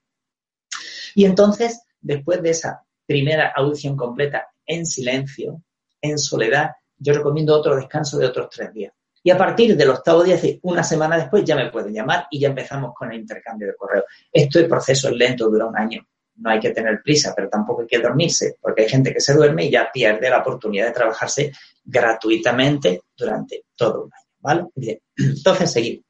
Y 1.15 1.25
entonces, 1.25 1.81
después 2.01 2.41
de 2.41 2.51
esa 2.51 2.83
primera 3.05 3.51
audición 3.55 3.95
completa 3.95 4.47
en 4.65 4.85
silencio, 4.85 5.61
en 6.01 6.17
soledad, 6.17 6.71
yo 6.97 7.13
recomiendo 7.13 7.55
otro 7.55 7.75
descanso 7.75 8.17
de 8.17 8.27
otros 8.27 8.49
tres 8.49 8.73
días. 8.73 8.93
Y 9.25 9.31
a 9.31 9.37
partir 9.37 9.77
del 9.77 9.89
octavo 9.89 10.23
día, 10.23 10.37
una 10.63 10.83
semana 10.83 11.17
después, 11.17 11.45
ya 11.45 11.55
me 11.55 11.71
pueden 11.71 11.93
llamar 11.93 12.27
y 12.29 12.39
ya 12.39 12.49
empezamos 12.49 12.93
con 12.93 13.11
el 13.11 13.21
intercambio 13.21 13.67
de 13.67 13.75
correo. 13.75 14.03
Este 14.31 14.65
proceso 14.65 15.07
es 15.07 15.15
lento, 15.15 15.49
dura 15.49 15.65
un 15.65 15.77
año. 15.77 16.05
No 16.35 16.49
hay 16.49 16.59
que 16.59 16.71
tener 16.71 17.01
prisa, 17.03 17.33
pero 17.35 17.49
tampoco 17.49 17.81
hay 17.81 17.87
que 17.87 17.99
dormirse, 17.99 18.57
porque 18.59 18.83
hay 18.83 18.89
gente 18.89 19.13
que 19.13 19.19
se 19.19 19.33
duerme 19.33 19.65
y 19.65 19.71
ya 19.71 19.91
pierde 19.91 20.29
la 20.29 20.39
oportunidad 20.39 20.87
de 20.87 20.93
trabajarse 20.93 21.51
gratuitamente 21.83 23.01
durante 23.15 23.65
todo 23.75 24.05
un 24.05 24.13
año. 24.13 24.29
¿Vale? 24.39 24.65
Bien, 24.75 24.99
entonces 25.17 25.71
seguimos. 25.71 26.05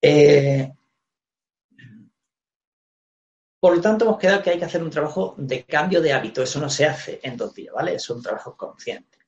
Eh, 0.00 0.72
por 3.60 3.74
lo 3.74 3.82
tanto, 3.82 4.04
hemos 4.04 4.18
quedado 4.18 4.42
que 4.42 4.50
hay 4.50 4.58
que 4.58 4.64
hacer 4.64 4.82
un 4.82 4.90
trabajo 4.90 5.34
de 5.36 5.64
cambio 5.64 6.00
de 6.00 6.12
hábito. 6.12 6.42
Eso 6.42 6.60
no 6.60 6.70
se 6.70 6.86
hace 6.86 7.18
en 7.22 7.36
dos 7.36 7.54
días, 7.54 7.74
¿vale? 7.74 7.94
Es 7.94 8.08
un 8.08 8.22
trabajo 8.22 8.56
consciente. 8.56 9.18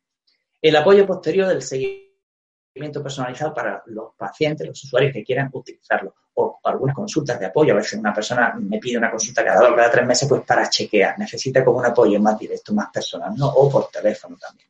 El 0.63 0.77
apoyo 0.77 1.05
posterior 1.07 1.49
del 1.49 1.63
seguimiento 1.63 3.03
personalizado 3.03 3.53
para 3.53 3.83
los 3.87 4.15
pacientes, 4.17 4.69
los 4.69 4.85
usuarios 4.85 5.13
que 5.13 5.25
quieran 5.25 5.51
utilizarlo. 5.53 6.15
Algunas 6.65 6.95
consultas 6.95 7.39
de 7.39 7.47
apoyo. 7.47 7.73
A 7.73 7.77
veces 7.77 7.99
una 7.99 8.13
persona 8.13 8.55
me 8.59 8.79
pide 8.79 8.99
una 8.99 9.11
consulta 9.11 9.45
cada 9.45 9.61
dos 9.61 9.77
cada 9.77 9.91
tres 9.91 10.07
meses 10.07 10.29
pues 10.29 10.43
para 10.43 10.69
chequear. 10.69 11.19
Necesita 11.19 11.65
como 11.65 11.79
un 11.79 11.87
apoyo 11.87 12.21
más 12.21 12.39
directo, 12.39 12.75
más 12.75 12.91
personal, 12.93 13.35
¿no? 13.37 13.49
O 13.49 13.71
por 13.71 13.89
teléfono 13.91 14.37
también. 14.37 14.69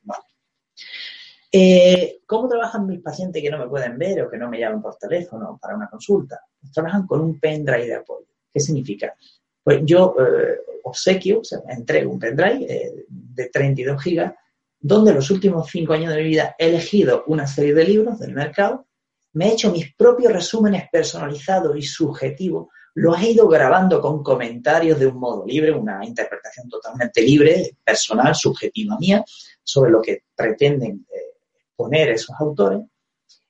Eh, 1.53 2.21
¿Cómo 2.27 2.49
trabajan 2.49 2.87
mis 2.87 3.01
pacientes 3.01 3.43
que 3.43 3.51
no 3.51 3.59
me 3.59 3.67
pueden 3.67 3.99
ver 3.99 4.23
o 4.23 4.31
que 4.31 4.39
no 4.39 4.49
me 4.49 4.61
llaman 4.61 4.81
por 4.81 4.97
teléfono 4.97 5.59
para 5.61 5.75
una 5.75 5.89
consulta? 5.89 6.41
Trabajan 6.73 7.07
con 7.07 7.21
un 7.21 7.41
pendrive 7.41 7.87
de 7.87 7.95
apoyo. 7.97 8.27
¿Qué 8.53 8.61
significa? 8.61 9.15
Pues 9.63 9.81
yo 9.85 10.15
eh, 10.21 10.61
obsequio, 10.85 11.41
o 11.41 11.45
sea, 11.45 11.61
entrego 11.69 12.13
un 12.13 12.19
pendrive 12.19 12.67
eh, 12.73 13.05
de 13.09 13.49
32 13.49 14.03
gigas, 14.03 14.35
donde 14.79 15.13
los 15.13 15.31
últimos 15.31 15.69
cinco 15.69 15.93
años 15.93 16.15
de 16.15 16.23
mi 16.23 16.29
vida 16.29 16.55
he 16.59 16.69
elegido 16.69 17.25
una 17.27 17.47
serie 17.47 17.75
de 17.75 17.85
libros 17.85 18.19
del 18.21 18.33
mercado, 18.33 18.87
me 19.33 19.49
he 19.49 19.53
hecho 19.53 19.71
mis 19.71 19.95
propios 19.95 20.33
resúmenes 20.33 20.89
personalizados 20.91 21.77
y 21.77 21.83
subjetivos, 21.83 22.69
los 22.95 23.21
he 23.21 23.31
ido 23.31 23.49
grabando 23.49 24.01
con 24.01 24.23
comentarios 24.23 24.99
de 24.99 25.07
un 25.07 25.19
modo 25.19 25.47
libre, 25.47 25.73
una 25.73 26.05
interpretación 26.05 26.69
totalmente 26.69 27.23
libre, 27.23 27.77
personal, 27.85 28.35
subjetiva 28.35 28.99
mía, 28.99 29.25
sobre 29.63 29.93
lo 29.93 30.03
que 30.03 30.25
pretenden 30.35 31.07
eh, 31.13 31.37
poner 31.77 32.11
esos 32.11 32.35
autores. 32.41 32.81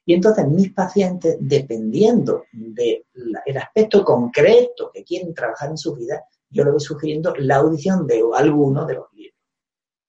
Y 0.05 0.15
entonces 0.15 0.47
mis 0.47 0.73
pacientes, 0.73 1.37
dependiendo 1.41 2.45
del 2.53 3.57
aspecto 3.57 4.05
concreto 4.05 4.91
que 4.93 5.05
quieren 5.05 5.33
trabajar 5.33 5.71
en 5.71 5.79
su 5.79 5.95
vida, 5.95 6.25
yo 6.49 6.65
les 6.65 6.73
voy 6.73 6.81
sugiriendo 6.81 7.35
la 7.37 7.57
audición 7.57 8.07
de 8.07 8.23
alguno 8.35 8.85
de 8.85 8.95
los 8.95 9.07
libros, 9.13 9.39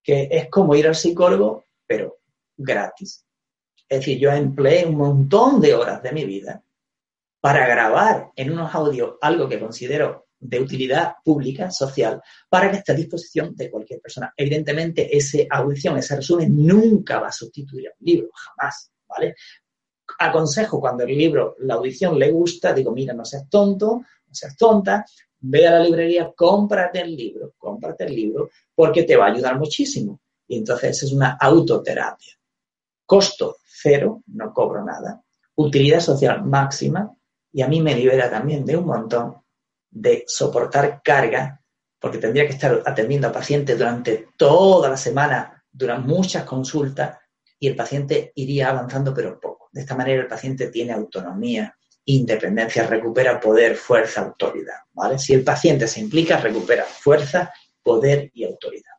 que 0.03 0.27
es 0.31 0.49
como 0.49 0.75
ir 0.75 0.87
al 0.87 0.95
psicólogo, 0.95 1.65
pero 1.85 2.17
gratis. 2.57 3.23
Es 3.91 3.99
decir, 3.99 4.19
yo 4.19 4.31
empleé 4.31 4.85
un 4.85 4.95
montón 4.95 5.59
de 5.59 5.73
horas 5.73 6.01
de 6.01 6.13
mi 6.13 6.23
vida 6.23 6.63
para 7.41 7.67
grabar 7.67 8.31
en 8.37 8.53
unos 8.53 8.73
audios 8.73 9.15
algo 9.19 9.49
que 9.49 9.59
considero 9.59 10.27
de 10.39 10.61
utilidad 10.61 11.15
pública, 11.25 11.69
social, 11.71 12.21
para 12.47 12.71
que 12.71 12.77
esté 12.77 12.93
a 12.93 12.95
disposición 12.95 13.53
de 13.53 13.69
cualquier 13.69 13.99
persona. 13.99 14.33
Evidentemente, 14.37 15.13
esa 15.13 15.39
audición, 15.49 15.97
ese 15.97 16.15
resumen, 16.15 16.65
nunca 16.65 17.19
va 17.19 17.27
a 17.27 17.33
sustituir 17.33 17.89
a 17.89 17.91
un 17.99 18.05
libro, 18.05 18.29
jamás, 18.33 18.93
¿vale? 19.09 19.35
aconsejo 20.19 20.79
cuando 20.79 21.03
el 21.03 21.17
libro, 21.17 21.57
la 21.59 21.73
audición 21.73 22.17
le 22.17 22.31
gusta, 22.31 22.71
digo, 22.71 22.93
mira, 22.93 23.13
no 23.13 23.25
seas 23.25 23.49
tonto, 23.49 24.05
no 24.25 24.33
seas 24.33 24.55
tonta, 24.55 25.05
ve 25.41 25.67
a 25.67 25.71
la 25.71 25.83
librería, 25.83 26.31
cómprate 26.33 27.01
el 27.01 27.13
libro, 27.13 27.55
cómprate 27.57 28.05
el 28.05 28.15
libro, 28.15 28.51
porque 28.73 29.03
te 29.03 29.17
va 29.17 29.25
a 29.25 29.31
ayudar 29.33 29.59
muchísimo. 29.59 30.21
Y 30.47 30.59
entonces 30.59 31.03
es 31.03 31.11
una 31.11 31.37
autoterapia. 31.37 32.40
Costo 33.11 33.57
cero, 33.65 34.23
no 34.27 34.53
cobro 34.53 34.85
nada. 34.85 35.21
Utilidad 35.55 35.99
social 35.99 36.45
máxima 36.45 37.11
y 37.51 37.61
a 37.61 37.67
mí 37.67 37.81
me 37.81 37.93
libera 37.93 38.29
también 38.29 38.63
de 38.63 38.77
un 38.77 38.85
montón 38.85 39.35
de 39.89 40.23
soportar 40.25 41.01
carga, 41.03 41.61
porque 41.99 42.19
tendría 42.19 42.45
que 42.45 42.53
estar 42.53 42.81
atendiendo 42.85 43.27
a 43.27 43.33
pacientes 43.33 43.77
durante 43.77 44.29
toda 44.37 44.87
la 44.87 44.95
semana, 44.95 45.61
durante 45.69 46.07
muchas 46.07 46.45
consultas, 46.45 47.17
y 47.59 47.67
el 47.67 47.75
paciente 47.75 48.31
iría 48.35 48.69
avanzando, 48.69 49.13
pero 49.13 49.37
poco. 49.37 49.67
De 49.73 49.81
esta 49.81 49.97
manera 49.97 50.21
el 50.21 50.29
paciente 50.29 50.69
tiene 50.69 50.93
autonomía, 50.93 51.75
independencia, 52.05 52.87
recupera 52.87 53.41
poder, 53.41 53.75
fuerza, 53.75 54.21
autoridad. 54.21 54.77
¿vale? 54.93 55.19
Si 55.19 55.33
el 55.33 55.43
paciente 55.43 55.85
se 55.85 55.99
implica, 55.99 56.37
recupera 56.37 56.85
fuerza, 56.85 57.51
poder 57.83 58.31
y 58.33 58.45
autoridad. 58.45 58.93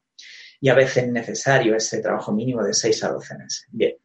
Y 0.61 0.69
a 0.69 0.75
veces 0.75 1.05
es 1.05 1.11
necesario 1.11 1.75
ese 1.75 2.03
trabajo 2.03 2.31
mínimo 2.31 2.63
de 2.63 2.75
6 2.75 3.05
a 3.05 3.09
12 3.09 3.39
meses. 3.39 3.67
Bien. 3.71 4.01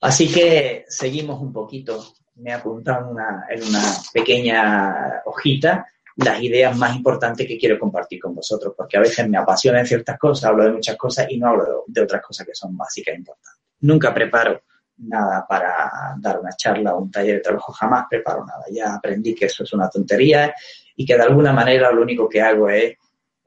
Así 0.00 0.32
que 0.32 0.84
seguimos 0.88 1.40
un 1.40 1.52
poquito. 1.52 2.14
Me 2.36 2.52
en 2.52 2.60
una, 2.62 3.46
en 3.50 3.62
una 3.64 3.82
pequeña 4.12 5.22
hojita 5.24 5.86
las 6.18 6.42
ideas 6.42 6.76
más 6.76 6.96
importantes 6.96 7.46
que 7.46 7.56
quiero 7.56 7.78
compartir 7.78 8.20
con 8.20 8.34
vosotros, 8.34 8.74
porque 8.76 8.96
a 8.96 9.00
veces 9.00 9.28
me 9.28 9.38
apasionan 9.38 9.86
ciertas 9.86 10.18
cosas, 10.18 10.50
hablo 10.50 10.64
de 10.64 10.72
muchas 10.72 10.96
cosas 10.96 11.26
y 11.30 11.38
no 11.38 11.48
hablo 11.48 11.84
de, 11.86 12.02
otras 12.02 12.22
cosas 12.22 12.44
que 12.44 12.54
son 12.54 12.76
básicas 12.76 13.14
e 13.14 13.18
importantes. 13.18 13.62
Nunca 13.80 14.12
preparo 14.12 14.62
nada 14.98 15.46
para 15.48 16.16
dar 16.18 16.40
una 16.40 16.50
charla 16.56 16.94
o 16.94 17.02
un 17.02 17.10
taller 17.10 17.36
de 17.36 17.40
trabajo, 17.40 17.72
jamás 17.72 18.06
preparo 18.10 18.44
nada. 18.44 18.64
Ya 18.70 18.94
aprendí 18.94 19.32
que 19.32 19.46
eso 19.46 19.62
es 19.62 19.72
una 19.72 19.88
tontería 19.88 20.52
y 20.96 21.06
que 21.06 21.14
de 21.14 21.22
alguna 21.22 21.52
manera 21.52 21.92
lo 21.92 22.02
único 22.02 22.28
que 22.28 22.42
hago 22.42 22.68
es, 22.68 22.96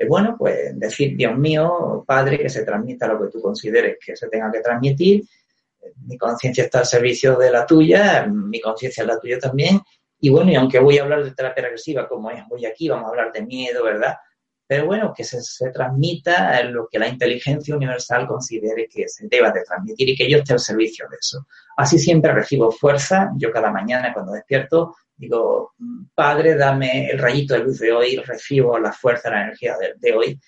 bueno, 0.07 0.35
pues 0.37 0.79
decir, 0.79 1.17
Dios 1.17 1.37
mío, 1.37 2.05
Padre, 2.07 2.39
que 2.39 2.49
se 2.49 2.63
transmita 2.63 3.05
lo 3.05 3.21
que 3.21 3.29
tú 3.29 3.41
consideres 3.41 3.97
que 4.03 4.15
se 4.15 4.29
tenga 4.29 4.49
que 4.49 4.61
transmitir. 4.61 5.25
Mi 6.05 6.17
conciencia 6.17 6.63
está 6.63 6.79
al 6.79 6.85
servicio 6.85 7.37
de 7.37 7.51
la 7.51 7.65
tuya, 7.65 8.27
mi 8.27 8.59
conciencia 8.59 9.01
es 9.01 9.07
la 9.07 9.19
tuya 9.19 9.39
también. 9.39 9.79
Y 10.19 10.29
bueno, 10.29 10.51
y 10.51 10.55
aunque 10.55 10.79
voy 10.79 10.97
a 10.97 11.03
hablar 11.03 11.23
de 11.23 11.31
terapia 11.31 11.63
regresiva, 11.63 12.07
como 12.07 12.29
es 12.29 12.43
hoy 12.49 12.65
aquí, 12.65 12.89
vamos 12.89 13.07
a 13.07 13.09
hablar 13.09 13.31
de 13.31 13.43
miedo, 13.43 13.83
¿verdad? 13.83 14.15
pero 14.71 14.85
bueno, 14.85 15.13
que 15.13 15.25
se, 15.25 15.41
se, 15.41 15.69
transmita 15.69 16.63
lo 16.63 16.87
que 16.89 16.97
la 16.97 17.09
inteligencia 17.09 17.75
universal 17.75 18.25
considere 18.25 18.87
que 18.87 19.05
se 19.05 19.27
deba 19.27 19.51
de 19.51 19.63
transmitir 19.63 20.07
y 20.07 20.15
que 20.15 20.29
yo 20.29 20.37
esté 20.37 20.53
al 20.53 20.59
servicio 20.59 21.09
de 21.09 21.17
eso. 21.19 21.45
Así 21.75 21.99
siempre 21.99 22.31
recibo 22.31 22.71
fuerza, 22.71 23.33
yo 23.35 23.51
cada 23.51 23.69
mañana 23.69 24.13
cuando 24.13 24.31
despierto 24.31 24.95
digo, 25.21 25.73
Padre, 26.15 26.55
dame 26.55 27.09
el 27.09 27.19
rayito 27.19 27.53
de 27.53 27.65
luz 27.65 27.79
de 27.79 27.91
hoy, 27.91 28.15
recibo 28.15 28.79
la 28.79 28.93
fuerza, 28.93 29.29
la 29.29 29.43
energía 29.43 29.75
de, 29.77 29.93
de 29.97 30.15
hoy 30.15 30.39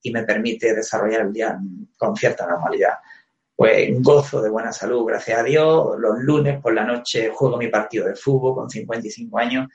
y 0.00 0.12
me 0.12 0.22
permite 0.22 0.74
desarrollar 0.74 1.22
el 1.22 1.32
día 1.32 1.58
con 1.98 2.14
cierta 2.14 2.46
normalidad. 2.46 2.94
Pues 3.54 4.02
gozo 4.02 4.42
de 4.42 4.50
buena 4.50 4.72
salud, 4.72 5.04
gracias 5.06 5.38
a 5.38 5.42
Dios. 5.42 5.98
Los 5.98 6.18
lunes 6.20 6.60
por 6.60 6.74
la 6.74 6.84
noche 6.84 7.30
juego 7.30 7.56
mi 7.56 7.68
partido 7.68 8.06
de 8.06 8.16
fútbol 8.16 8.54
con 8.54 8.70
55 8.70 9.38
años 9.38 9.68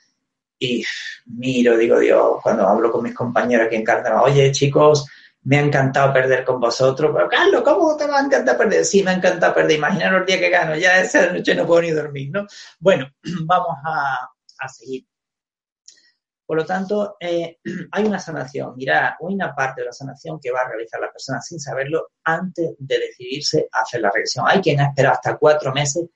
y 0.58 0.84
miro, 1.26 1.76
digo, 1.76 1.98
Dios, 1.98 2.38
cuando 2.42 2.66
hablo 2.66 2.90
con 2.90 3.04
mis 3.04 3.14
compañeros 3.14 3.66
aquí 3.66 3.76
en 3.76 3.84
Cartagena, 3.84 4.22
oye, 4.22 4.50
chicos, 4.50 5.06
me 5.44 5.58
ha 5.58 5.60
encantado 5.60 6.12
perder 6.12 6.44
con 6.44 6.60
vosotros, 6.60 7.12
pero 7.14 7.28
Carlos, 7.28 7.62
¿cómo 7.62 7.96
te 7.96 8.06
va 8.06 8.18
a 8.18 8.24
encantar 8.24 8.56
perder? 8.56 8.84
Sí, 8.84 9.02
me 9.02 9.12
ha 9.12 9.14
encantado 9.14 9.54
perder, 9.54 9.78
imaginaros 9.78 10.20
el 10.20 10.26
día 10.26 10.40
que 10.40 10.50
gano, 10.50 10.76
ya 10.76 11.00
esa 11.00 11.32
noche 11.32 11.54
no 11.54 11.66
puedo 11.66 11.82
ni 11.82 11.90
dormir, 11.90 12.30
¿no? 12.32 12.46
Bueno, 12.80 13.08
vamos 13.44 13.76
a, 13.84 14.28
a 14.58 14.68
seguir. 14.68 15.06
Por 16.48 16.56
lo 16.56 16.64
tanto, 16.64 17.18
eh, 17.20 17.58
hay 17.92 18.04
una 18.04 18.18
sanación. 18.18 18.72
Mira, 18.74 19.18
hay 19.20 19.34
una 19.34 19.54
parte 19.54 19.82
de 19.82 19.88
la 19.88 19.92
sanación 19.92 20.40
que 20.40 20.50
va 20.50 20.60
a 20.60 20.68
realizar 20.68 20.98
la 20.98 21.12
persona 21.12 21.42
sin 21.42 21.60
saberlo 21.60 22.08
antes 22.24 22.70
de 22.78 22.98
decidirse 22.98 23.68
a 23.70 23.82
hacer 23.82 24.00
la 24.00 24.10
regresión. 24.10 24.46
Hay 24.48 24.62
quien 24.62 24.80
ha 24.80 24.86
esperado 24.86 25.16
hasta 25.16 25.36
cuatro 25.36 25.74
meses 25.74 26.06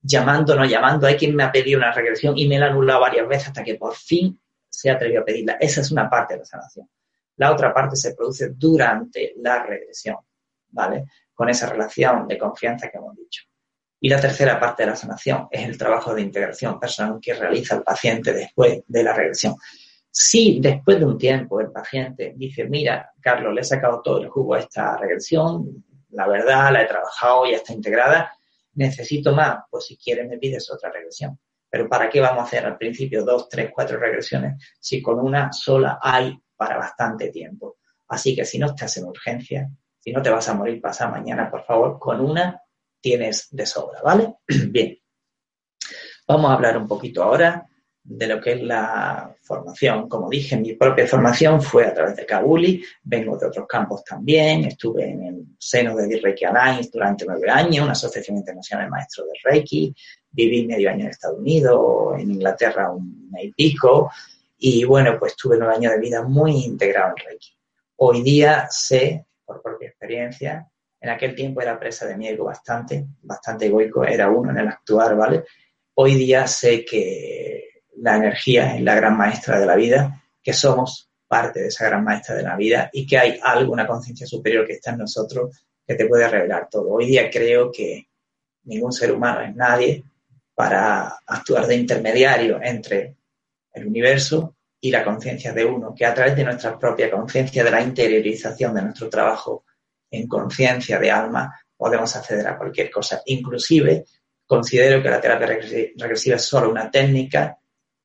llamando, 0.00 0.54
no 0.54 0.64
llamando. 0.64 1.08
Hay 1.08 1.16
quien 1.16 1.34
me 1.34 1.42
ha 1.42 1.50
pedido 1.50 1.78
una 1.78 1.90
regresión 1.90 2.38
y 2.38 2.46
me 2.46 2.56
la 2.56 2.66
ha 2.66 2.70
anulado 2.70 3.00
varias 3.00 3.26
veces 3.26 3.48
hasta 3.48 3.64
que 3.64 3.74
por 3.74 3.96
fin 3.96 4.40
se 4.68 4.90
atrevió 4.90 5.22
a 5.22 5.24
pedirla. 5.24 5.56
Esa 5.58 5.80
es 5.80 5.90
una 5.90 6.08
parte 6.08 6.34
de 6.34 6.38
la 6.38 6.46
sanación. 6.46 6.88
La 7.38 7.50
otra 7.50 7.74
parte 7.74 7.96
se 7.96 8.14
produce 8.14 8.50
durante 8.50 9.34
la 9.38 9.64
regresión, 9.64 10.18
¿vale? 10.68 11.06
Con 11.34 11.48
esa 11.48 11.68
relación 11.68 12.28
de 12.28 12.38
confianza 12.38 12.88
que 12.88 12.98
hemos 12.98 13.16
dicho. 13.16 13.42
Y 14.02 14.08
la 14.08 14.20
tercera 14.20 14.60
parte 14.60 14.84
de 14.84 14.90
la 14.90 14.96
sanación 14.96 15.48
es 15.50 15.68
el 15.68 15.76
trabajo 15.76 16.14
de 16.14 16.22
integración 16.22 16.78
personal 16.78 17.18
que 17.20 17.34
realiza 17.34 17.74
el 17.74 17.82
paciente 17.82 18.32
después 18.32 18.82
de 18.86 19.02
la 19.02 19.12
regresión. 19.12 19.56
Si 20.10 20.60
después 20.60 20.98
de 20.98 21.04
un 21.04 21.16
tiempo 21.16 21.60
el 21.60 21.70
paciente 21.70 22.34
dice, 22.36 22.64
mira, 22.64 23.12
Carlos, 23.20 23.54
le 23.54 23.60
he 23.60 23.64
sacado 23.64 24.02
todo 24.02 24.20
el 24.20 24.28
jugo 24.28 24.54
a 24.54 24.60
esta 24.60 24.96
regresión, 24.96 25.84
la 26.10 26.26
verdad, 26.26 26.72
la 26.72 26.82
he 26.82 26.86
trabajado, 26.86 27.46
ya 27.46 27.56
está 27.56 27.72
integrada, 27.72 28.34
necesito 28.74 29.32
más, 29.32 29.60
pues 29.70 29.86
si 29.86 29.96
quieres 29.96 30.28
me 30.28 30.38
pides 30.38 30.70
otra 30.70 30.90
regresión. 30.90 31.38
Pero 31.68 31.88
¿para 31.88 32.10
qué 32.10 32.20
vamos 32.20 32.40
a 32.40 32.46
hacer 32.46 32.66
al 32.66 32.76
principio 32.76 33.24
dos, 33.24 33.48
tres, 33.48 33.70
cuatro 33.72 33.98
regresiones 33.98 34.60
si 34.80 35.00
con 35.00 35.20
una 35.20 35.52
sola 35.52 36.00
hay 36.02 36.36
para 36.56 36.76
bastante 36.76 37.28
tiempo? 37.28 37.76
Así 38.08 38.34
que 38.34 38.44
si 38.44 38.58
no 38.58 38.66
estás 38.66 38.96
en 38.96 39.04
urgencia, 39.04 39.70
si 40.00 40.10
no 40.10 40.20
te 40.20 40.30
vas 40.30 40.48
a 40.48 40.54
morir 40.54 40.80
pasado 40.80 41.12
mañana, 41.12 41.48
por 41.48 41.64
favor, 41.64 41.98
con 42.00 42.20
una 42.20 42.60
tienes 43.00 43.48
de 43.50 43.64
sobra, 43.64 44.02
¿vale? 44.02 44.34
Bien. 44.68 44.98
Vamos 46.26 46.50
a 46.50 46.54
hablar 46.54 46.76
un 46.76 46.88
poquito 46.88 47.22
ahora 47.22 47.69
de 48.02 48.26
lo 48.26 48.40
que 48.40 48.52
es 48.52 48.62
la 48.62 49.34
formación. 49.42 50.08
Como 50.08 50.28
dije, 50.28 50.56
mi 50.56 50.74
propia 50.74 51.06
formación 51.06 51.60
fue 51.60 51.86
a 51.86 51.94
través 51.94 52.16
de 52.16 52.26
Kabuli, 52.26 52.82
vengo 53.02 53.36
de 53.36 53.46
otros 53.46 53.66
campos 53.66 54.04
también, 54.04 54.64
estuve 54.64 55.10
en 55.10 55.22
el 55.24 55.44
seno 55.58 55.94
de 55.94 56.18
Reiki 56.20 56.44
Alliance 56.44 56.90
durante 56.92 57.24
nueve 57.26 57.48
años, 57.50 57.84
una 57.84 57.92
asociación 57.92 58.38
internacional 58.38 58.86
de 58.86 58.90
maestros 58.90 59.26
de 59.26 59.50
Reiki, 59.50 59.94
viví 60.30 60.66
medio 60.66 60.90
año 60.90 61.04
en 61.04 61.10
Estados 61.10 61.38
Unidos, 61.38 62.18
en 62.18 62.30
Inglaterra 62.30 62.90
un 62.90 63.30
mes 63.30 63.44
y 63.44 63.52
pico, 63.52 64.10
y 64.58 64.84
bueno, 64.84 65.18
pues 65.18 65.36
tuve 65.36 65.56
nueve 65.58 65.74
años 65.74 65.92
de 65.92 66.00
vida 66.00 66.22
muy 66.22 66.64
integrado 66.64 67.14
en 67.16 67.26
Reiki. 67.26 67.56
Hoy 67.96 68.22
día 68.22 68.66
sé, 68.70 69.26
por 69.44 69.62
propia 69.62 69.88
experiencia, 69.88 70.66
en 71.00 71.10
aquel 71.10 71.34
tiempo 71.34 71.62
era 71.62 71.78
presa 71.78 72.06
de 72.06 72.16
miedo 72.16 72.44
bastante, 72.44 73.06
bastante 73.22 73.66
egoico, 73.66 74.04
era 74.04 74.28
uno 74.30 74.50
en 74.50 74.58
el 74.58 74.68
actuar, 74.68 75.16
¿vale? 75.16 75.44
Hoy 75.94 76.14
día 76.14 76.46
sé 76.46 76.84
que 76.84 77.69
la 78.00 78.16
energía 78.16 78.74
es 78.74 78.82
la 78.82 78.94
gran 78.94 79.16
maestra 79.16 79.60
de 79.60 79.66
la 79.66 79.76
vida, 79.76 80.22
que 80.42 80.52
somos 80.52 81.10
parte 81.26 81.60
de 81.60 81.68
esa 81.68 81.86
gran 81.86 82.02
maestra 82.02 82.34
de 82.34 82.42
la 82.42 82.56
vida 82.56 82.90
y 82.92 83.06
que 83.06 83.18
hay 83.18 83.38
alguna 83.42 83.86
conciencia 83.86 84.26
superior 84.26 84.66
que 84.66 84.74
está 84.74 84.90
en 84.90 84.98
nosotros 84.98 85.64
que 85.86 85.94
te 85.94 86.06
puede 86.06 86.28
revelar 86.28 86.68
todo. 86.70 86.90
Hoy 86.90 87.06
día 87.06 87.30
creo 87.30 87.70
que 87.70 88.08
ningún 88.64 88.92
ser 88.92 89.12
humano 89.12 89.42
es 89.42 89.54
nadie 89.54 90.02
para 90.54 91.18
actuar 91.26 91.66
de 91.66 91.76
intermediario 91.76 92.60
entre 92.62 93.16
el 93.72 93.86
universo 93.86 94.56
y 94.80 94.90
la 94.90 95.04
conciencia 95.04 95.52
de 95.52 95.64
uno, 95.64 95.94
que 95.94 96.06
a 96.06 96.14
través 96.14 96.34
de 96.36 96.44
nuestra 96.44 96.78
propia 96.78 97.10
conciencia, 97.10 97.62
de 97.62 97.70
la 97.70 97.82
interiorización 97.82 98.74
de 98.74 98.82
nuestro 98.82 99.08
trabajo 99.08 99.64
en 100.10 100.26
conciencia 100.26 100.98
de 100.98 101.10
alma, 101.10 101.54
podemos 101.76 102.14
acceder 102.16 102.46
a 102.48 102.56
cualquier 102.56 102.90
cosa. 102.90 103.22
Inclusive, 103.26 104.04
considero 104.46 105.02
que 105.02 105.10
la 105.10 105.20
terapia 105.20 105.46
regresiva 105.46 106.36
es 106.36 106.42
solo 106.42 106.70
una 106.70 106.90
técnica 106.90 107.60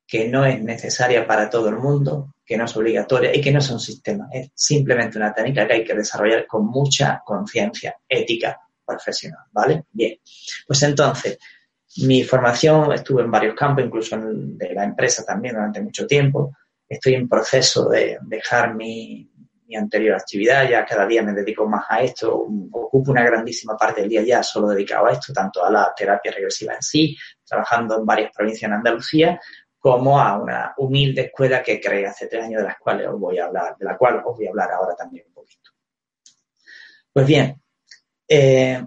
que 0.06 0.28
no 0.28 0.44
es 0.44 0.62
necesaria 0.62 1.26
para 1.26 1.50
todo 1.50 1.68
el 1.68 1.76
mundo, 1.76 2.34
que 2.44 2.56
no 2.56 2.64
es 2.64 2.76
obligatoria 2.76 3.34
y 3.34 3.40
que 3.40 3.50
no 3.50 3.58
es 3.58 3.70
un 3.70 3.80
sistema. 3.80 4.28
Es 4.32 4.50
simplemente 4.54 5.18
una 5.18 5.34
técnica 5.34 5.66
que 5.66 5.72
hay 5.74 5.84
que 5.84 5.94
desarrollar 5.94 6.46
con 6.46 6.66
mucha 6.66 7.22
conciencia 7.24 7.96
ética 8.08 8.60
profesional, 8.84 9.44
¿vale? 9.50 9.84
Bien, 9.90 10.18
pues 10.66 10.82
entonces, 10.84 11.38
mi 11.98 12.22
formación 12.22 12.92
estuve 12.92 13.22
en 13.22 13.30
varios 13.30 13.56
campos, 13.56 13.84
incluso 13.84 14.14
en 14.14 14.56
de 14.56 14.74
la 14.74 14.84
empresa 14.84 15.24
también 15.24 15.54
durante 15.54 15.82
mucho 15.82 16.06
tiempo. 16.06 16.52
Estoy 16.88 17.14
en 17.14 17.28
proceso 17.28 17.88
de 17.88 18.18
dejar 18.22 18.76
mi, 18.76 19.28
mi 19.66 19.76
anterior 19.76 20.14
actividad, 20.14 20.68
ya 20.68 20.84
cada 20.84 21.06
día 21.06 21.22
me 21.22 21.32
dedico 21.32 21.66
más 21.66 21.84
a 21.88 22.00
esto, 22.02 22.46
ocupo 22.72 23.10
una 23.10 23.24
grandísima 23.24 23.76
parte 23.76 24.02
del 24.02 24.10
día 24.10 24.22
ya 24.22 24.42
solo 24.42 24.68
dedicado 24.68 25.06
a 25.06 25.12
esto, 25.12 25.32
tanto 25.32 25.64
a 25.64 25.70
la 25.70 25.92
terapia 25.96 26.30
regresiva 26.32 26.74
en 26.74 26.82
sí, 26.82 27.16
trabajando 27.44 27.98
en 27.98 28.06
varias 28.06 28.30
provincias 28.32 28.68
en 28.68 28.74
Andalucía, 28.74 29.40
como 29.86 30.18
a 30.18 30.36
una 30.36 30.74
humilde 30.78 31.26
escuela 31.26 31.62
que 31.62 31.80
creé 31.80 32.08
hace 32.08 32.26
tres 32.26 32.42
años 32.42 32.60
de 32.60 32.66
las 32.66 32.76
cuales 32.76 33.06
os 33.06 33.20
voy 33.20 33.38
a 33.38 33.44
hablar, 33.44 33.76
de 33.78 33.84
la 33.84 33.96
cual 33.96 34.20
os 34.26 34.36
voy 34.36 34.48
a 34.48 34.50
hablar 34.50 34.72
ahora 34.72 34.96
también 34.96 35.26
un 35.28 35.34
poquito. 35.34 35.70
Pues 37.12 37.24
bien, 37.24 37.62
eh, 38.26 38.84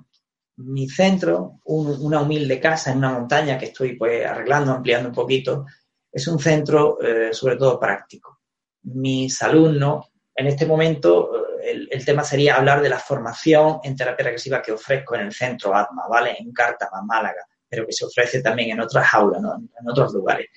mi 0.57 0.89
centro, 0.89 1.61
una 1.67 2.19
humilde 2.19 2.59
casa 2.59 2.91
en 2.91 2.97
una 2.97 3.13
montaña 3.13 3.57
que 3.57 3.67
estoy 3.67 3.95
pues 3.95 4.25
arreglando, 4.25 4.73
ampliando 4.73 5.07
un 5.07 5.15
poquito, 5.15 5.67
es 6.11 6.27
un 6.27 6.37
centro 6.37 7.01
eh, 7.01 7.33
sobre 7.33 7.55
todo 7.55 7.79
práctico. 7.79 8.41
Mis 8.83 9.41
alumnos, 9.41 10.11
en 10.35 10.47
este 10.47 10.65
momento, 10.65 11.59
eh, 11.61 11.87
el, 11.91 12.03
tema 12.03 12.25
sería 12.25 12.57
hablar 12.57 12.81
de 12.81 12.89
la 12.89 12.99
formación 12.99 13.79
en 13.85 13.95
terapia 13.95 14.25
regresiva 14.25 14.61
que 14.61 14.73
ofrezco 14.73 15.15
en 15.15 15.21
el 15.21 15.31
centro 15.31 15.73
ATMA, 15.73 16.09
¿vale? 16.09 16.35
En 16.37 16.51
Cártama, 16.51 17.01
Málaga, 17.03 17.45
pero 17.69 17.85
que 17.85 17.93
se 17.93 18.03
ofrece 18.03 18.41
también 18.41 18.71
en 18.71 18.81
otras 18.81 19.07
aulas, 19.13 19.41
en 19.41 19.89
otros 19.89 20.13
lugares 20.13 20.47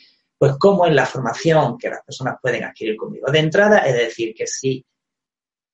pues 0.42 0.56
cómo 0.58 0.86
es 0.86 0.92
la 0.92 1.06
formación 1.06 1.78
que 1.78 1.88
las 1.88 2.02
personas 2.02 2.34
pueden 2.42 2.64
adquirir 2.64 2.96
conmigo. 2.96 3.30
De 3.30 3.38
entrada, 3.38 3.78
es 3.78 3.94
decir, 3.94 4.34
que 4.34 4.48
si 4.48 4.84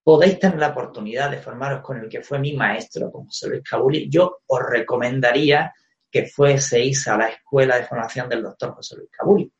podéis 0.04 0.38
tener 0.38 0.58
la 0.58 0.68
oportunidad 0.68 1.30
de 1.30 1.38
formaros 1.38 1.80
con 1.80 1.96
el 1.96 2.06
que 2.06 2.20
fue 2.20 2.38
mi 2.38 2.52
maestro, 2.52 3.10
como 3.10 3.24
José 3.24 3.48
Luis 3.48 3.62
Cabuli, 3.62 4.10
yo 4.10 4.40
os 4.46 4.60
recomendaría 4.68 5.72
que 6.10 6.26
fueseis 6.26 7.08
a 7.08 7.16
la 7.16 7.28
escuela 7.30 7.78
de 7.78 7.86
formación 7.86 8.28
del 8.28 8.42
doctor 8.42 8.74
José 8.74 8.96
Luis 8.96 9.08
Cabuli. 9.10 9.50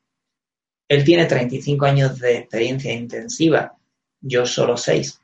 Él 0.87 1.03
tiene 1.05 1.25
35 1.25 1.87
años 1.87 2.19
de 2.19 2.37
experiencia 2.37 2.93
intensiva, 2.93 3.75
yo 4.21 4.45
solo 4.45 4.77
6. 4.77 5.23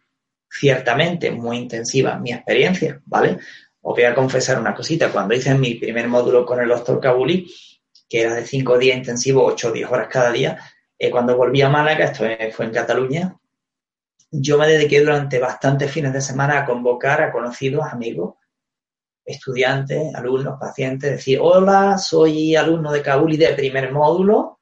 Ciertamente 0.49 1.30
muy 1.30 1.59
intensiva 1.59 2.18
mi 2.18 2.32
experiencia, 2.32 3.03
¿vale? 3.05 3.37
Os 3.82 3.95
voy 3.95 4.05
a 4.05 4.14
confesar 4.14 4.59
una 4.59 4.74
cosita. 4.74 5.12
Cuando 5.12 5.35
hice 5.35 5.55
mi 5.55 5.74
primer 5.74 6.09
módulo 6.09 6.47
con 6.47 6.59
el 6.59 6.70
doctor 6.70 6.99
Cabuli, 6.99 7.47
que 8.09 8.23
era 8.23 8.35
de 8.35 8.47
cinco 8.47 8.79
días 8.79 8.97
intensivos, 8.97 9.53
ocho 9.53 9.69
o 9.69 9.73
diez 9.73 9.91
horas 9.91 10.09
cada 10.11 10.31
día. 10.31 10.59
Eh, 10.99 11.11
cuando 11.11 11.37
volví 11.37 11.63
a 11.63 11.69
Málaga, 11.69 12.07
esto 12.07 12.25
fue 12.53 12.67
en 12.67 12.73
Cataluña, 12.73 13.37
yo 14.37 14.59
me 14.59 14.67
dediqué 14.67 15.01
durante 15.01 15.39
bastantes 15.39 15.91
fines 15.93 16.13
de 16.13 16.21
semana 16.21 16.59
a 16.59 16.65
convocar 16.65 17.23
a 17.23 17.31
conocidos, 17.31 17.85
amigos, 17.87 18.35
estudiantes, 19.25 20.15
alumnos, 20.15 20.59
pacientes, 20.59 21.13
decir, 21.13 21.39
hola, 21.41 21.97
soy 21.99 22.57
alumno 22.57 22.91
de 22.91 23.01
Kabul 23.01 23.35
y 23.35 23.37
de 23.37 23.55
primer 23.55 23.93
módulo, 23.93 24.61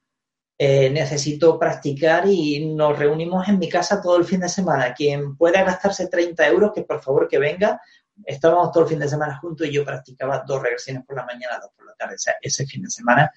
eh, 0.59 0.90
necesito 0.90 1.59
practicar 1.59 2.28
y 2.28 2.66
nos 2.74 2.99
reunimos 2.99 3.49
en 3.49 3.59
mi 3.59 3.68
casa 3.68 4.01
todo 4.01 4.16
el 4.16 4.24
fin 4.24 4.40
de 4.40 4.49
semana. 4.49 4.93
Quien 4.93 5.36
pueda 5.36 5.64
gastarse 5.64 6.07
30 6.07 6.47
euros, 6.49 6.72
que 6.74 6.82
por 6.82 7.03
favor 7.03 7.26
que 7.26 7.38
venga, 7.38 7.80
estábamos 8.24 8.70
todo 8.72 8.84
el 8.84 8.90
fin 8.90 8.98
de 8.98 9.08
semana 9.08 9.38
juntos 9.38 9.66
y 9.66 9.72
yo 9.72 9.84
practicaba 9.84 10.44
dos 10.46 10.62
regresiones 10.62 11.04
por 11.04 11.16
la 11.16 11.24
mañana, 11.24 11.58
dos 11.60 11.70
por 11.76 11.86
la 11.86 11.94
tarde. 11.94 12.14
O 12.14 12.18
sea, 12.18 12.34
ese 12.40 12.66
fin 12.66 12.82
de 12.82 12.90
semana 12.90 13.30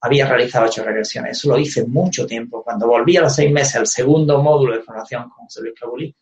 había 0.00 0.26
realizado 0.28 0.66
ocho 0.66 0.84
regresiones. 0.84 1.38
Eso 1.38 1.50
lo 1.50 1.58
hice 1.58 1.84
mucho 1.84 2.26
tiempo. 2.26 2.62
Cuando 2.62 2.86
volví 2.86 3.16
a 3.16 3.22
los 3.22 3.34
seis 3.34 3.50
meses 3.52 3.76
al 3.76 3.86
segundo 3.86 4.42
módulo 4.42 4.74
de 4.74 4.82
formación 4.82 5.28
con 5.28 5.44
José 5.44 5.62
Luis 5.62 5.74
Cabuli, 5.78 6.16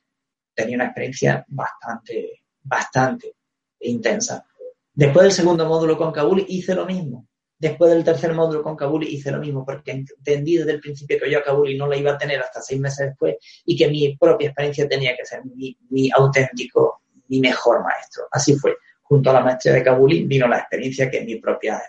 tenía 0.54 0.76
una 0.76 0.86
experiencia 0.86 1.44
bastante, 1.48 2.42
bastante 2.62 3.34
intensa. 3.80 4.44
Después 4.92 5.24
del 5.24 5.32
segundo 5.32 5.66
módulo 5.66 5.96
con 5.98 6.10
Kabul 6.10 6.44
hice 6.48 6.74
lo 6.74 6.86
mismo. 6.86 7.28
Después 7.58 7.90
del 7.90 8.04
tercer 8.04 8.32
módulo 8.34 8.62
con 8.62 8.76
Kabul 8.76 9.04
hice 9.04 9.30
lo 9.30 9.38
mismo 9.38 9.64
porque 9.64 9.90
entendí 9.90 10.56
desde 10.56 10.72
el 10.72 10.80
principio 10.80 11.18
que 11.18 11.30
yo 11.30 11.38
a 11.38 11.42
Kabul 11.42 11.76
no 11.76 11.86
la 11.86 11.96
iba 11.96 12.12
a 12.12 12.18
tener 12.18 12.40
hasta 12.40 12.60
seis 12.60 12.80
meses 12.80 13.08
después 13.08 13.36
y 13.64 13.76
que 13.76 13.88
mi 13.88 14.16
propia 14.16 14.48
experiencia 14.48 14.88
tenía 14.88 15.14
que 15.16 15.24
ser 15.24 15.44
mi, 15.44 15.76
mi 15.90 16.10
auténtico, 16.10 17.02
mi 17.28 17.40
mejor 17.40 17.82
maestro. 17.82 18.28
Así 18.30 18.56
fue. 18.56 18.76
Junto 19.02 19.30
a 19.30 19.34
la 19.34 19.40
maestría 19.40 19.74
de 19.74 19.82
Kabul 19.82 20.24
vino 20.24 20.48
la 20.48 20.58
experiencia 20.58 21.10
que 21.10 21.20
mi 21.20 21.36
propia 21.36 21.80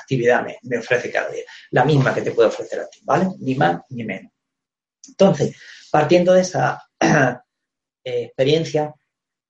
actividad 0.00 0.44
me, 0.62 0.78
ofrece 0.78 1.10
cada 1.10 1.30
día. 1.30 1.44
La 1.70 1.84
misma 1.84 2.14
que 2.14 2.22
te 2.22 2.32
puedo 2.32 2.48
ofrecer 2.48 2.80
a 2.80 2.88
ti, 2.88 3.00
¿vale? 3.04 3.28
Ni 3.38 3.54
más 3.54 3.80
ni 3.90 4.04
menos. 4.04 4.32
Entonces, 5.06 5.56
partiendo 5.90 6.32
de 6.32 6.40
esa 6.40 6.82
eh, 7.00 7.42
experiencia 8.04 8.94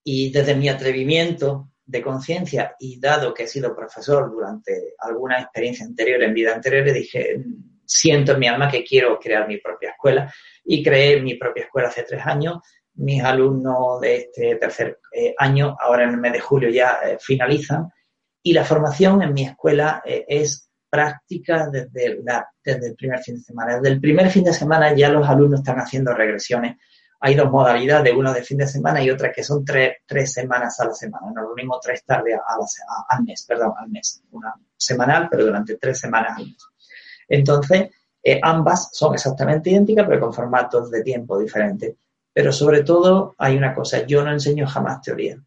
y 0.05 0.31
desde 0.31 0.55
mi 0.55 0.69
atrevimiento 0.69 1.71
de 1.85 2.03
conciencia 2.03 2.75
y 2.79 3.01
dado 3.01 3.35
que 3.35 3.45
he 3.45 3.49
sido 3.49 3.75
profesor 3.75 4.31
durante 4.31 4.95
alguna 4.99 5.41
experiencia 5.41 5.87
anterior, 5.87 6.23
en 6.23 6.35
vida 6.35 6.55
anterior, 6.55 6.91
dije, 6.93 7.43
siento 7.85 8.33
en 8.33 8.39
mi 8.39 8.49
alma 8.49 8.71
que 8.71 8.85
quiero 8.85 9.19
crear 9.19 9.47
mi 9.47 9.59
propia 9.59 9.91
escuela 9.91 10.33
y 10.65 10.83
creé 10.83 11.21
mi 11.21 11.35
propia 11.35 11.65
escuela 11.65 11.89
hace 11.89 12.05
tres 12.05 12.23
años. 12.25 12.59
Mis 12.95 13.23
alumnos 13.23 14.01
de 14.01 14.17
este 14.17 14.57
tercer 14.57 14.99
eh, 15.13 15.35
año, 15.39 15.77
ahora 15.81 16.05
en 16.05 16.11
el 16.11 16.19
mes 16.19 16.33
de 16.35 16.41
julio 16.41 16.69
ya 16.71 16.99
eh, 17.05 17.19
finalizan 17.21 17.91
y 18.43 18.53
la 18.53 18.65
formación 18.65 19.23
en 19.23 19.33
mi 19.33 19.45
escuela 19.45 20.03
eh, 20.05 20.25
es 20.29 20.69
práctica 20.91 21.69
desde, 21.71 22.21
desde 22.63 22.87
el 22.89 22.95
primer 22.97 23.21
fin 23.21 23.37
de 23.37 23.41
semana. 23.41 23.77
Desde 23.77 23.89
el 23.89 24.01
primer 24.01 24.29
fin 24.29 24.45
de 24.45 24.53
semana 24.53 24.95
ya 24.95 25.09
los 25.09 25.27
alumnos 25.27 25.61
están 25.61 25.79
haciendo 25.79 26.13
regresiones. 26.13 26.77
Hay 27.21 27.35
dos 27.37 27.51
modalidades, 27.51 28.13
una 28.15 28.33
de 28.33 28.43
fin 28.43 28.59
de 28.59 28.67
semana 28.67 29.03
y 29.03 29.09
otra 29.09 29.33
que 29.33 29.45
son 29.45 29.65
tres, 29.65 29.99
tres 30.05 30.33
semanas 30.33 30.79
a 30.81 30.87
la 30.87 30.93
semana. 30.93 31.29
Nos 31.33 31.47
reunimos 31.47 31.81
tres 31.81 32.05
tardes 32.05 32.37
al 33.09 33.23
mes, 33.23 33.45
perdón, 33.47 33.73
al 33.79 33.89
mes. 33.89 34.23
Una 34.33 34.53
semanal, 34.77 35.29
pero 35.31 35.47
durante 35.47 35.77
tres 35.77 36.01
semanas 36.01 36.37
al 36.37 36.47
mes. 36.47 36.67
Entonces, 37.29 37.91
eh, 38.23 38.41
ambas 38.43 38.91
son 38.93 39.15
exactamente 39.15 39.71
idénticas, 39.71 40.07
pero 40.07 40.21
con 40.21 40.35
formatos 40.35 40.91
de 40.91 41.03
tiempo 41.03 41.39
diferentes. 41.39 41.95
Pero 42.33 42.53
sobre 42.53 42.83
todo 42.83 43.35
hay 43.39 43.57
una 43.57 43.75
cosa, 43.75 44.07
yo 44.07 44.25
no 44.25 44.33
enseño 44.33 44.67
jamás 44.67 45.03
teoría. 45.03 45.43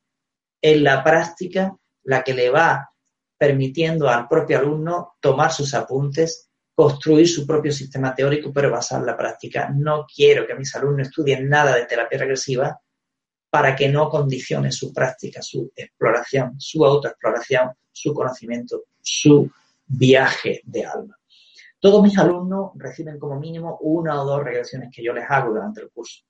En 0.62 0.84
la 0.84 1.04
práctica 1.04 1.76
la 2.04 2.24
que 2.24 2.34
le 2.34 2.50
va 2.50 2.90
permitiendo 3.38 4.10
al 4.10 4.28
propio 4.28 4.60
alumno 4.60 5.16
tomar 5.20 5.52
sus 5.52 5.74
apuntes, 5.74 6.50
construir 6.74 7.28
su 7.28 7.46
propio 7.46 7.72
sistema 7.72 8.14
teórico, 8.14 8.52
pero 8.54 8.72
basar 8.72 9.02
la 9.04 9.18
práctica. 9.18 9.70
No 9.74 10.06
quiero 10.06 10.46
que 10.46 10.56
mis 10.56 10.76
alumnos 10.76 11.08
estudien 11.08 11.50
nada 11.50 11.76
de 11.76 11.86
terapia 11.86 12.20
regresiva 12.20 12.80
para 13.50 13.76
que 13.76 13.88
no 13.88 14.10
condicione 14.10 14.72
su 14.72 14.94
práctica, 14.94 15.42
su 15.42 15.72
exploración, 15.76 16.60
su 16.60 16.86
autoexploración, 16.86 17.72
su 17.92 18.14
conocimiento, 18.14 18.84
su 19.02 19.50
viaje 19.88 20.62
de 20.66 20.86
alma. 20.86 21.18
Todos 21.80 22.04
mis 22.04 22.18
alumnos 22.18 22.72
reciben 22.76 23.18
como 23.18 23.40
mínimo 23.40 23.78
una 23.82 24.22
o 24.22 24.26
dos 24.26 24.44
regresiones 24.44 24.90
que 24.94 25.04
yo 25.04 25.14
les 25.14 25.26
hago 25.30 25.54
durante 25.54 25.82
el 25.82 25.90
curso. 25.90 26.24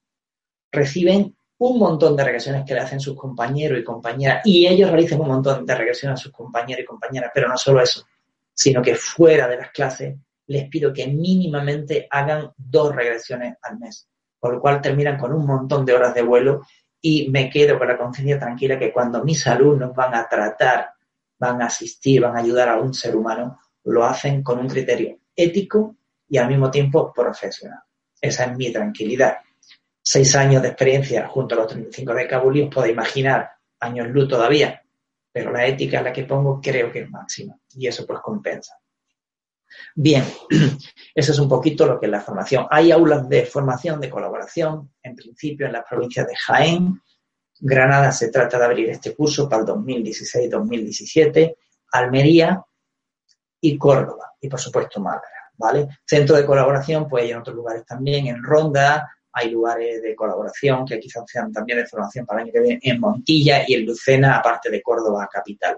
Reciben 0.76 1.34
un 1.58 1.80
montón 1.80 2.18
de 2.18 2.24
regresiones 2.26 2.66
que 2.66 2.74
le 2.74 2.82
hacen 2.82 3.00
sus 3.00 3.16
compañeros 3.16 3.80
y 3.80 3.84
compañeras, 3.84 4.42
y 4.44 4.68
ellos 4.68 4.90
realizan 4.92 5.22
un 5.22 5.30
montón 5.30 5.66
de 5.66 5.74
regresiones 5.74 6.20
a 6.20 6.24
sus 6.24 6.32
compañeros 6.34 6.84
y 6.84 6.86
compañeras, 6.86 7.32
pero 7.34 7.48
no 7.48 7.58
solo 7.58 7.82
eso, 7.82 8.06
sino 8.54 8.82
que 8.82 8.96
fuera 8.96 9.48
de 9.48 9.58
las 9.58 9.72
clases 9.72 10.16
les 10.48 10.68
pido 10.68 10.92
que 10.92 11.08
mínimamente 11.08 12.08
hagan 12.12 12.52
dos 12.58 12.94
regresiones 12.94 13.56
al 13.62 13.80
mes, 13.80 14.08
por 14.38 14.54
lo 14.54 14.60
cual 14.60 14.82
terminan 14.82 15.18
con 15.18 15.34
un 15.34 15.46
montón 15.46 15.86
de 15.86 15.94
horas 15.94 16.14
de 16.14 16.22
vuelo 16.22 16.62
y 17.02 17.30
me 17.30 17.50
quedo 17.50 17.80
con 17.80 17.88
la 17.88 17.98
conciencia 17.98 18.38
tranquila 18.38 18.78
que 18.78 18.92
cuando 18.92 19.24
mis 19.24 19.48
alumnos 19.48 19.96
van 19.96 20.14
a 20.14 20.28
tratar, 20.28 20.90
van 21.40 21.62
a 21.62 21.68
asistir, 21.68 22.22
van 22.22 22.36
a 22.36 22.42
ayudar 22.42 22.68
a 22.68 22.80
un 22.80 22.94
ser 22.94 23.16
humano, 23.16 23.60
lo 23.86 24.04
hacen 24.04 24.44
con 24.44 24.60
un 24.60 24.68
criterio 24.68 25.20
ético 25.36 25.96
y 26.28 26.38
al 26.38 26.50
mismo 26.50 26.70
tiempo 26.70 27.14
profesional. 27.14 27.80
Esa 28.20 28.46
es 28.46 28.58
mi 28.58 28.72
tranquilidad 28.72 29.38
seis 30.06 30.36
años 30.36 30.62
de 30.62 30.68
experiencia 30.68 31.28
junto 31.28 31.56
a 31.56 31.60
los 31.60 31.68
35 31.68 32.14
de 32.14 32.28
Kabul 32.28 32.62
os 32.62 32.74
podéis 32.74 32.94
imaginar 32.94 33.52
años 33.80 34.08
luz 34.10 34.28
todavía, 34.28 34.84
pero 35.32 35.52
la 35.52 35.66
ética 35.66 35.98
en 35.98 36.04
la 36.04 36.14
que 36.14 36.26
pongo 36.26 36.62
creo 36.62 36.92
que 36.92 37.00
es 37.00 37.10
máxima 37.10 37.58
y 37.74 37.88
eso 37.88 38.06
pues 38.06 38.20
compensa. 38.20 38.78
Bien, 39.96 40.24
eso 41.16 41.32
es 41.32 41.40
un 41.40 41.50
poquito 41.50 41.88
lo 41.88 42.00
que 42.00 42.06
es 42.06 42.12
la 42.12 42.22
formación. 42.22 42.68
Hay 42.70 42.92
aulas 42.92 43.28
de 43.28 43.46
formación, 43.46 44.00
de 44.00 44.10
colaboración, 44.10 44.94
en 45.02 45.16
principio 45.16 45.66
en 45.66 45.74
las 45.74 45.84
provincias 45.90 46.28
de 46.28 46.36
Jaén, 46.36 47.02
Granada 47.60 48.12
se 48.12 48.30
trata 48.30 48.60
de 48.60 48.66
abrir 48.66 48.90
este 48.90 49.16
curso 49.16 49.50
para 49.50 49.64
el 49.64 49.68
2016-2017, 49.70 51.56
Almería 51.94 52.62
y 53.62 53.78
Córdoba, 53.78 54.34
y 54.40 54.50
por 54.50 54.60
supuesto 54.60 55.00
Málaga, 55.00 55.52
¿vale? 55.58 55.88
Centro 56.06 56.36
de 56.36 56.46
colaboración, 56.46 57.08
pues 57.08 57.24
hay 57.24 57.32
en 57.32 57.38
otros 57.38 57.56
lugares 57.56 57.86
también, 57.86 58.28
en 58.28 58.44
Ronda, 58.44 59.15
hay 59.38 59.50
lugares 59.50 60.02
de 60.02 60.16
colaboración 60.16 60.86
que 60.86 61.00
quizás 61.00 61.26
sean 61.28 61.52
también 61.52 61.80
de 61.80 61.86
formación 61.86 62.26
para 62.26 62.40
el 62.40 62.46
año 62.46 62.54
que 62.54 62.62
viene 62.62 62.80
en 62.82 63.00
Montilla 63.00 63.66
y 63.68 63.74
en 63.74 63.86
Lucena, 63.86 64.38
aparte 64.38 64.70
de 64.70 64.82
Córdoba 64.82 65.28
capital. 65.32 65.78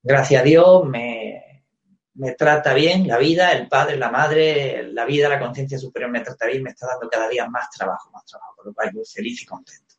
Gracias 0.00 0.40
a 0.40 0.44
Dios 0.44 0.86
me, 0.86 1.64
me 2.14 2.32
trata 2.32 2.72
bien 2.72 3.08
la 3.08 3.18
vida, 3.18 3.52
el 3.52 3.68
padre, 3.68 3.96
la 3.96 4.10
madre, 4.10 4.84
la 4.92 5.04
vida, 5.04 5.28
la 5.28 5.40
conciencia 5.40 5.76
superior 5.76 6.10
me 6.10 6.20
trata 6.20 6.46
bien, 6.46 6.62
me 6.62 6.70
está 6.70 6.86
dando 6.86 7.08
cada 7.08 7.28
día 7.28 7.48
más 7.48 7.68
trabajo, 7.70 8.10
más 8.12 8.24
trabajo, 8.24 8.54
por 8.56 8.66
lo 8.66 8.74
cual 8.74 8.92
muy 8.94 9.04
feliz 9.04 9.42
y 9.42 9.46
contento. 9.46 9.94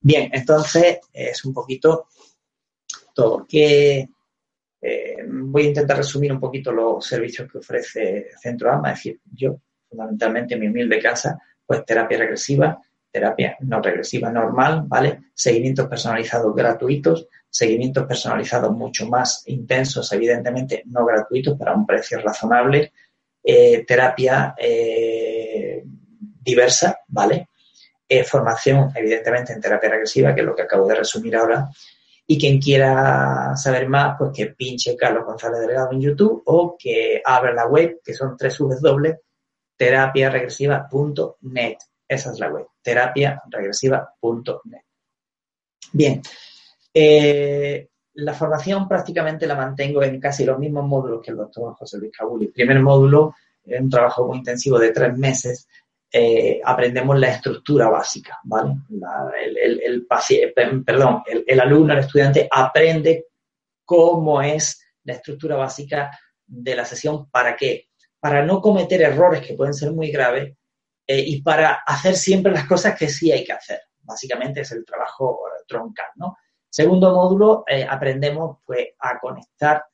Bien, 0.00 0.30
entonces 0.32 1.00
es 1.12 1.44
un 1.44 1.52
poquito 1.52 2.06
todo. 3.12 3.44
Que 3.44 4.08
eh, 4.80 5.16
voy 5.28 5.64
a 5.64 5.68
intentar 5.68 5.96
resumir 5.96 6.32
un 6.32 6.38
poquito 6.38 6.70
los 6.70 7.04
servicios 7.04 7.50
que 7.50 7.58
ofrece 7.58 8.28
Centro 8.40 8.70
AMA, 8.70 8.92
es 8.92 8.98
decir, 8.98 9.20
yo, 9.32 9.56
fundamentalmente 9.88 10.56
mi 10.56 10.68
humilde 10.68 11.00
casa, 11.00 11.36
pues 11.66 11.84
terapia 11.84 12.18
regresiva, 12.18 12.80
terapia 13.10 13.56
no 13.60 13.80
regresiva 13.80 14.30
normal, 14.30 14.84
¿vale? 14.86 15.20
Seguimientos 15.34 15.88
personalizados 15.88 16.54
gratuitos, 16.54 17.28
seguimientos 17.48 18.06
personalizados 18.06 18.72
mucho 18.72 19.06
más 19.08 19.42
intensos, 19.46 20.12
evidentemente 20.12 20.82
no 20.86 21.04
gratuitos, 21.04 21.58
para 21.58 21.74
un 21.74 21.86
precio 21.86 22.20
razonable, 22.20 22.92
eh, 23.42 23.84
terapia 23.86 24.54
eh, 24.58 25.82
diversa, 26.42 27.00
¿vale? 27.08 27.48
Eh, 28.08 28.22
formación, 28.22 28.90
evidentemente, 28.94 29.52
en 29.52 29.60
terapia 29.60 29.90
regresiva, 29.90 30.34
que 30.34 30.42
es 30.42 30.46
lo 30.46 30.54
que 30.54 30.62
acabo 30.62 30.86
de 30.86 30.94
resumir 30.96 31.36
ahora. 31.36 31.68
Y 32.28 32.38
quien 32.38 32.60
quiera 32.60 33.56
saber 33.56 33.88
más, 33.88 34.16
pues 34.18 34.30
que 34.34 34.46
pinche 34.46 34.96
Carlos 34.96 35.24
González 35.24 35.60
Delgado 35.60 35.92
en 35.92 36.00
YouTube 36.00 36.42
o 36.44 36.76
que 36.78 37.22
abra 37.24 37.54
la 37.54 37.66
web, 37.66 38.00
que 38.04 38.14
son 38.14 38.36
tres 38.36 38.58
W 38.58 39.18
terapiaregresiva.net. 39.76 41.76
Esa 42.08 42.32
es 42.32 42.38
la 42.38 42.50
web, 42.50 42.66
terapiaregresiva.net. 42.82 44.82
Bien, 45.92 46.22
eh, 46.92 47.88
la 48.14 48.34
formación 48.34 48.88
prácticamente 48.88 49.46
la 49.46 49.54
mantengo 49.54 50.02
en 50.02 50.18
casi 50.20 50.44
los 50.44 50.58
mismos 50.58 50.84
módulos 50.86 51.22
que 51.22 51.30
el 51.32 51.36
doctor 51.36 51.74
José 51.74 51.98
Luis 51.98 52.12
Cabuli. 52.16 52.48
primer 52.48 52.80
módulo 52.80 53.34
un 53.66 53.90
trabajo 53.90 54.26
muy 54.26 54.38
intensivo 54.38 54.78
de 54.78 54.92
tres 54.92 55.16
meses. 55.16 55.68
Eh, 56.10 56.60
aprendemos 56.64 57.18
la 57.18 57.28
estructura 57.28 57.88
básica, 57.88 58.38
¿vale? 58.44 58.74
el, 59.42 60.06
perdón, 60.84 61.22
el 61.26 61.60
alumno, 61.60 61.92
el 61.92 61.98
estudiante 61.98 62.48
aprende 62.50 63.26
cómo 63.84 64.40
es 64.40 64.80
la 65.04 65.14
estructura 65.14 65.56
básica 65.56 66.16
de 66.46 66.76
la 66.76 66.84
sesión 66.84 67.28
para 67.28 67.56
que 67.56 67.85
para 68.26 68.44
no 68.44 68.60
cometer 68.60 69.02
errores 69.02 69.40
que 69.46 69.54
pueden 69.54 69.72
ser 69.72 69.92
muy 69.92 70.10
graves 70.10 70.52
eh, 71.06 71.20
y 71.20 71.42
para 71.42 71.74
hacer 71.86 72.16
siempre 72.16 72.50
las 72.50 72.66
cosas 72.66 72.98
que 72.98 73.08
sí 73.08 73.30
hay 73.30 73.44
que 73.44 73.52
hacer. 73.52 73.82
Básicamente 74.00 74.62
es 74.62 74.72
el 74.72 74.84
trabajo 74.84 75.42
troncal, 75.68 76.08
¿no? 76.16 76.36
Segundo 76.68 77.14
módulo, 77.14 77.62
eh, 77.68 77.86
aprendemos 77.88 78.58
pues 78.66 78.88
a 78.98 79.20
conectar 79.20 79.84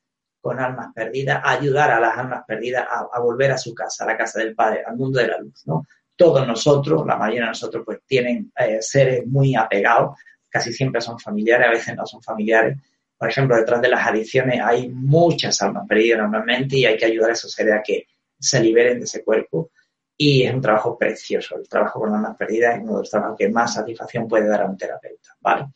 con 0.41 0.59
almas 0.59 0.95
perdidas, 0.95 1.43
a 1.45 1.51
ayudar 1.51 1.91
a 1.91 2.01
las 2.01 2.17
almas 2.17 2.45
perdidas 2.47 2.89
a, 2.91 3.21
volver 3.21 3.53
a 3.53 3.59
su 3.59 3.75
casa, 3.75 4.05
a 4.05 4.07
la 4.07 4.17
casa 4.17 4.39
del 4.39 4.55
Padre, 4.55 4.83
al 4.87 4.97
mundo 4.97 5.19
de 5.19 5.27
la 5.27 5.37
luz, 5.37 5.67
¿no? 5.67 5.85
Todos 6.17 6.47
nosotros, 6.47 7.05
la 7.07 7.17
mayoría 7.17 7.43
de 7.43 7.49
nosotros, 7.49 7.83
pues 7.85 7.99
tienen 8.07 8.51
eh, 8.57 8.79
seres 8.81 9.27
muy 9.27 9.55
apegados, 9.55 10.19
casi 10.49 10.73
siempre 10.73 11.03
son 11.03 11.19
familiares, 11.19 11.67
a 11.67 11.71
veces 11.71 11.95
no 11.95 12.07
son 12.07 12.23
familiares. 12.23 12.79
Por 13.19 13.29
ejemplo, 13.29 13.57
detrás 13.57 13.83
de 13.83 13.91
las 13.91 14.07
adicciones 14.07 14.59
hay 14.65 14.89
muchas 14.89 15.61
almas 15.61 15.87
perdidas 15.87 16.21
normalmente 16.21 16.79
y 16.79 16.87
hay 16.87 16.97
que 16.97 17.05
ayudar 17.05 17.29
a 17.29 17.35
esos 17.35 17.53
seres 17.53 17.75
a 17.75 17.83
que 17.83 18.07
se 18.43 18.61
liberen 18.61 18.99
de 18.99 19.05
ese 19.05 19.25
cuerpo 19.25 19.71
y 20.17 20.45
es 20.45 20.55
un 20.55 20.61
trabajo 20.61 20.99
precioso. 20.99 21.57
El 21.57 21.69
trabajo 21.69 22.01
con 22.01 22.15
almas 22.15 22.37
perdidas 22.37 22.77
es 22.77 22.83
uno 22.83 22.93
de 22.93 22.99
los 22.99 23.11
trabajos 23.11 23.37
que 23.39 23.49
más 23.49 23.75
satisfacción 23.75 24.29
puede 24.29 24.49
dar 24.49 24.63
a 24.63 24.67
un 24.67 24.77
terapeuta, 24.77 25.37
¿vale? 25.41 25.67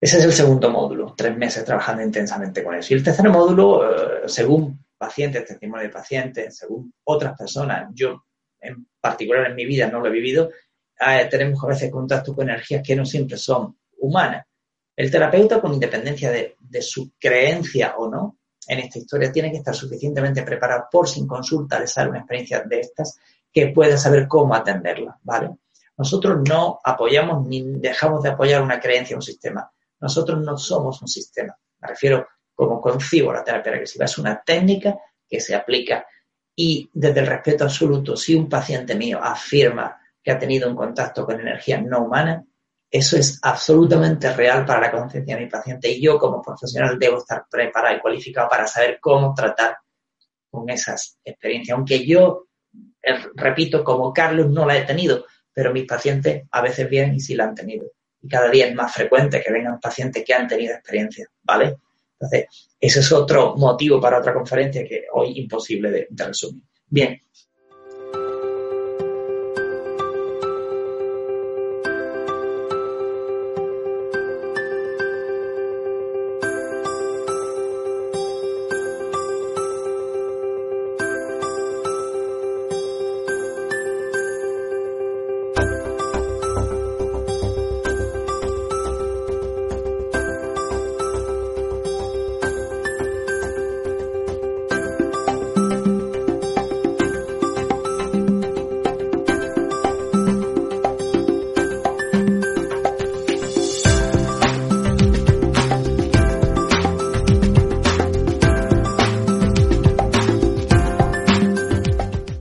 Ese 0.00 0.18
es 0.18 0.24
el 0.24 0.32
segundo 0.32 0.70
módulo, 0.70 1.14
tres 1.16 1.36
meses 1.36 1.64
trabajando 1.64 2.02
intensamente 2.02 2.62
con 2.62 2.74
eso. 2.76 2.94
Y 2.94 2.98
el 2.98 3.02
tercer 3.02 3.28
módulo, 3.28 4.22
eh, 4.24 4.28
según 4.28 4.84
pacientes, 4.96 5.44
testimonio 5.44 5.86
de 5.86 5.92
pacientes, 5.92 6.56
según 6.56 6.92
otras 7.04 7.36
personas, 7.36 7.90
yo 7.94 8.24
en 8.60 8.86
particular 9.00 9.46
en 9.46 9.56
mi 9.56 9.66
vida 9.66 9.88
no 9.88 10.00
lo 10.00 10.06
he 10.06 10.12
vivido, 10.12 10.50
eh, 11.00 11.26
tenemos 11.30 11.62
a 11.62 11.68
veces 11.68 11.90
contacto 11.90 12.34
con 12.34 12.48
energías 12.48 12.82
que 12.86 12.94
no 12.94 13.04
siempre 13.04 13.36
son 13.36 13.76
humanas. 13.98 14.46
El 14.94 15.10
terapeuta, 15.10 15.60
con 15.60 15.74
independencia 15.74 16.30
de, 16.30 16.56
de 16.58 16.82
su 16.82 17.12
creencia 17.18 17.96
o 17.96 18.08
no 18.08 18.37
en 18.68 18.80
esta 18.80 18.98
historia, 18.98 19.32
tiene 19.32 19.50
que 19.50 19.58
estar 19.58 19.74
suficientemente 19.74 20.42
preparado 20.42 20.84
por 20.90 21.08
sin 21.08 21.26
consulta 21.26 21.80
de 21.80 21.86
sale 21.86 22.10
una 22.10 22.18
experiencia 22.18 22.60
de 22.60 22.80
estas 22.80 23.18
que 23.52 23.68
pueda 23.68 23.96
saber 23.96 24.28
cómo 24.28 24.54
atenderla, 24.54 25.18
¿vale? 25.22 25.50
Nosotros 25.96 26.38
no 26.46 26.78
apoyamos 26.84 27.46
ni 27.48 27.62
dejamos 27.62 28.22
de 28.22 28.28
apoyar 28.28 28.62
una 28.62 28.78
creencia 28.78 29.16
o 29.16 29.18
un 29.18 29.22
sistema. 29.22 29.68
Nosotros 30.00 30.40
no 30.40 30.56
somos 30.56 31.02
un 31.02 31.08
sistema. 31.08 31.58
Me 31.80 31.88
refiero 31.88 32.26
como 32.54 32.80
concibo 32.80 33.32
la 33.32 33.42
terapia 33.42 33.72
regresiva. 33.72 34.04
Es 34.04 34.18
una 34.18 34.40
técnica 34.40 34.96
que 35.28 35.40
se 35.40 35.54
aplica 35.54 36.06
y 36.54 36.90
desde 36.92 37.20
el 37.20 37.26
respeto 37.26 37.64
absoluto, 37.64 38.16
si 38.16 38.34
un 38.34 38.48
paciente 38.48 38.94
mío 38.96 39.20
afirma 39.22 39.96
que 40.22 40.32
ha 40.32 40.38
tenido 40.38 40.68
un 40.68 40.76
contacto 40.76 41.24
con 41.24 41.40
energía 41.40 41.80
no 41.80 42.04
humana, 42.04 42.44
eso 42.90 43.16
es 43.16 43.38
absolutamente 43.42 44.32
real 44.34 44.64
para 44.64 44.80
la 44.80 44.90
conciencia 44.90 45.36
de 45.36 45.44
mi 45.44 45.50
paciente 45.50 45.90
y 45.90 46.00
yo 46.00 46.18
como 46.18 46.40
profesional 46.40 46.98
debo 46.98 47.18
estar 47.18 47.44
preparado 47.50 47.96
y 47.96 48.00
cualificado 48.00 48.48
para 48.48 48.66
saber 48.66 48.98
cómo 49.00 49.34
tratar 49.34 49.76
con 50.50 50.68
esas 50.70 51.18
experiencias. 51.24 51.76
Aunque 51.76 52.06
yo, 52.06 52.46
eh, 53.02 53.18
repito, 53.34 53.84
como 53.84 54.12
Carlos 54.12 54.50
no 54.50 54.64
la 54.64 54.76
he 54.76 54.84
tenido, 54.84 55.26
pero 55.52 55.72
mis 55.72 55.84
pacientes 55.84 56.44
a 56.50 56.62
veces 56.62 56.88
vienen 56.88 57.14
y 57.14 57.20
sí 57.20 57.34
la 57.34 57.44
han 57.44 57.54
tenido 57.54 57.90
y 58.20 58.28
cada 58.28 58.50
día 58.50 58.66
es 58.66 58.74
más 58.74 58.92
frecuente 58.92 59.42
que 59.42 59.52
vengan 59.52 59.80
pacientes 59.80 60.24
que 60.24 60.34
han 60.34 60.48
tenido 60.48 60.74
experiencia, 60.74 61.26
¿vale? 61.42 61.76
Entonces, 62.12 62.46
ese 62.80 63.00
es 63.00 63.12
otro 63.12 63.54
motivo 63.56 64.00
para 64.00 64.18
otra 64.18 64.34
conferencia 64.34 64.84
que 64.84 65.04
hoy 65.12 65.38
imposible 65.38 65.90
de, 65.90 66.08
resumir. 66.16 66.64
Bien, 66.86 67.22